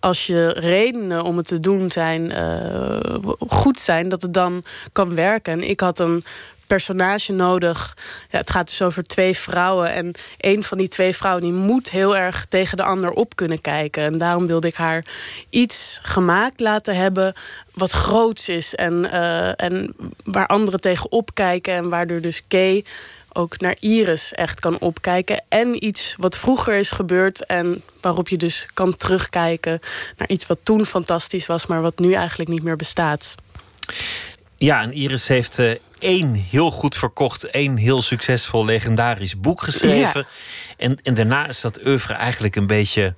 [0.00, 2.32] als je redenen om het te doen zijn,
[3.38, 5.52] goed zijn, dat het dan kan werken.
[5.52, 6.24] En ik had een
[6.72, 7.96] personage nodig.
[8.30, 9.92] Ja, het gaat dus over twee vrouwen.
[9.92, 13.60] En een van die twee vrouwen die moet heel erg tegen de ander op kunnen
[13.60, 14.04] kijken.
[14.04, 15.04] En daarom wilde ik haar
[15.50, 17.34] iets gemaakt laten hebben
[17.74, 18.74] wat groots is.
[18.74, 19.94] En, eh, en
[20.24, 21.74] waar anderen tegen opkijken.
[21.74, 22.84] En waardoor dus Kay
[23.32, 25.44] ook naar Iris echt kan opkijken.
[25.48, 29.80] En iets wat vroeger is gebeurd en waarop je dus kan terugkijken
[30.16, 33.34] naar iets wat toen fantastisch was, maar wat nu eigenlijk niet meer bestaat.
[34.62, 40.20] Ja, en Iris heeft uh, één heel goed verkocht, één heel succesvol legendarisch boek geschreven.
[40.20, 40.26] Ja.
[40.76, 43.14] En, en daarna is dat oeuvre eigenlijk een beetje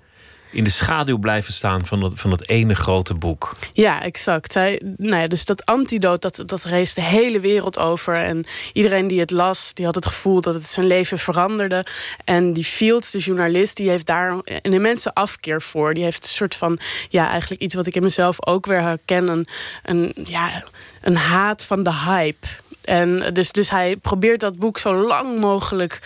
[0.52, 3.56] in de schaduw blijven staan van dat, van dat ene grote boek.
[3.72, 4.52] Ja, exact.
[4.52, 8.16] Zij, nou ja, dus dat antidoot, dat, dat rees de hele wereld over.
[8.16, 11.86] En iedereen die het las, die had het gevoel dat het zijn leven veranderde.
[12.24, 15.94] En die Fields, de journalist, die heeft daar een immense afkeer voor.
[15.94, 19.28] Die heeft een soort van, ja, eigenlijk iets wat ik in mezelf ook weer herken.
[19.28, 19.46] Een,
[19.82, 20.64] een, ja,
[21.04, 22.46] een haat van de hype.
[22.84, 26.00] En dus, dus hij probeert dat boek zo lang mogelijk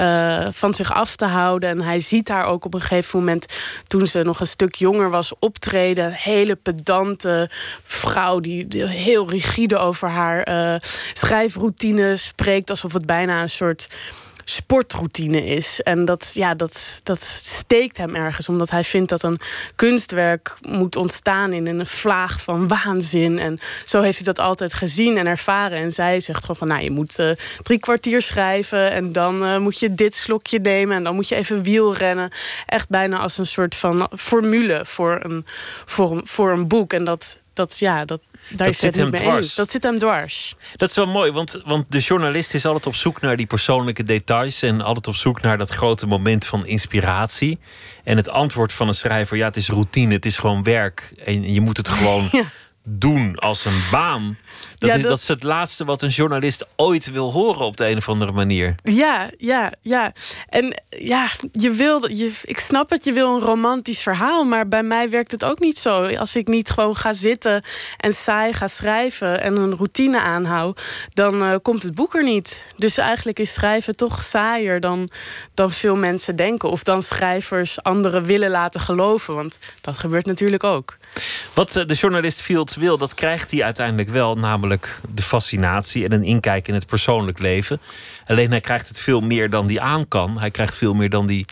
[0.00, 1.68] uh, van zich af te houden.
[1.68, 3.46] En hij ziet haar ook op een gegeven moment,
[3.86, 6.04] toen ze nog een stuk jonger was, optreden.
[6.04, 7.50] Een hele pedante
[7.84, 10.80] vrouw die, heel rigide over haar uh,
[11.12, 12.70] schrijfroutine spreekt.
[12.70, 13.88] Alsof het bijna een soort
[14.44, 15.80] sportroutine is.
[15.80, 19.40] En dat, ja, dat, dat steekt hem ergens, omdat hij vindt dat een
[19.76, 23.38] kunstwerk moet ontstaan in een vlaag van waanzin.
[23.38, 25.78] En zo heeft hij dat altijd gezien en ervaren.
[25.78, 27.30] En zij zegt gewoon van, nou, je moet uh,
[27.62, 31.34] drie kwartier schrijven en dan uh, moet je dit slokje nemen en dan moet je
[31.34, 32.30] even wielrennen.
[32.66, 35.46] Echt bijna als een soort van formule voor een,
[35.84, 36.92] voor, een, voor een boek.
[36.92, 39.54] En dat, dat, ja, dat, daar dat is zit hem dwars.
[39.54, 40.54] Dat zit hem dwars.
[40.76, 44.04] Dat is wel mooi, want, want de journalist is altijd op zoek naar die persoonlijke
[44.04, 47.58] details en altijd op zoek naar dat grote moment van inspiratie.
[48.04, 51.12] En het antwoord van een schrijver, ja, het is routine, het is gewoon werk.
[51.24, 52.30] En je moet het gewoon
[52.84, 54.38] doen als een baan.
[54.78, 57.76] Dat, Ja, is, dat- dat is het laatste wat een journalist ooit wil horen op
[57.76, 58.74] de een of andere manier.
[58.82, 60.12] Ja, ja, ja.
[60.48, 64.82] En ja, je wil, je, ik snap het, je wil een romantisch verhaal, maar bij
[64.82, 66.04] mij werkt het ook niet zo.
[66.16, 67.62] Als ik niet gewoon ga zitten
[67.96, 72.64] en saai ga schrijven en een routine aanhoud, dan eh, komt het boek er niet.
[72.76, 75.10] Dus eigenlijk is schrijven toch saaier dan,
[75.54, 76.70] dan veel mensen denken.
[76.70, 80.96] Of dan schrijvers anderen willen laten geloven, want dat gebeurt natuurlijk ook.
[81.54, 84.36] Wat eh, de journalist Fields wil, dat krijgt hij uiteindelijk wel.
[84.36, 87.80] Namelijk de fascinatie en een inkijk in het persoonlijk leven.
[88.32, 90.38] Alleen hij krijgt het veel meer dan hij aan kan.
[90.38, 91.44] Hij krijgt veel meer dan hij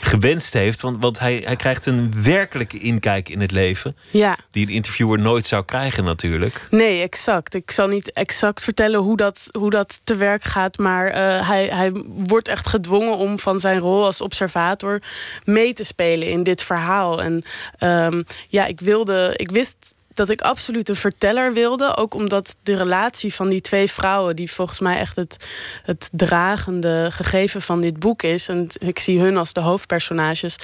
[0.00, 0.80] gewenst heeft.
[0.80, 3.96] Want, want hij, hij krijgt een werkelijke inkijk in het leven.
[4.10, 4.38] Ja.
[4.50, 6.66] Die een interviewer nooit zou krijgen natuurlijk.
[6.70, 7.54] Nee, exact.
[7.54, 10.78] Ik zal niet exact vertellen hoe dat, hoe dat te werk gaat.
[10.78, 15.00] Maar eh, hij, hij wordt echt gedwongen om van zijn rol als observator
[15.44, 17.22] mee te spelen in dit verhaal.
[17.22, 17.44] En
[17.78, 21.96] ehm, ja, ik wilde, ik wist dat ik absoluut een verteller wilde.
[21.96, 25.46] Ook omdat de relatie van die twee vrouwen, die volgens mij echt het,
[25.82, 28.48] het dragende gegeven van dit boek is.
[28.48, 30.56] En ik zie hun als de hoofdpersonages.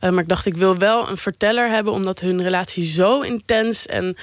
[0.00, 3.86] Eh, maar ik dacht, ik wil wel een verteller hebben, omdat hun relatie zo intens
[3.86, 4.16] en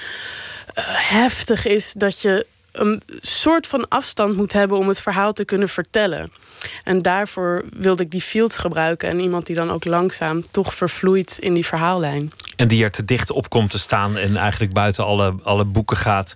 [0.74, 5.44] eh, heftig is dat je een soort van afstand moet hebben om het verhaal te
[5.44, 6.32] kunnen vertellen.
[6.84, 11.36] En daarvoor wilde ik die fields gebruiken en iemand die dan ook langzaam toch vervloeit
[11.40, 12.32] in die verhaallijn.
[12.56, 15.96] En die er te dicht op komt te staan en eigenlijk buiten alle, alle boeken
[15.96, 16.34] gaat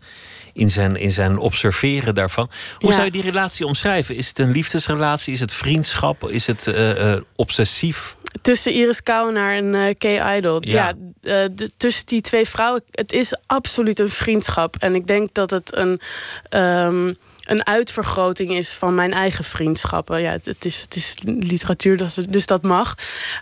[0.52, 2.50] in zijn, in zijn observeren daarvan.
[2.78, 2.94] Hoe Ja.
[2.94, 4.16] zou je die relatie omschrijven?
[4.16, 5.32] Is het een liefdesrelatie?
[5.32, 6.28] Is het vriendschap?
[6.28, 8.16] Is het eh, eh, obsessief?
[8.42, 10.58] Tussen Iris Kouwenaar en eh Kay Idol.
[10.60, 10.92] Ja.
[11.20, 12.82] Ja, de- tussen die twee vrouwen.
[12.90, 14.76] Het is absoluut een vriendschap.
[14.78, 16.00] En ik denk dat het een,
[16.48, 17.12] ehm,
[17.48, 20.20] een uitvergroting is van mijn eigen vriendschappen.
[20.20, 22.94] Ja, het, is, het is literatuur, dus, dus dat mag.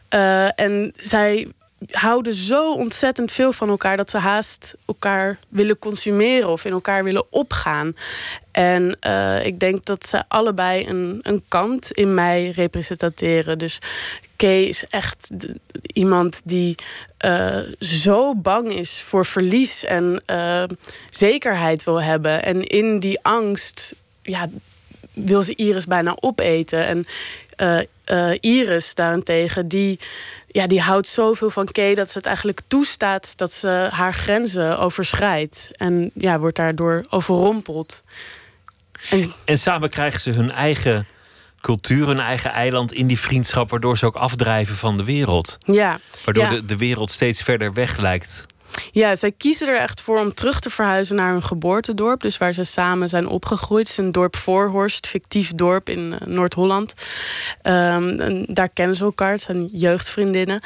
[0.09, 1.49] Eh, en zij
[1.91, 7.05] houden zo ontzettend veel van elkaar dat ze haast elkaar willen consumeren of in elkaar
[7.05, 7.95] willen opgaan.
[8.57, 13.59] En eh, ik denk dat ze allebei een, een kant in mij representeren.
[13.59, 13.79] Dus
[14.37, 15.29] Kay is echt
[15.83, 16.75] iemand die
[17.17, 20.65] eh, zo bang is voor verlies en eh,
[21.11, 22.43] zekerheid wil hebben.
[22.43, 24.49] En in die angst ja,
[25.13, 26.87] wil ze Iris bijna opeten.
[26.87, 27.07] En
[28.41, 29.99] Iris daarentegen, die,
[30.47, 34.79] ja, die houdt zoveel van Kay dat ze het eigenlijk toestaat dat ze haar grenzen
[34.79, 35.71] overschrijdt.
[35.73, 38.03] En ja, wordt daardoor overrompeld.
[39.11, 41.07] En En samen krijgen ze hun eigen
[41.61, 45.59] cultuur, hun eigen eiland in die vriendschap, waardoor ze ook afdrijven van de wereld.
[45.65, 46.51] ja, Waardoor ja.
[46.51, 48.47] de, de wereld steeds verder weg lijkt
[48.93, 52.21] Ja, zij kiezen er echt voor om terug te verhuizen naar hun geboortedorp.
[52.21, 53.89] Dus waar ze samen zijn opgegroeid.
[53.89, 56.93] Het is een dorp Voorhorst, fictief dorp in uh, Noord-Holland.
[57.63, 60.61] Um, en daar kennen ze elkaar, het zijn jeugdvriendinnen.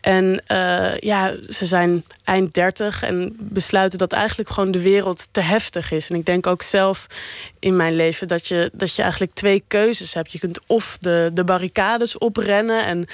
[0.00, 5.40] En uh, ja, ze zijn eind dertig en besluiten dat eigenlijk gewoon de wereld te
[5.40, 6.10] heftig is.
[6.10, 7.06] En ik denk ook zelf
[7.60, 10.32] in mijn leven dat je, dat je eigenlijk twee keuzes hebt.
[10.32, 13.06] Je kunt of de, de barricades oprennen en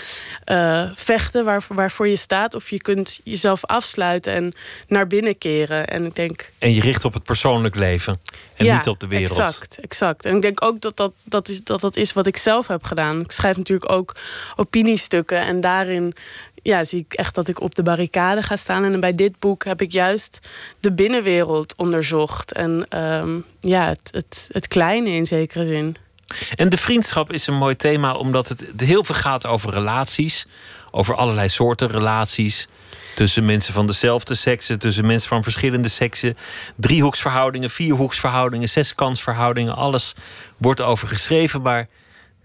[0.47, 4.55] uh, vechten waar, waarvoor je staat, of je kunt jezelf afsluiten en
[4.89, 5.87] naar binnen keren.
[5.87, 6.53] En ik denk.
[6.59, 8.21] En je richt op het persoonlijk leven
[8.57, 9.39] en ja, niet op de wereld.
[9.39, 10.25] Exact, exact.
[10.25, 12.85] En ik denk ook dat dat, dat, is, dat dat is wat ik zelf heb
[12.85, 13.21] gedaan.
[13.21, 14.15] Ik schrijf natuurlijk ook
[14.57, 16.15] opiniestukken en daarin
[16.67, 18.85] ja, zie ik echt dat ik op de barricade ga staan.
[18.85, 20.49] En bij dit boek heb ik juist
[20.81, 22.53] de binnenwereld onderzocht.
[22.53, 25.97] En um, ja, het, het, het kleine in zekere zin.
[26.55, 30.47] En de vriendschap is een mooi thema, omdat het, het heel veel gaat over relaties.
[30.91, 32.69] Over allerlei soorten relaties.
[33.15, 36.37] Tussen mensen van dezelfde seksen, tussen mensen van verschillende seksen.
[36.77, 39.77] Driehoeksverhoudingen, vierhoeksverhoudingen, zeskansverhoudingen.
[39.77, 40.15] Alles
[40.57, 41.89] wordt over geschreven, maar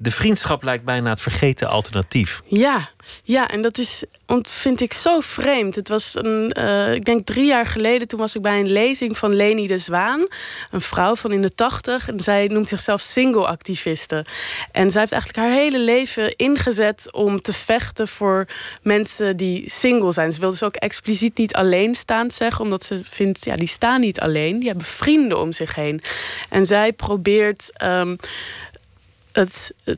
[0.01, 2.41] de vriendschap lijkt bijna het vergeten alternatief.
[2.45, 2.89] Ja,
[3.23, 4.03] ja, en dat is,
[4.41, 5.75] vind ik zo vreemd.
[5.75, 9.17] Het was een, uh, ik denk drie jaar geleden, toen was ik bij een lezing
[9.17, 10.27] van Leni de Zwaan,
[10.71, 12.07] een vrouw van in de tachtig.
[12.07, 14.25] En zij noemt zichzelf single-activiste.
[14.71, 18.47] En zij heeft eigenlijk haar hele leven ingezet om te vechten voor
[18.81, 20.31] mensen die single zijn.
[20.31, 24.19] Ze wil dus ook expliciet niet alleenstaand zeggen, omdat ze vindt, ja, die staan niet
[24.19, 26.01] alleen, die hebben vrienden om zich heen.
[26.49, 27.71] En zij probeert.
[27.83, 28.17] Um,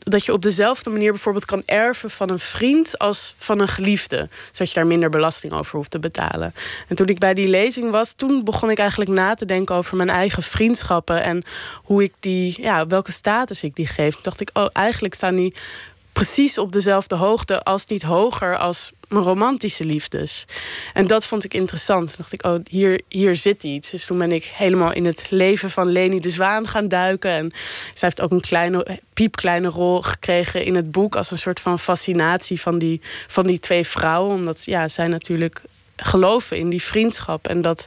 [0.03, 4.30] dat je op dezelfde manier bijvoorbeeld kan erven van een vriend als van een geliefde.
[4.51, 6.53] Zodat je daar minder belasting over hoeft te betalen.
[6.88, 9.95] En toen ik bij die lezing was, toen begon ik eigenlijk na te denken over
[9.97, 11.23] mijn eigen vriendschappen.
[11.23, 11.43] En
[11.84, 14.14] hoe ik die, ja, welke status ik die geef.
[14.14, 15.53] Toen dacht ik, oh, eigenlijk staan die
[16.14, 20.45] precies op dezelfde hoogte, als niet hoger, als mijn romantische liefdes.
[20.94, 22.07] En dat vond ik interessant.
[22.07, 23.90] Toen dacht ik, oh, hier, hier zit iets.
[23.90, 27.31] Dus toen ben ik helemaal in het leven van Leni de Zwaan gaan duiken.
[27.31, 27.52] En
[27.94, 31.15] zij heeft ook een kleine, piepkleine rol gekregen in het boek...
[31.15, 34.35] als een soort van fascinatie van die, van die twee vrouwen.
[34.35, 35.61] Omdat ja, zij natuurlijk
[35.95, 37.48] geloven in die vriendschap...
[37.48, 37.85] en dat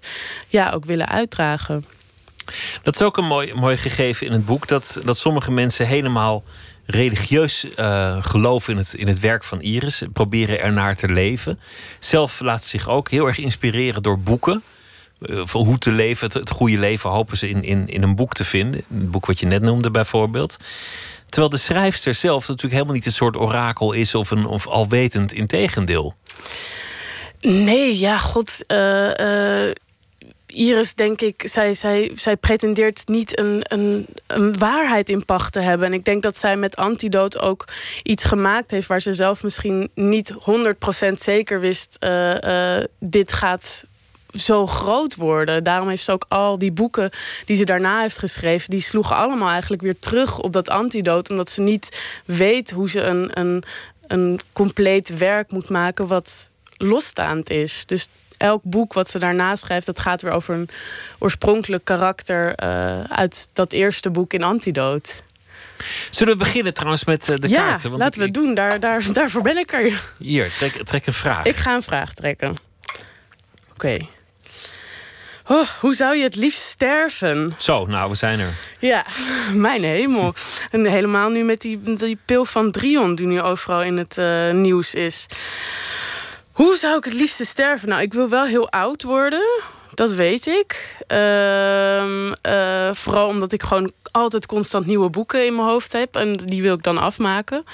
[0.48, 1.84] ja, ook willen uitdragen.
[2.82, 4.68] Dat is ook een mooi, mooi gegeven in het boek...
[4.68, 6.44] dat, dat sommige mensen helemaal
[6.86, 10.02] religieus uh, geloven in het, in het werk van Iris.
[10.12, 11.58] Proberen ernaar te leven.
[11.98, 14.62] Zelf laat ze zich ook heel erg inspireren door boeken.
[15.20, 18.14] Uh, van hoe te leven, het, het, goede leven, hopen ze in, in, in een
[18.14, 18.84] boek te vinden.
[18.90, 20.56] Een boek wat je net noemde bijvoorbeeld.
[21.28, 25.32] Terwijl de schrijfster zelf natuurlijk helemaal niet een soort orakel is of, een, of alwetend
[25.32, 26.14] integendeel.
[27.40, 28.64] Nee, ja, god.
[28.68, 29.70] Uh,
[30.46, 35.60] Iris, denk ik, zij, zij, zij pretendeert niet een, een, een waarheid in pacht te
[35.60, 35.86] hebben.
[35.86, 37.64] En ik denk dat zij met Antidote ook
[38.02, 43.84] iets gemaakt heeft waar ze zelf misschien niet 100% zeker wist: uh, dit gaat
[44.30, 45.64] zo groot worden.
[45.64, 47.10] Daarom heeft ze ook al die boeken
[47.44, 51.50] die ze daarna heeft geschreven, die sloegen allemaal eigenlijk weer terug op dat antidote, omdat
[51.50, 53.64] ze niet weet hoe ze een, een,
[54.06, 57.82] een compleet werk moet maken wat losstaand is.
[57.86, 60.68] Dus elk boek wat ze daarna schrijft, dat gaat weer over een
[61.18, 65.12] oorspronkelijk karakter uh, uit dat eerste boek in Antidote.
[66.10, 67.90] Zullen we beginnen trouwens met uh, de ja, kaarten?
[67.90, 68.54] Want laten we het doen.
[68.54, 70.02] Daar, daar, daarvoor ben ik er.
[70.18, 71.44] Hier, trek, trek een vraag.
[71.44, 72.48] Ik ga een vraag trekken.
[72.50, 72.96] Oké.
[73.74, 74.08] Okay.
[75.48, 77.54] Oh, hoe zou je het liefst sterven?
[77.58, 78.54] Zo, nou, we zijn er.
[78.78, 79.04] Ja,
[79.54, 80.34] mijn hemel.
[80.70, 83.14] en helemaal nu met die, die pil van Drion...
[83.14, 85.26] die nu overal in het uh, nieuws is.
[86.56, 87.88] Hoe zou ik het liefste sterven?
[87.88, 89.62] Nou, ik wil wel heel oud worden.
[89.94, 90.96] Dat weet ik.
[91.08, 96.16] Uh, uh, vooral omdat ik gewoon altijd constant nieuwe boeken in mijn hoofd heb.
[96.16, 97.64] En die wil ik dan afmaken.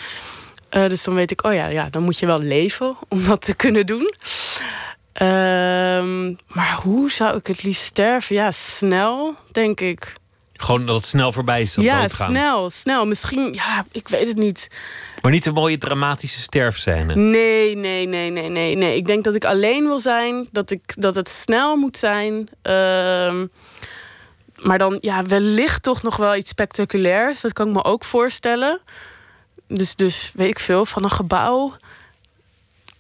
[0.71, 3.43] Uh, dus dan weet ik, oh ja, ja, dan moet je wel leven om dat
[3.43, 4.15] te kunnen doen.
[5.13, 8.35] Ehm, maar hoe zou ik het liefst sterven?
[8.35, 10.13] Ja, snel, denk ik.
[10.63, 11.75] Gewoon dat het snel voorbij is.
[11.75, 12.31] Dat ja, doodgaan.
[12.31, 13.07] snel, snel.
[13.07, 14.81] Misschien, ja, ik weet het niet.
[15.23, 17.15] Maar niet een mooie dramatische sterfscène.
[17.15, 18.97] Nee, nee, nee, nee, nee, nee.
[18.97, 20.49] Ik denk dat ik alleen wil zijn.
[20.53, 22.49] Dat, ik, dat het snel moet zijn.
[22.63, 23.43] Uh,
[24.57, 27.41] maar dan, ja, wellicht toch nog wel iets spectaculairs.
[27.41, 28.81] Dat kan ik me ook voorstellen.
[29.69, 31.77] Dus, dus weet ik veel, van een gebouw.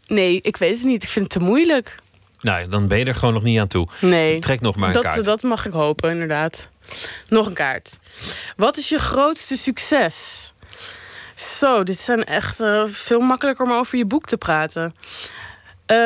[0.06, 1.02] Nee, ik weet het niet.
[1.02, 1.94] Ik vind het te moeilijk.
[2.43, 3.89] Nou, dan ben je er gewoon nog niet aan toe.
[4.01, 4.39] Nee.
[4.39, 5.24] Trek nog maar een dat, kaart.
[5.24, 6.69] Dat mag ik hopen, inderdaad.
[7.28, 7.98] Nog een kaart.
[8.56, 10.52] Wat is je grootste succes?
[11.35, 14.94] Zo, dit zijn echt uh, veel makkelijker om over je boek te praten.
[15.86, 15.97] Uh,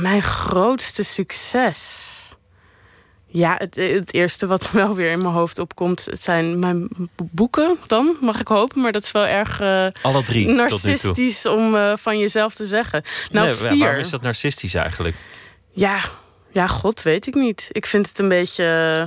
[0.00, 2.12] mijn grootste succes.
[3.36, 7.76] Ja, het, het, eerste wat wel weer in mijn hoofd opkomt, het zijn mijn boeken
[7.86, 8.80] dan, mag ik hopen.
[8.80, 13.02] Maar dat is wel erg uh, Alle drie, narcistisch om uh, van jezelf te zeggen.
[13.30, 13.78] Nou, nee, vier.
[13.78, 15.16] Waarom is dat narcistisch eigenlijk?
[15.70, 16.00] Ja,
[16.52, 17.68] ja, god, weet ik niet.
[17.72, 19.06] Ik vind het een beetje.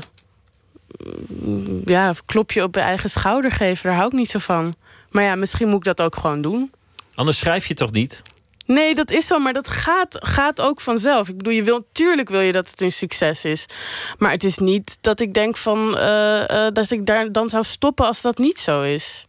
[1.27, 4.75] mm, Ja, klopje op je eigen schouder geven, daar hou ik niet zo van.
[5.09, 6.71] Maar ja, misschien moet ik dat ook gewoon doen.
[7.15, 8.21] Anders schrijf je toch niet?
[8.67, 11.29] Nee, dat is zo, maar dat gaat, gaat ook vanzelf.
[11.29, 13.65] Ik bedoel, je wil, tuurlijk wil je dat het een succes is.
[14.17, 17.63] Maar het is niet dat ik denk van eh, eh, dat ik daar dan zou
[17.63, 19.27] stoppen als dat niet zo is.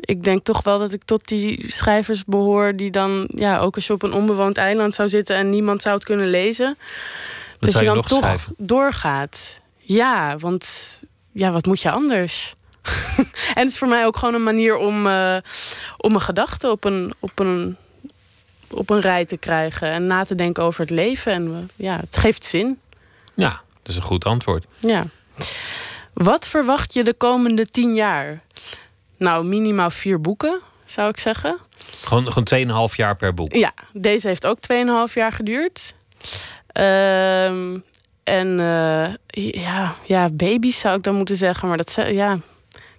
[0.00, 3.86] Ik denk toch wel dat ik tot die schrijvers behoor die dan, ja, ook als
[3.86, 6.78] je op een onbewoond eiland zou zitten en niemand zou het kunnen lezen,
[7.58, 8.54] dat, je dan toch schrijven.
[8.58, 9.60] doorgaat.
[9.76, 10.98] Ja, want
[11.32, 12.54] ja, wat moet je anders?
[13.54, 15.36] en het is voor mij ook gewoon een manier om, eh,
[15.96, 17.76] om mijn gedachten op een, op, een,
[18.74, 19.90] op een rij te krijgen.
[19.90, 21.32] En na te denken over het leven.
[21.32, 22.80] En eh, ja, het geeft zin.
[23.34, 24.64] Ja, dat is een goed antwoord.
[24.78, 25.04] Ja.
[26.14, 28.40] Wat verwacht je de komende tien jaar?
[29.16, 31.58] Nou, minimaal vier boeken, zou ik zeggen.
[32.04, 33.52] Gewoon, gewoon 2,5 jaar per boek.
[33.52, 34.58] Ja, deze heeft ook
[35.08, 35.94] 2,5 jaar geduurd.
[36.66, 37.78] Ehm,
[38.24, 39.14] en eh,
[39.62, 41.68] ja, ja, baby's zou ik dan moeten zeggen.
[41.68, 42.38] Maar dat, ja,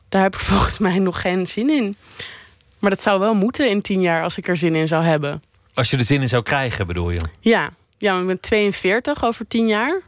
[0.10, 1.96] daar heb ik volgens mij nog geen zin in.
[2.80, 5.44] Maar dat zou wel moeten in tien jaar als ik er zin in zou hebben.
[5.74, 7.20] Als je er zin in zou krijgen, bedoel je?
[7.40, 10.02] Ja, ja maar ik ben 42 over tien jaar.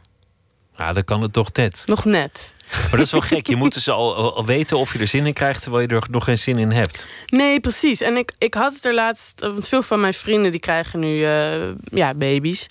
[0.76, 1.82] Ja, dan kan het toch net.
[1.86, 2.54] Nog net.
[2.70, 3.46] Maar dat is wel gek.
[3.46, 5.62] Je moet dus al, al- weten of je er zin in krijgt...
[5.62, 7.06] terwijl je er nog geen zin in hebt.
[7.26, 8.00] Nee, precies.
[8.00, 9.40] En ik, ik had het er laatst...
[9.40, 12.66] Want veel van mijn vrienden die krijgen nu eh, ja, baby's.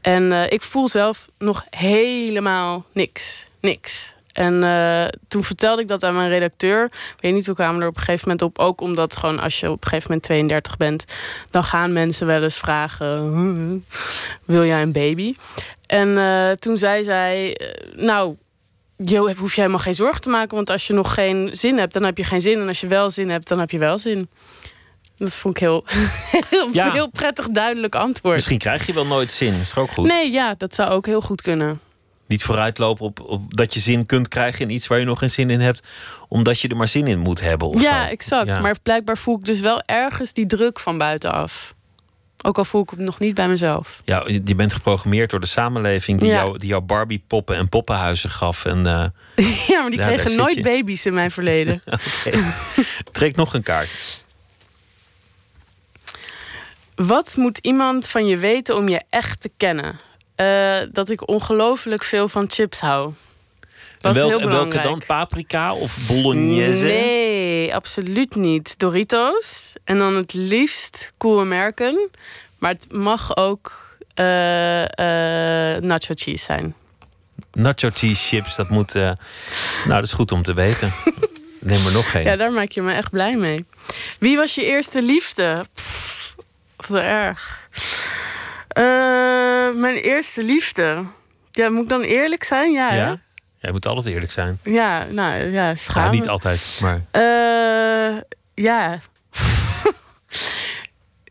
[0.00, 3.46] En eh, ik voel zelf nog helemaal niks.
[3.60, 4.14] Niks.
[4.40, 6.84] En eh, toen vertelde ik dat aan mijn redacteur.
[6.84, 8.58] Ik weet niet hoe kwamen we er op een gegeven moment op.
[8.58, 11.04] Ook omdat gewoon als je op een gegeven moment 32 bent...
[11.50, 13.84] dan gaan mensen wel eens vragen...
[14.44, 15.34] wil jij een baby?
[15.86, 17.56] En eh, toen zei zij...
[17.56, 18.36] eh, nou,
[18.96, 20.56] je hoef je helemaal geen zorgen te maken.
[20.56, 22.60] Want als je nog geen zin hebt, dan heb je geen zin.
[22.60, 24.28] En als je wel zin hebt, dan heb je wel zin.
[25.16, 25.84] Dat vond ik heel,
[26.50, 26.92] heel, Ja.
[26.92, 28.34] heel prettig duidelijk antwoord.
[28.34, 29.54] Misschien krijg je wel nooit zin.
[29.60, 30.06] Is toch ook goed?
[30.06, 31.80] Nee, ja, dat zou ook heel goed kunnen.
[32.30, 35.30] Niet vooruitlopen op, op dat je zin kunt krijgen in iets waar je nog geen
[35.30, 35.86] zin in hebt.
[36.28, 37.68] Omdat je er maar zin in moet hebben.
[37.68, 38.10] Of ja, zo.
[38.12, 38.46] exact.
[38.46, 38.60] Ja.
[38.60, 41.74] Maar blijkbaar voel ik dus wel ergens die druk van buitenaf.
[42.42, 44.02] Ook al voel ik het nog niet bij mezelf.
[44.04, 46.34] Ja, je bent geprogrammeerd door de samenleving die, Ja.
[46.34, 48.64] jou, die jou Barbie-poppen en poppenhuizen gaf.
[48.64, 49.04] En, eh,
[49.68, 50.62] ja, maar die Ja, kregen nooit je.
[50.62, 51.82] baby's in mijn verleden.
[53.12, 54.22] trek nog een kaart.
[56.94, 59.96] Wat moet iemand van je weten om je echt te kennen?
[60.40, 63.12] Eh, dat ik ongelooflijk veel van chips hou.
[64.00, 64.82] En, welk- heel en welke belangrijk.
[64.82, 65.02] dan?
[65.06, 66.84] Paprika of bolognese?
[66.84, 68.74] Nee, absoluut niet.
[68.78, 69.72] Doritos.
[69.84, 72.08] En dan het liefst Cool American.
[72.58, 74.82] Maar het mag ook eh,
[75.74, 76.74] eh, nacho cheese zijn.
[77.52, 78.94] Nacho cheese chips, dat moet...
[78.94, 79.16] nou,
[79.86, 80.92] dat is goed om te weten.
[81.60, 82.24] Neem er nog geen.
[82.24, 83.64] Ja, daar maak je me echt blij mee.
[84.18, 85.64] Wie was je eerste liefde?
[85.74, 86.34] Pff,
[86.76, 87.68] wat erg.
[88.70, 88.84] Eh,
[89.80, 91.04] mijn eerste liefde.
[91.50, 92.72] Ja, moet ik dan eerlijk zijn?
[92.72, 92.96] Ja, hè?
[92.96, 93.20] Ja?
[93.58, 94.58] Jij moet altijd eerlijk zijn.
[94.64, 97.00] Ja, nou ja, schaam Ja, niet altijd, maar...
[97.10, 98.20] Eh,
[98.54, 99.00] ja.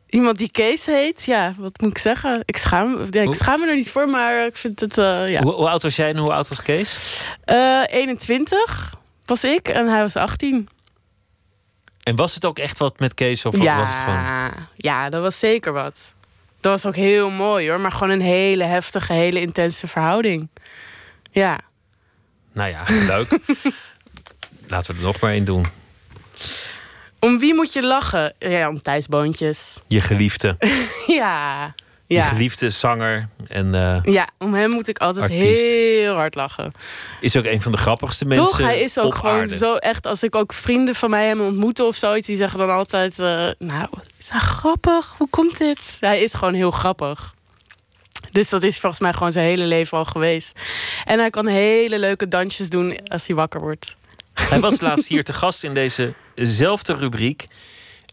[0.09, 2.41] Iemand die Kees heet, ja, wat moet ik zeggen?
[2.45, 5.27] Ik schaam, me- ja, ik schaam me er niet voor, maar ik vind het, eh,
[5.27, 5.41] ja.
[5.41, 6.97] Hoe, hoe oud was jij en hoe oud was Kees?
[7.43, 8.93] Eh, 21
[9.25, 10.69] was ik en hij was 18.
[12.03, 13.45] En was het ook echt wat met Kees?
[13.45, 14.13] Of was het gewoon...
[14.23, 16.13] Ja, ja, dat was zeker wat.
[16.61, 20.49] Dat was ook heel mooi hoor, maar gewoon een hele heftige, hele intense verhouding.
[21.31, 21.59] Ja.
[22.53, 23.27] Nou ja, leuk.
[24.67, 25.65] Laten we er nog maar één doen.
[27.19, 28.33] Om wie moet je lachen?
[28.39, 29.79] Ja, om Thijs Boontjes.
[29.87, 30.57] Je geliefde.
[31.07, 31.73] ja.
[32.07, 32.23] Je Ja.
[32.23, 33.29] geliefde zanger.
[33.47, 35.61] En eh, ja, om hem moet ik altijd Artiest.
[35.61, 36.71] heel hard lachen.
[37.21, 38.57] is ook een van de grappigste mensen Toch?
[38.57, 39.57] Hij is ook gewoon aarde.
[39.57, 40.05] zo echt.
[40.07, 43.47] Als ik ook vrienden van mij hem ontmoeten of zoiets, die zeggen dan altijd: eh,
[43.59, 43.87] Nou,
[44.29, 45.13] is hij grappig?
[45.17, 45.97] Hoe komt dit?
[45.99, 47.33] Hij is gewoon heel grappig.
[48.31, 50.59] Dus dat is volgens mij gewoon zijn hele leven al geweest.
[51.05, 53.95] En hij kan hele leuke dansjes doen als hij wakker wordt.
[54.33, 57.47] Hij was laatst hier te gast in dezezelfde rubriek.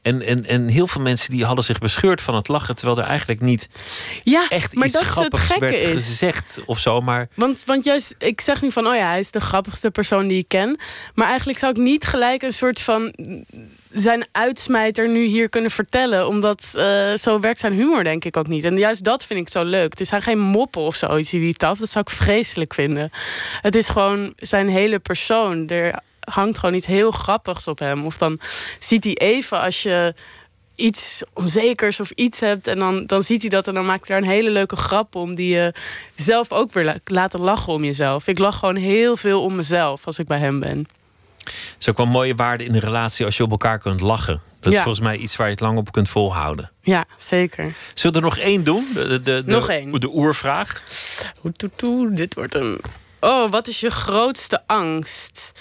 [0.02, 2.74] En, en, en heel veel mensen die hadden zich bescheurd van het lachen...
[2.74, 3.68] terwijl er eigenlijk niet
[4.22, 5.92] Ja, echt maar iets dat het grappigs gekke werd is.
[5.92, 7.00] gezegd of zo.
[7.00, 10.28] Maar Want, want juist, ik zeg nu van, oh ja, hij is de grappigste persoon
[10.28, 10.78] die ik ken.
[11.14, 13.14] Maar eigenlijk zou ik niet gelijk een soort van
[13.98, 16.26] zijn uitsmijter nu hier kunnen vertellen.
[16.26, 18.64] Omdat eh, zo werkt zijn humor denk ik ook niet.
[18.64, 19.98] En juist dat vind ik zo leuk.
[19.98, 21.78] Het zijn geen moppen of zoiets die hij tapt.
[21.78, 23.10] Dat zou ik vreselijk vinden.
[23.60, 25.68] Het is gewoon zijn hele persoon.
[25.68, 28.06] Er hangt gewoon iets heel grappigs op hem.
[28.06, 28.40] Of dan
[28.78, 30.14] ziet hij even als je
[30.74, 32.66] iets onzekers of iets hebt.
[32.66, 35.14] En dan, dan ziet hij dat en dan maakt hij daar een hele leuke grap
[35.14, 35.34] om.
[35.34, 35.74] Die je
[36.14, 38.28] zelf ook weer la- laten lachen om jezelf.
[38.28, 40.86] Ik lach gewoon heel veel om mezelf als ik bij hem ben.
[41.46, 43.24] Het is ook wel een mooie waarde in een relatie...
[43.24, 44.40] als je op elkaar kunt lachen.
[44.60, 44.78] Dat Ja.
[44.78, 46.70] is volgens mij iets waar je het lang op kunt volhouden.
[46.82, 47.74] Ja, zeker.
[47.94, 48.86] Zullen we er nog één doen?
[48.94, 50.00] De, de, de, Nog de- één.
[50.00, 50.82] De oervraag.
[51.44, 52.80] Oeh, toe, toe, dit wordt een.
[53.20, 55.52] Oh, wat is je grootste angst?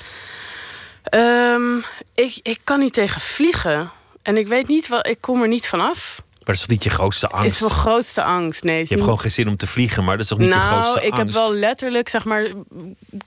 [1.04, 1.78] Ehm,
[2.16, 3.90] ik, ik kan niet tegen vliegen.
[4.22, 5.08] En ik weet niet wat.
[5.08, 6.22] Ik kom er niet vanaf.
[6.46, 7.56] Maar dat is toch niet je grootste angst?
[7.56, 8.64] Is mijn grootste angst?
[8.64, 8.80] Nee.
[8.80, 10.82] Je hebt gewoon geen zin om te vliegen, maar dat is toch niet je nou,
[10.82, 11.26] grootste ik angst?
[11.26, 12.56] heb wel letterlijk, zeg maar, ik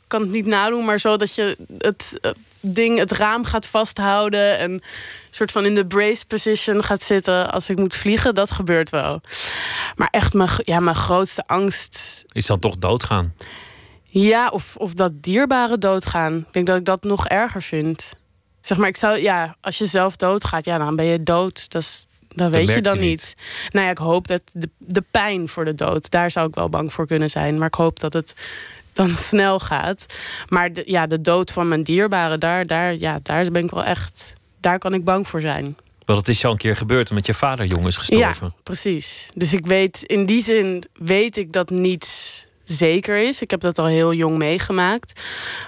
[0.06, 2.30] kan het niet nadoen, maar zo dat je het eh,
[2.60, 4.82] ding, het raam gaat vasthouden en
[5.30, 9.20] soort van in de brace position gaat zitten als ik moet vliegen, dat gebeurt wel.
[9.96, 13.34] Maar echt, mijn, ja, mijn grootste angst, Is dan toch doodgaan?
[14.10, 16.36] ja, of, of dat dierbaren doodgaan.
[16.36, 18.12] Ik denk dat ik dat nog erger vind.
[18.60, 21.70] Zeg maar, ik zou, ja, als je zelf doodgaat, ja, dan ben je dood.
[21.70, 22.06] Dat is,
[22.38, 23.34] dat weet je dan je niet.
[23.70, 26.68] Nou ja, ik hoop dat de, de pijn voor de dood, daar zou ik wel
[26.68, 27.58] bang voor kunnen zijn.
[27.58, 28.34] Maar ik hoop dat het
[28.92, 30.06] dan snel gaat.
[30.48, 33.84] Maar de, ja, de dood van mijn dierbaren, daar, daar, ja, daar ben ik wel
[33.84, 35.76] echt, daar kan ik bang voor zijn.
[36.04, 38.46] Want het is al een keer gebeurd omdat je vader jong is gestorven.
[38.46, 39.28] Ja, precies.
[39.34, 43.40] Dus ik weet, in die zin weet ik dat niets zeker is.
[43.40, 45.20] Ik heb dat al heel jong meegemaakt.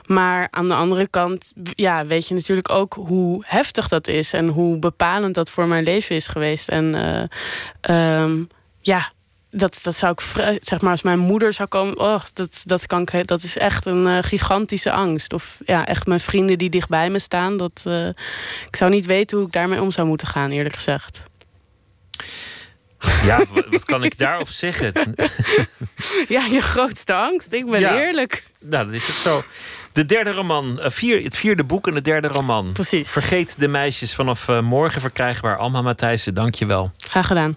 [0.06, 4.48] Maar aan de andere kant, ja, weet je natuurlijk ook hoe heftig dat is en
[4.48, 6.68] hoe bepalend dat voor mijn leven is geweest.
[6.68, 8.43] En eh, ehm,
[8.81, 9.12] ja.
[9.52, 10.20] Dat, dat zou ik,
[10.60, 13.86] zeg maar, als mijn moeder zou komen, oh, dat, dat, kan ik, dat is echt
[13.86, 15.32] een eh, gigantische angst.
[15.32, 17.56] Of ja, echt mijn vrienden die dichtbij me staan.
[17.56, 18.09] Dat, eh,
[18.66, 21.22] ik zou niet weten hoe ik daarmee om zou moeten gaan, eerlijk gezegd.
[23.24, 24.93] Ja, wa- wat kan ik daarop zeggen?
[26.28, 27.52] Ja, je grootste angst.
[27.52, 27.98] Ik ben Ja.
[28.01, 28.43] eerlijk.
[28.60, 29.43] Nou, dat is het zo.
[29.93, 32.72] De derde roman, eh, vier, het vierde boek en de derde roman.
[32.72, 33.10] Precies.
[33.10, 35.56] Vergeet de meisjes vanaf eh, morgen verkrijgbaar.
[35.56, 36.93] Alma Matthijssen, dank je wel.
[36.98, 37.56] Graag gedaan.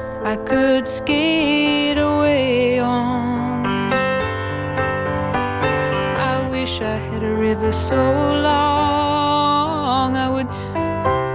[0.23, 3.65] I could skate away on.
[6.31, 10.47] I wish I had a river so long I would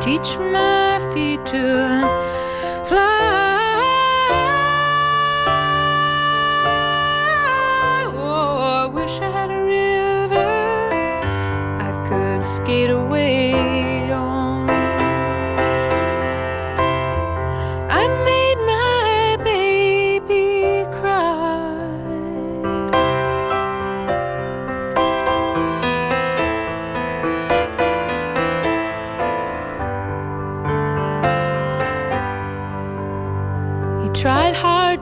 [0.00, 2.00] teach my feet to
[2.86, 3.02] fly.
[8.14, 10.46] Oh, I wish I had a river
[11.80, 13.75] I could skate away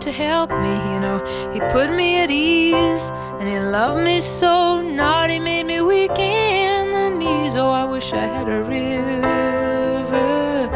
[0.04, 1.18] to help me, you know.
[1.54, 3.08] He put me at ease,
[3.40, 4.82] and he loved me so.
[4.82, 7.56] Not he made me weak in the knees.
[7.56, 10.68] Oh, I wish I had a river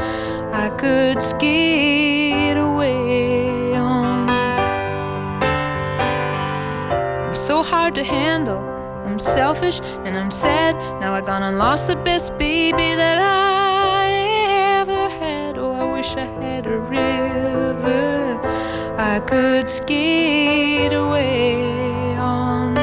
[0.54, 4.30] I could skate away on.
[7.26, 8.64] I'm so hard to handle.
[9.04, 10.74] I'm selfish and I'm sad.
[11.02, 15.58] Now I gone and lost the best baby that I ever had.
[15.58, 17.07] Oh, I wish I had a river
[19.18, 22.78] I could skate away on.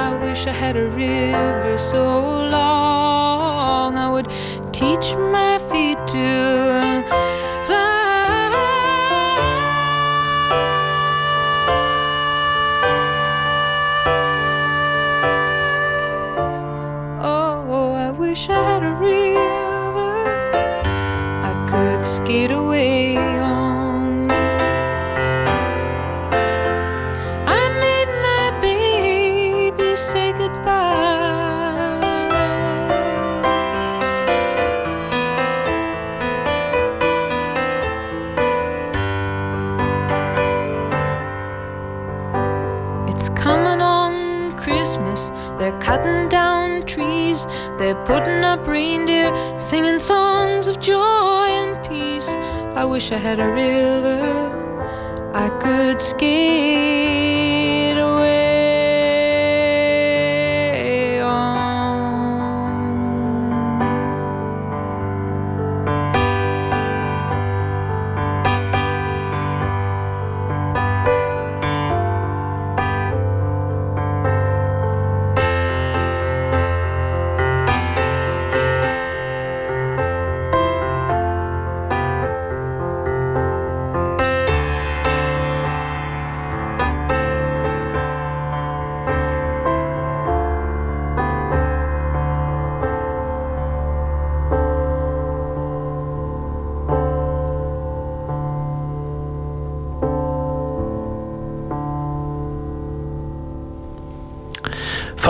[0.00, 4.30] I wish I had a river so long I would
[4.72, 6.69] teach my feet to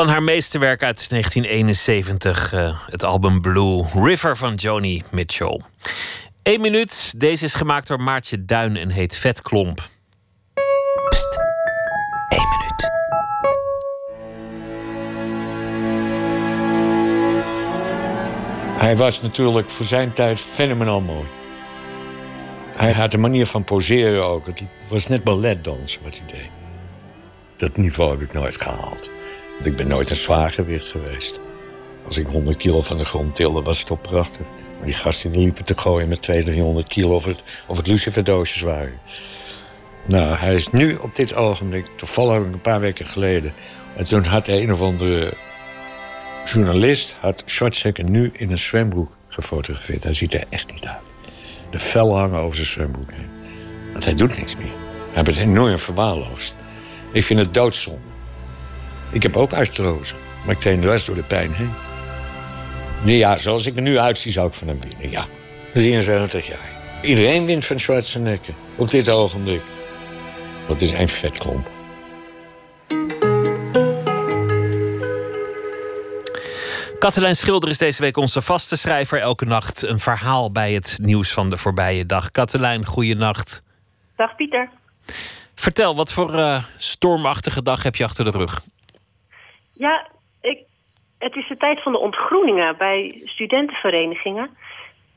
[0.00, 5.60] Van haar meesterwerk uit 1971, uh, het album Blue River van Joni Mitchell.
[6.42, 9.88] Eén minuut, deze is gemaakt door Maartje Duin en heet Vetklomp.
[11.08, 11.38] Pst,
[12.28, 12.90] één minuut.
[18.78, 21.26] Hij was natuurlijk voor zijn tijd fenomenaal mooi.
[22.76, 24.46] Hij had een manier van poseren ook.
[24.46, 26.50] Het was net balletdansen wat hij deed.
[27.56, 29.10] Dat niveau heb ik nooit gehaald.
[29.62, 31.40] Ik ben nooit een zwaargewicht geweest.
[32.06, 34.46] Als ik 100 kilo van de grond tilde, was het toch prachtig.
[34.76, 37.86] Maar die gasten die liepen te gooien met 200, 300 kilo of het, of het
[37.86, 39.00] luciferdoosjes waren.
[40.06, 43.52] Nou, hij is nu op dit ogenblik, toevallig een paar weken geleden...
[43.96, 45.32] en toen had een of andere
[46.44, 50.02] journalist had Schwarzenegger nu in een zwembroek gefotografeerd.
[50.02, 51.00] Hij ziet er echt niet uit.
[51.70, 53.28] De vel hangen over zijn zwembroek heen.
[53.92, 54.72] Want hij doet niks meer.
[55.12, 56.56] Hij wordt enorm verwaarloosd.
[57.12, 58.18] Ik vind het doodzonde.
[59.12, 60.14] Ik heb ook artrose,
[60.44, 61.72] maar ik train de rest door de pijn heen.
[63.04, 65.26] Nee, ja, zoals ik er nu uitzie, zou ik van hem winnen, ja.
[65.72, 66.80] 73 jaar.
[67.02, 69.62] Iedereen wint van Schwarzenegger op dit ogenblik.
[70.68, 71.68] Dat is een vetklomp.
[76.98, 79.20] Katelijn Schilder is deze week onze vaste schrijver.
[79.20, 82.30] Elke nacht een verhaal bij het nieuws van de voorbije dag.
[82.30, 83.62] Katelijn, goeienacht.
[84.16, 84.70] Dag Pieter.
[85.54, 88.62] Vertel, wat voor uh, stormachtige dag heb je achter de rug?
[89.80, 90.06] Ja,
[90.40, 90.58] ik,
[91.18, 94.50] het is de tijd van de ontgroeningen bij studentenverenigingen.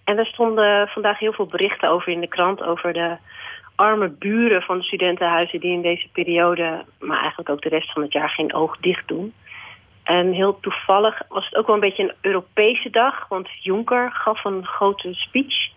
[0.04, 2.62] En er stonden vandaag heel veel berichten over in de krant...
[2.62, 3.18] over de
[3.76, 5.60] arme buren van de studentenhuizen...
[5.60, 8.30] die in deze periode, maar eigenlijk ook de rest van het jaar...
[8.30, 9.34] geen oog dicht doen.
[10.04, 13.28] En heel toevallig was het ook wel een beetje een Europese dag...
[13.28, 15.70] want Juncker gaf een grote speech...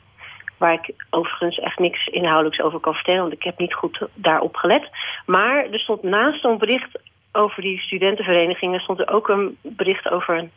[0.57, 3.21] waar ik overigens echt niks inhoudelijks over kan vertellen...
[3.21, 4.91] want ik heb niet goed daarop gelet.
[5.27, 6.99] Maar er stond naast zo'n bericht
[7.37, 8.81] over die studentenverenigingen...
[8.81, 10.51] stond er ook een bericht over een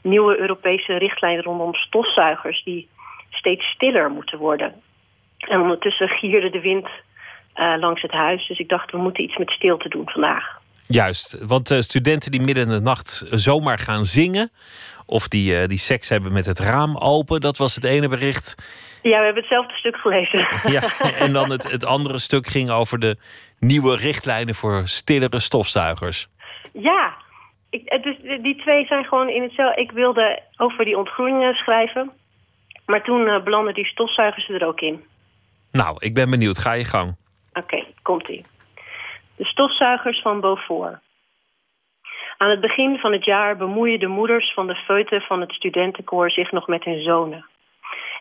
[0.00, 1.42] nieuwe Europese richtlijn...
[1.42, 2.88] rondom stofzuigers die
[3.30, 4.74] steeds stiller moeten worden.
[5.38, 6.88] En ondertussen gierde de wind
[7.56, 8.48] uh, langs het huis.
[8.48, 10.58] Dus ik dacht, we moeten iets met stilte doen vandaag.
[10.86, 14.50] Juist, want uh, studenten die midden in de nacht zomaar gaan zingen...
[15.06, 18.54] of die, uh, die seks hebben met het raam open, dat was het ene bericht.
[19.02, 20.48] Ja, we hebben hetzelfde stuk gelezen.
[20.72, 20.82] Ja,
[21.14, 23.16] en dan het, het andere stuk ging over de
[23.58, 26.28] nieuwe richtlijnen voor stillere stofzuigers.
[26.72, 27.14] Ja,
[27.70, 29.80] ik, dus die twee zijn gewoon in hetzelfde...
[29.80, 32.10] Ik wilde over die ontgroeningen schrijven...
[32.86, 35.04] maar toen uh, belanden die stofzuigers er ook in.
[35.72, 36.58] Nou, ik ben benieuwd.
[36.58, 37.16] Ga je gang.
[37.52, 38.44] Oké, okay, komt-ie.
[39.36, 40.98] De stofzuigers van Beaufort.
[42.36, 46.30] Aan het begin van het jaar bemoeien de moeders van de feuten van het studentenkoor
[46.30, 47.46] zich nog met hun zonen.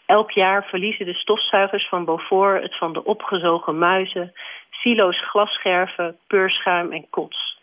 [0.09, 4.33] Elk jaar verliezen de stofzuigers van Beaufort het van de opgezogen muizen,
[4.69, 7.59] silo's glasscherven, peurschuim en kots.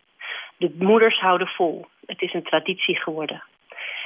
[0.56, 1.86] De moeders houden vol.
[2.06, 3.43] Het is een traditie geworden.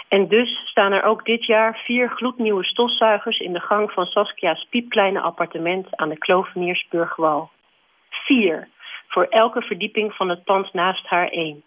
[0.08, 4.66] En dus staan er ook dit jaar vier gloednieuwe stofzuigers in de gang van Saskia's
[4.70, 7.50] piepkleine appartement aan de Kloveniersburgwal.
[8.10, 8.68] Vier
[9.08, 11.62] voor elke verdieping van het pand naast haar één.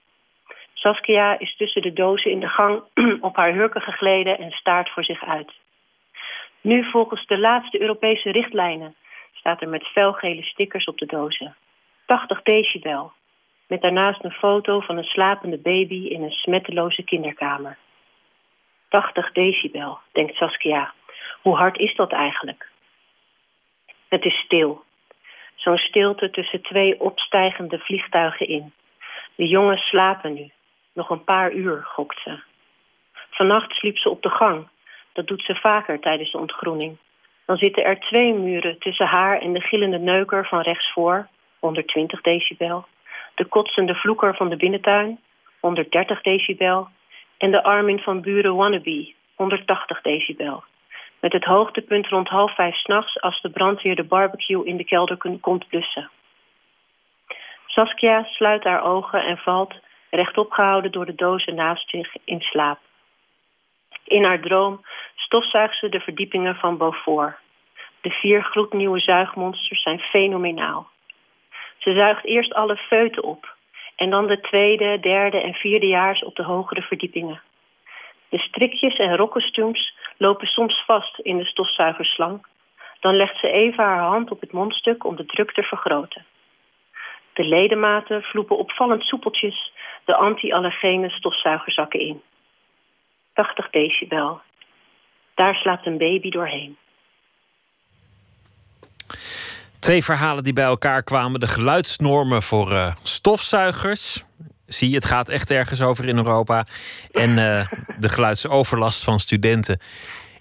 [0.74, 2.84] Saskia is tussen de dozen in de gang
[3.22, 5.62] op haar hurken gegleden en staart voor zich uit.
[6.64, 8.96] Nu volgens de laatste Europese richtlijnen
[9.34, 11.56] staat er met felgele stickers op de dozen.
[12.06, 13.12] 80 decibel,
[13.68, 17.78] met daarnaast een foto van een slapende baby in een smetteloze kinderkamer.
[18.90, 20.94] 80 decibel, denkt Saskia.
[21.42, 22.70] Hoe hard is dat eigenlijk?
[24.08, 24.84] Het is stil.
[25.56, 28.74] Zo'n stilte tussen twee opstijgende vliegtuigen in.
[29.36, 30.52] De jongens slapen nu.
[30.94, 32.40] Nog een paar uur, gokt ze.
[33.30, 34.68] Vannacht sliep ze op de gang.
[35.14, 36.98] Dat doet ze vaker tijdens de ontgroening.
[37.46, 41.28] Dan zitten er twee muren tussen haar en de gillende neuker van rechtsvoor,
[41.60, 42.86] 120 decibel.
[43.36, 45.20] De kotsende vloeker van de binnentuin,
[45.60, 46.88] 130 decibel.
[47.38, 50.64] En de Armin van buren Wannabe, 180 decibel
[51.24, 55.18] met het hoogtepunt rond half vijf s'nachts als de brandweer de barbecue in de kelder
[55.40, 56.10] komt blussen.
[57.66, 59.74] Saskia sluit haar ogen en valt,
[60.10, 62.80] rechtop gehouden door de dozen naast zich, in slaap.
[64.04, 64.86] In haar droom
[65.16, 67.36] stofzuigt ze de verdiepingen van Beaufort.
[68.02, 70.88] De vier gloednieuwe zuigmonsters zijn fenomenaal.
[71.78, 73.56] Ze zuigt eerst alle feuten op
[73.96, 77.42] en dan de tweede, derde en vierdejaars op de hogere verdiepingen.
[78.30, 82.46] De strikjes en rokkostuums lopen soms vast in de stofzuigerslang.
[83.00, 86.26] Dan legt ze even haar hand op het mondstuk om de druk te vergroten.
[87.34, 89.74] De ledematen vloepen opvallend soepeltjes
[90.06, 92.22] de anti-allergene stofzuigerzakken in.
[93.34, 94.42] 80 decibel.
[95.36, 96.78] Daar slaapt een baby doorheen.
[99.80, 101.40] Twee verhalen die bij elkaar kwamen.
[101.40, 104.24] De geluidsnormen voor uh, stofzuigers.
[104.66, 106.66] zie je, het gaat echt ergens over in Europa.
[107.12, 107.68] En eh,
[108.00, 109.80] de geluidsoverlast van studenten.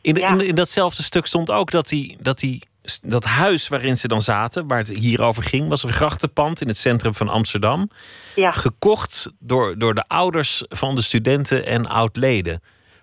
[0.01, 2.63] In, de- in, in datzelfde stuk stond ook dat, die, dat, die,
[3.03, 6.69] dat huis waarin ze dan zaten, waar het hier over ging, was een grachtenpand in
[6.69, 7.91] het centrum van Amsterdam.
[8.35, 8.51] Ja.
[8.51, 12.63] Gekocht door, door de ouders van de studenten en oud-leden.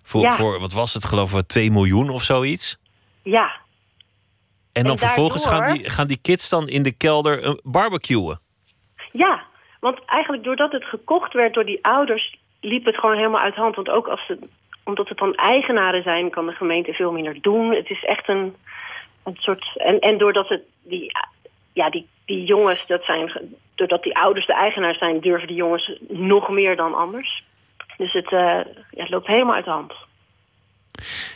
[0.10, 0.32] Voor, Ja.
[0.32, 2.78] voor, wat was het, geloof ik, 2 miljoen of zoiets.
[3.24, 3.52] Ja,
[4.74, 8.40] En dan En vervolgens gaan die, gaan die kids dan in de kelder eh, barbecuen.
[9.12, 9.44] Ja,
[9.80, 13.76] want eigenlijk doordat het gekocht werd door die ouders, liep het gewoon helemaal uit hand.
[13.76, 14.40] Want ook als ze,
[14.84, 17.76] omdat het dan eigenaren zijn, kan de gemeente veel minder doen.
[17.76, 18.56] Het is echt een,
[19.24, 19.66] een soort.
[19.76, 21.12] En, en doordat het die,
[21.74, 23.32] ja, die, die jongens, dat zijn,
[23.76, 27.44] doordat die ouders de eigenaar zijn, durven die jongens nog meer dan anders.
[28.00, 28.40] Dus het, eh,
[28.92, 29.94] ja, het loopt helemaal uit de hand.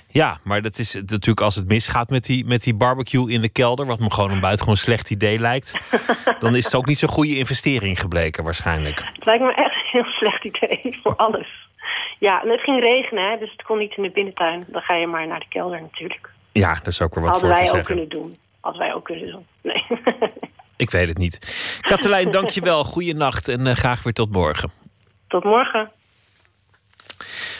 [0.07, 3.49] Ja, maar dat is natuurlijk als het misgaat met die, met die barbecue in de
[3.49, 5.77] kelder, wat me gewoon een buitengewoon slecht idee lijkt,
[6.39, 8.99] dan is het ook niet zo'n goede investering gebleken waarschijnlijk.
[9.13, 11.47] Het lijkt me echt een heel slecht idee voor alles.
[12.19, 14.63] Ja, en het ging regenen, hè, dus het kon niet in de binnentuin.
[14.67, 16.29] Dan ga je maar naar de kelder natuurlijk.
[16.51, 18.07] Ja, daar is ook weer wat Hadden voor te wij ook zeggen.
[18.09, 18.37] kunnen doen.
[18.59, 19.45] Hadden wij ook kunnen doen.
[19.61, 19.85] Nee.
[20.77, 21.77] Ik weet het niet.
[21.81, 22.83] Katelijn, dankjewel.
[22.83, 24.71] Goeienacht en eh, graag weer tot morgen.
[25.27, 25.91] Tot morgen.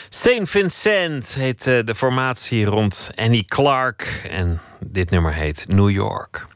[0.08, 4.22] Saint Vincent heet eh, de formatie rond Annie Clark.
[4.30, 6.46] En dit nummer heet New York.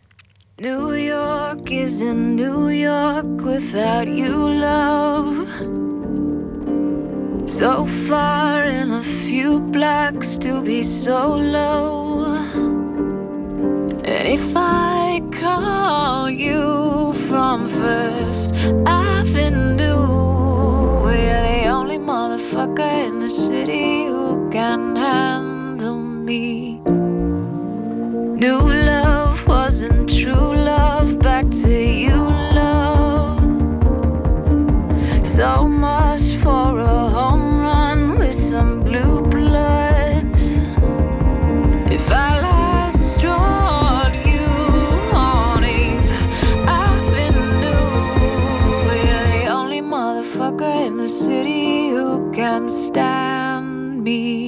[0.56, 5.46] New York isn't New York without you, love.
[7.44, 12.24] So far and a few blocks to be so low.
[14.04, 18.54] And if I call you from First
[18.86, 20.37] Avenue,
[22.58, 26.80] motherfucker in the city who can handle me.
[28.44, 31.20] New love wasn't true love.
[31.20, 32.16] Back to you,
[32.54, 33.38] love.
[35.24, 38.77] So much for a home run with some
[52.48, 54.47] can stand me.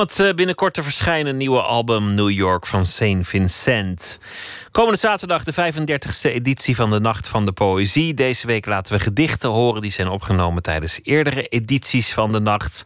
[0.00, 4.18] het eh, binnenkort te verschijnen nieuwe album New York van Saint Vincent.
[4.70, 8.14] Komende zaterdag de 35e editie van de Nacht van de Poëzie.
[8.14, 12.82] Deze week laten we gedichten horen die zijn opgenomen tijdens eerdere edities van de Nacht.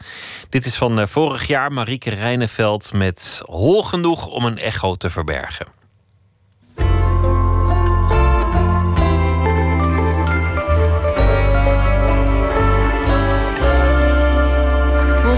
[0.49, 5.11] Dit is van eh, vorig jaar Marieke Rijneveld met Hol genoeg om een echo te
[5.11, 5.84] verbergen.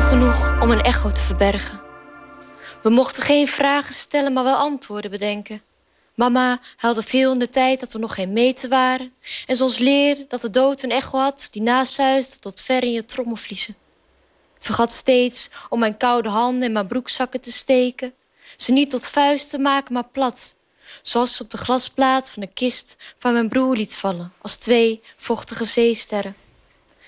[0.06, 1.80] Genoeg om een echo te verbergen.
[2.82, 5.62] We mochten geen vragen stellen, maar wel antwoorden bedenken.
[6.14, 9.12] Mama huilde veel in de tijd dat we nog geen meten waren.
[9.46, 13.04] En ons leerde dat de dood een echo had die nasuisde tot ver in je
[13.04, 13.76] trommelvliezen.
[14.58, 18.14] Vergat steeds om mijn koude handen in mijn broekzakken te steken.
[18.56, 20.56] Ze niet tot vuist te maken, maar plat.
[21.02, 24.32] Zoals ze op de glasplaat van de kist van mijn broer liet vallen.
[24.40, 26.36] Als twee vochtige zeesterren.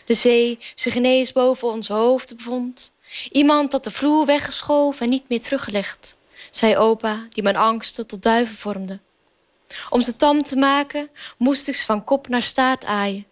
[0.09, 2.93] De zee zich ineens boven ons hoofd bevond.
[3.31, 6.17] Iemand had de vloer weggeschoven en niet meer teruggelegd,
[6.51, 9.01] zei opa, die mijn angsten tot duiven vormde.
[9.91, 13.27] Om ze tam te maken, moest ik ze van kop naar staart aaien.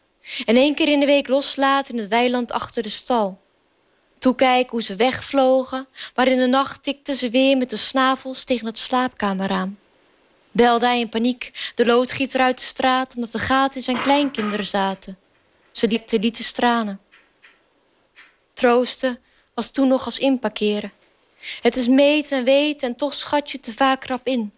[0.44, 3.40] En één keer in de week loslaten in het weiland achter de stal.
[4.18, 8.66] Toekijken hoe ze wegvlogen, maar in de nacht tikten ze weer met de snavels tegen
[8.66, 9.78] het slaapkamerraam.
[10.50, 14.64] Belde hij in paniek de loodgieter uit de straat omdat de gaten in zijn kleinkinderen
[14.64, 15.18] zaten.
[15.76, 17.00] Ze likte lieten stranen.
[18.52, 19.18] Troosten
[19.54, 20.92] was toen nog als inparkeren.
[21.60, 24.52] Het is meten en weten en toch schat je te vaak rap in.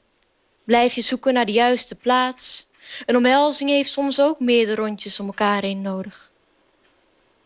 [0.65, 2.67] Blijf je zoeken naar de juiste plaats.
[3.07, 6.31] Een omhelzing heeft soms ook meerdere rondjes om elkaar heen nodig.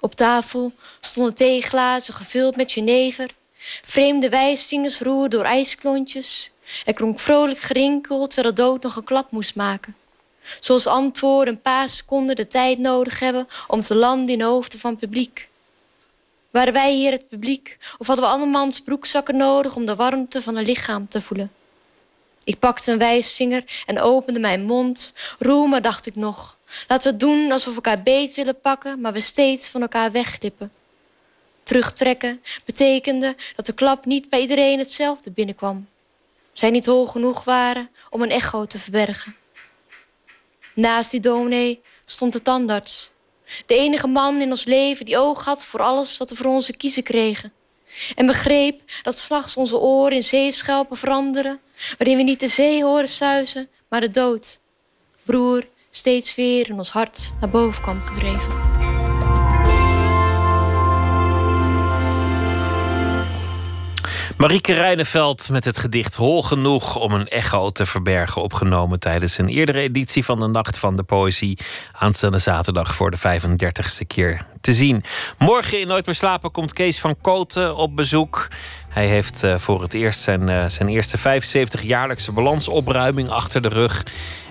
[0.01, 3.35] Op tafel stonden theeglazen gevuld met jenever.
[3.83, 6.51] Vreemde wijsvingers roerden door ijsklontjes.
[6.85, 9.97] Er klonk vrolijk gerinkel terwijl de dood nog een klap moest maken.
[10.61, 14.79] Zoals antwoorden een paar seconden de tijd nodig hebben om te landen in de hoofden
[14.79, 15.49] van het publiek.
[16.51, 20.57] Waren wij hier het publiek of hadden we andermans broekzakken nodig om de warmte van
[20.57, 21.53] een lichaam te voelen?
[22.45, 25.15] Ik pakte een wijsvinger en opende mijn mond.
[25.39, 26.57] Roemen, dacht ik nog.
[26.89, 30.73] Laten we doen alsof we elkaar beet willen pakken, maar we steeds van elkaar wegglippen.
[31.63, 35.89] Terugtrekken betekende dat de klap niet bij iedereen hetzelfde binnenkwam.
[36.53, 39.37] Zij niet hoog genoeg waren om een echo te verbergen.
[40.75, 43.11] Naast die dominee stond de tandarts.
[43.67, 46.77] De enige man in ons leven die oog had voor alles wat we voor onze
[46.77, 47.53] kiezen kregen.
[48.15, 51.61] En begreep dat s'nachts onze oren in zeeschelpen veranderen...
[51.99, 54.61] waarin we niet de zee horen suizen, maar de dood.
[55.23, 58.72] Broer steeds weer in ons hart naar boven kwam gedreven.
[64.37, 69.49] Marieke Rijneveld met het gedicht Hol genoeg om een echo te verbergen, opgenomen tijdens een
[69.49, 71.59] eerdere editie van de Nacht van de Poëzie,
[71.93, 75.05] aanstaande zaterdag voor de 35ste keer te zien.
[75.39, 78.49] Morgen in Nooit meer slapen komt Kees van Koten op bezoek.
[78.93, 84.03] Hij heeft uh, voor het eerst zijn, uh, zijn eerste 75-jaarlijkse balansopruiming achter de rug.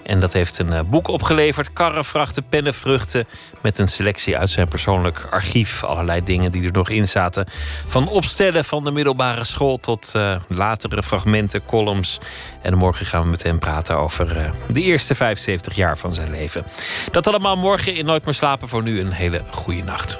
[0.03, 3.27] En dat heeft een uh, boek opgeleverd: Karren, vrachten, pennen, vruchten.
[3.61, 5.83] Met een selectie uit zijn persoonlijk archief.
[5.83, 7.45] Allerlei dingen die er nog in zaten.
[7.87, 10.13] Van opstellen van de middelbare school tot
[10.47, 12.19] latere fragmenten, columns.
[12.61, 16.65] En morgen gaan we met hem praten over de eerste 75 jaar van zijn leven.
[17.11, 18.67] Dat allemaal morgen in Nooit meer slapen.
[18.67, 20.19] Voor nu een hele goede nacht.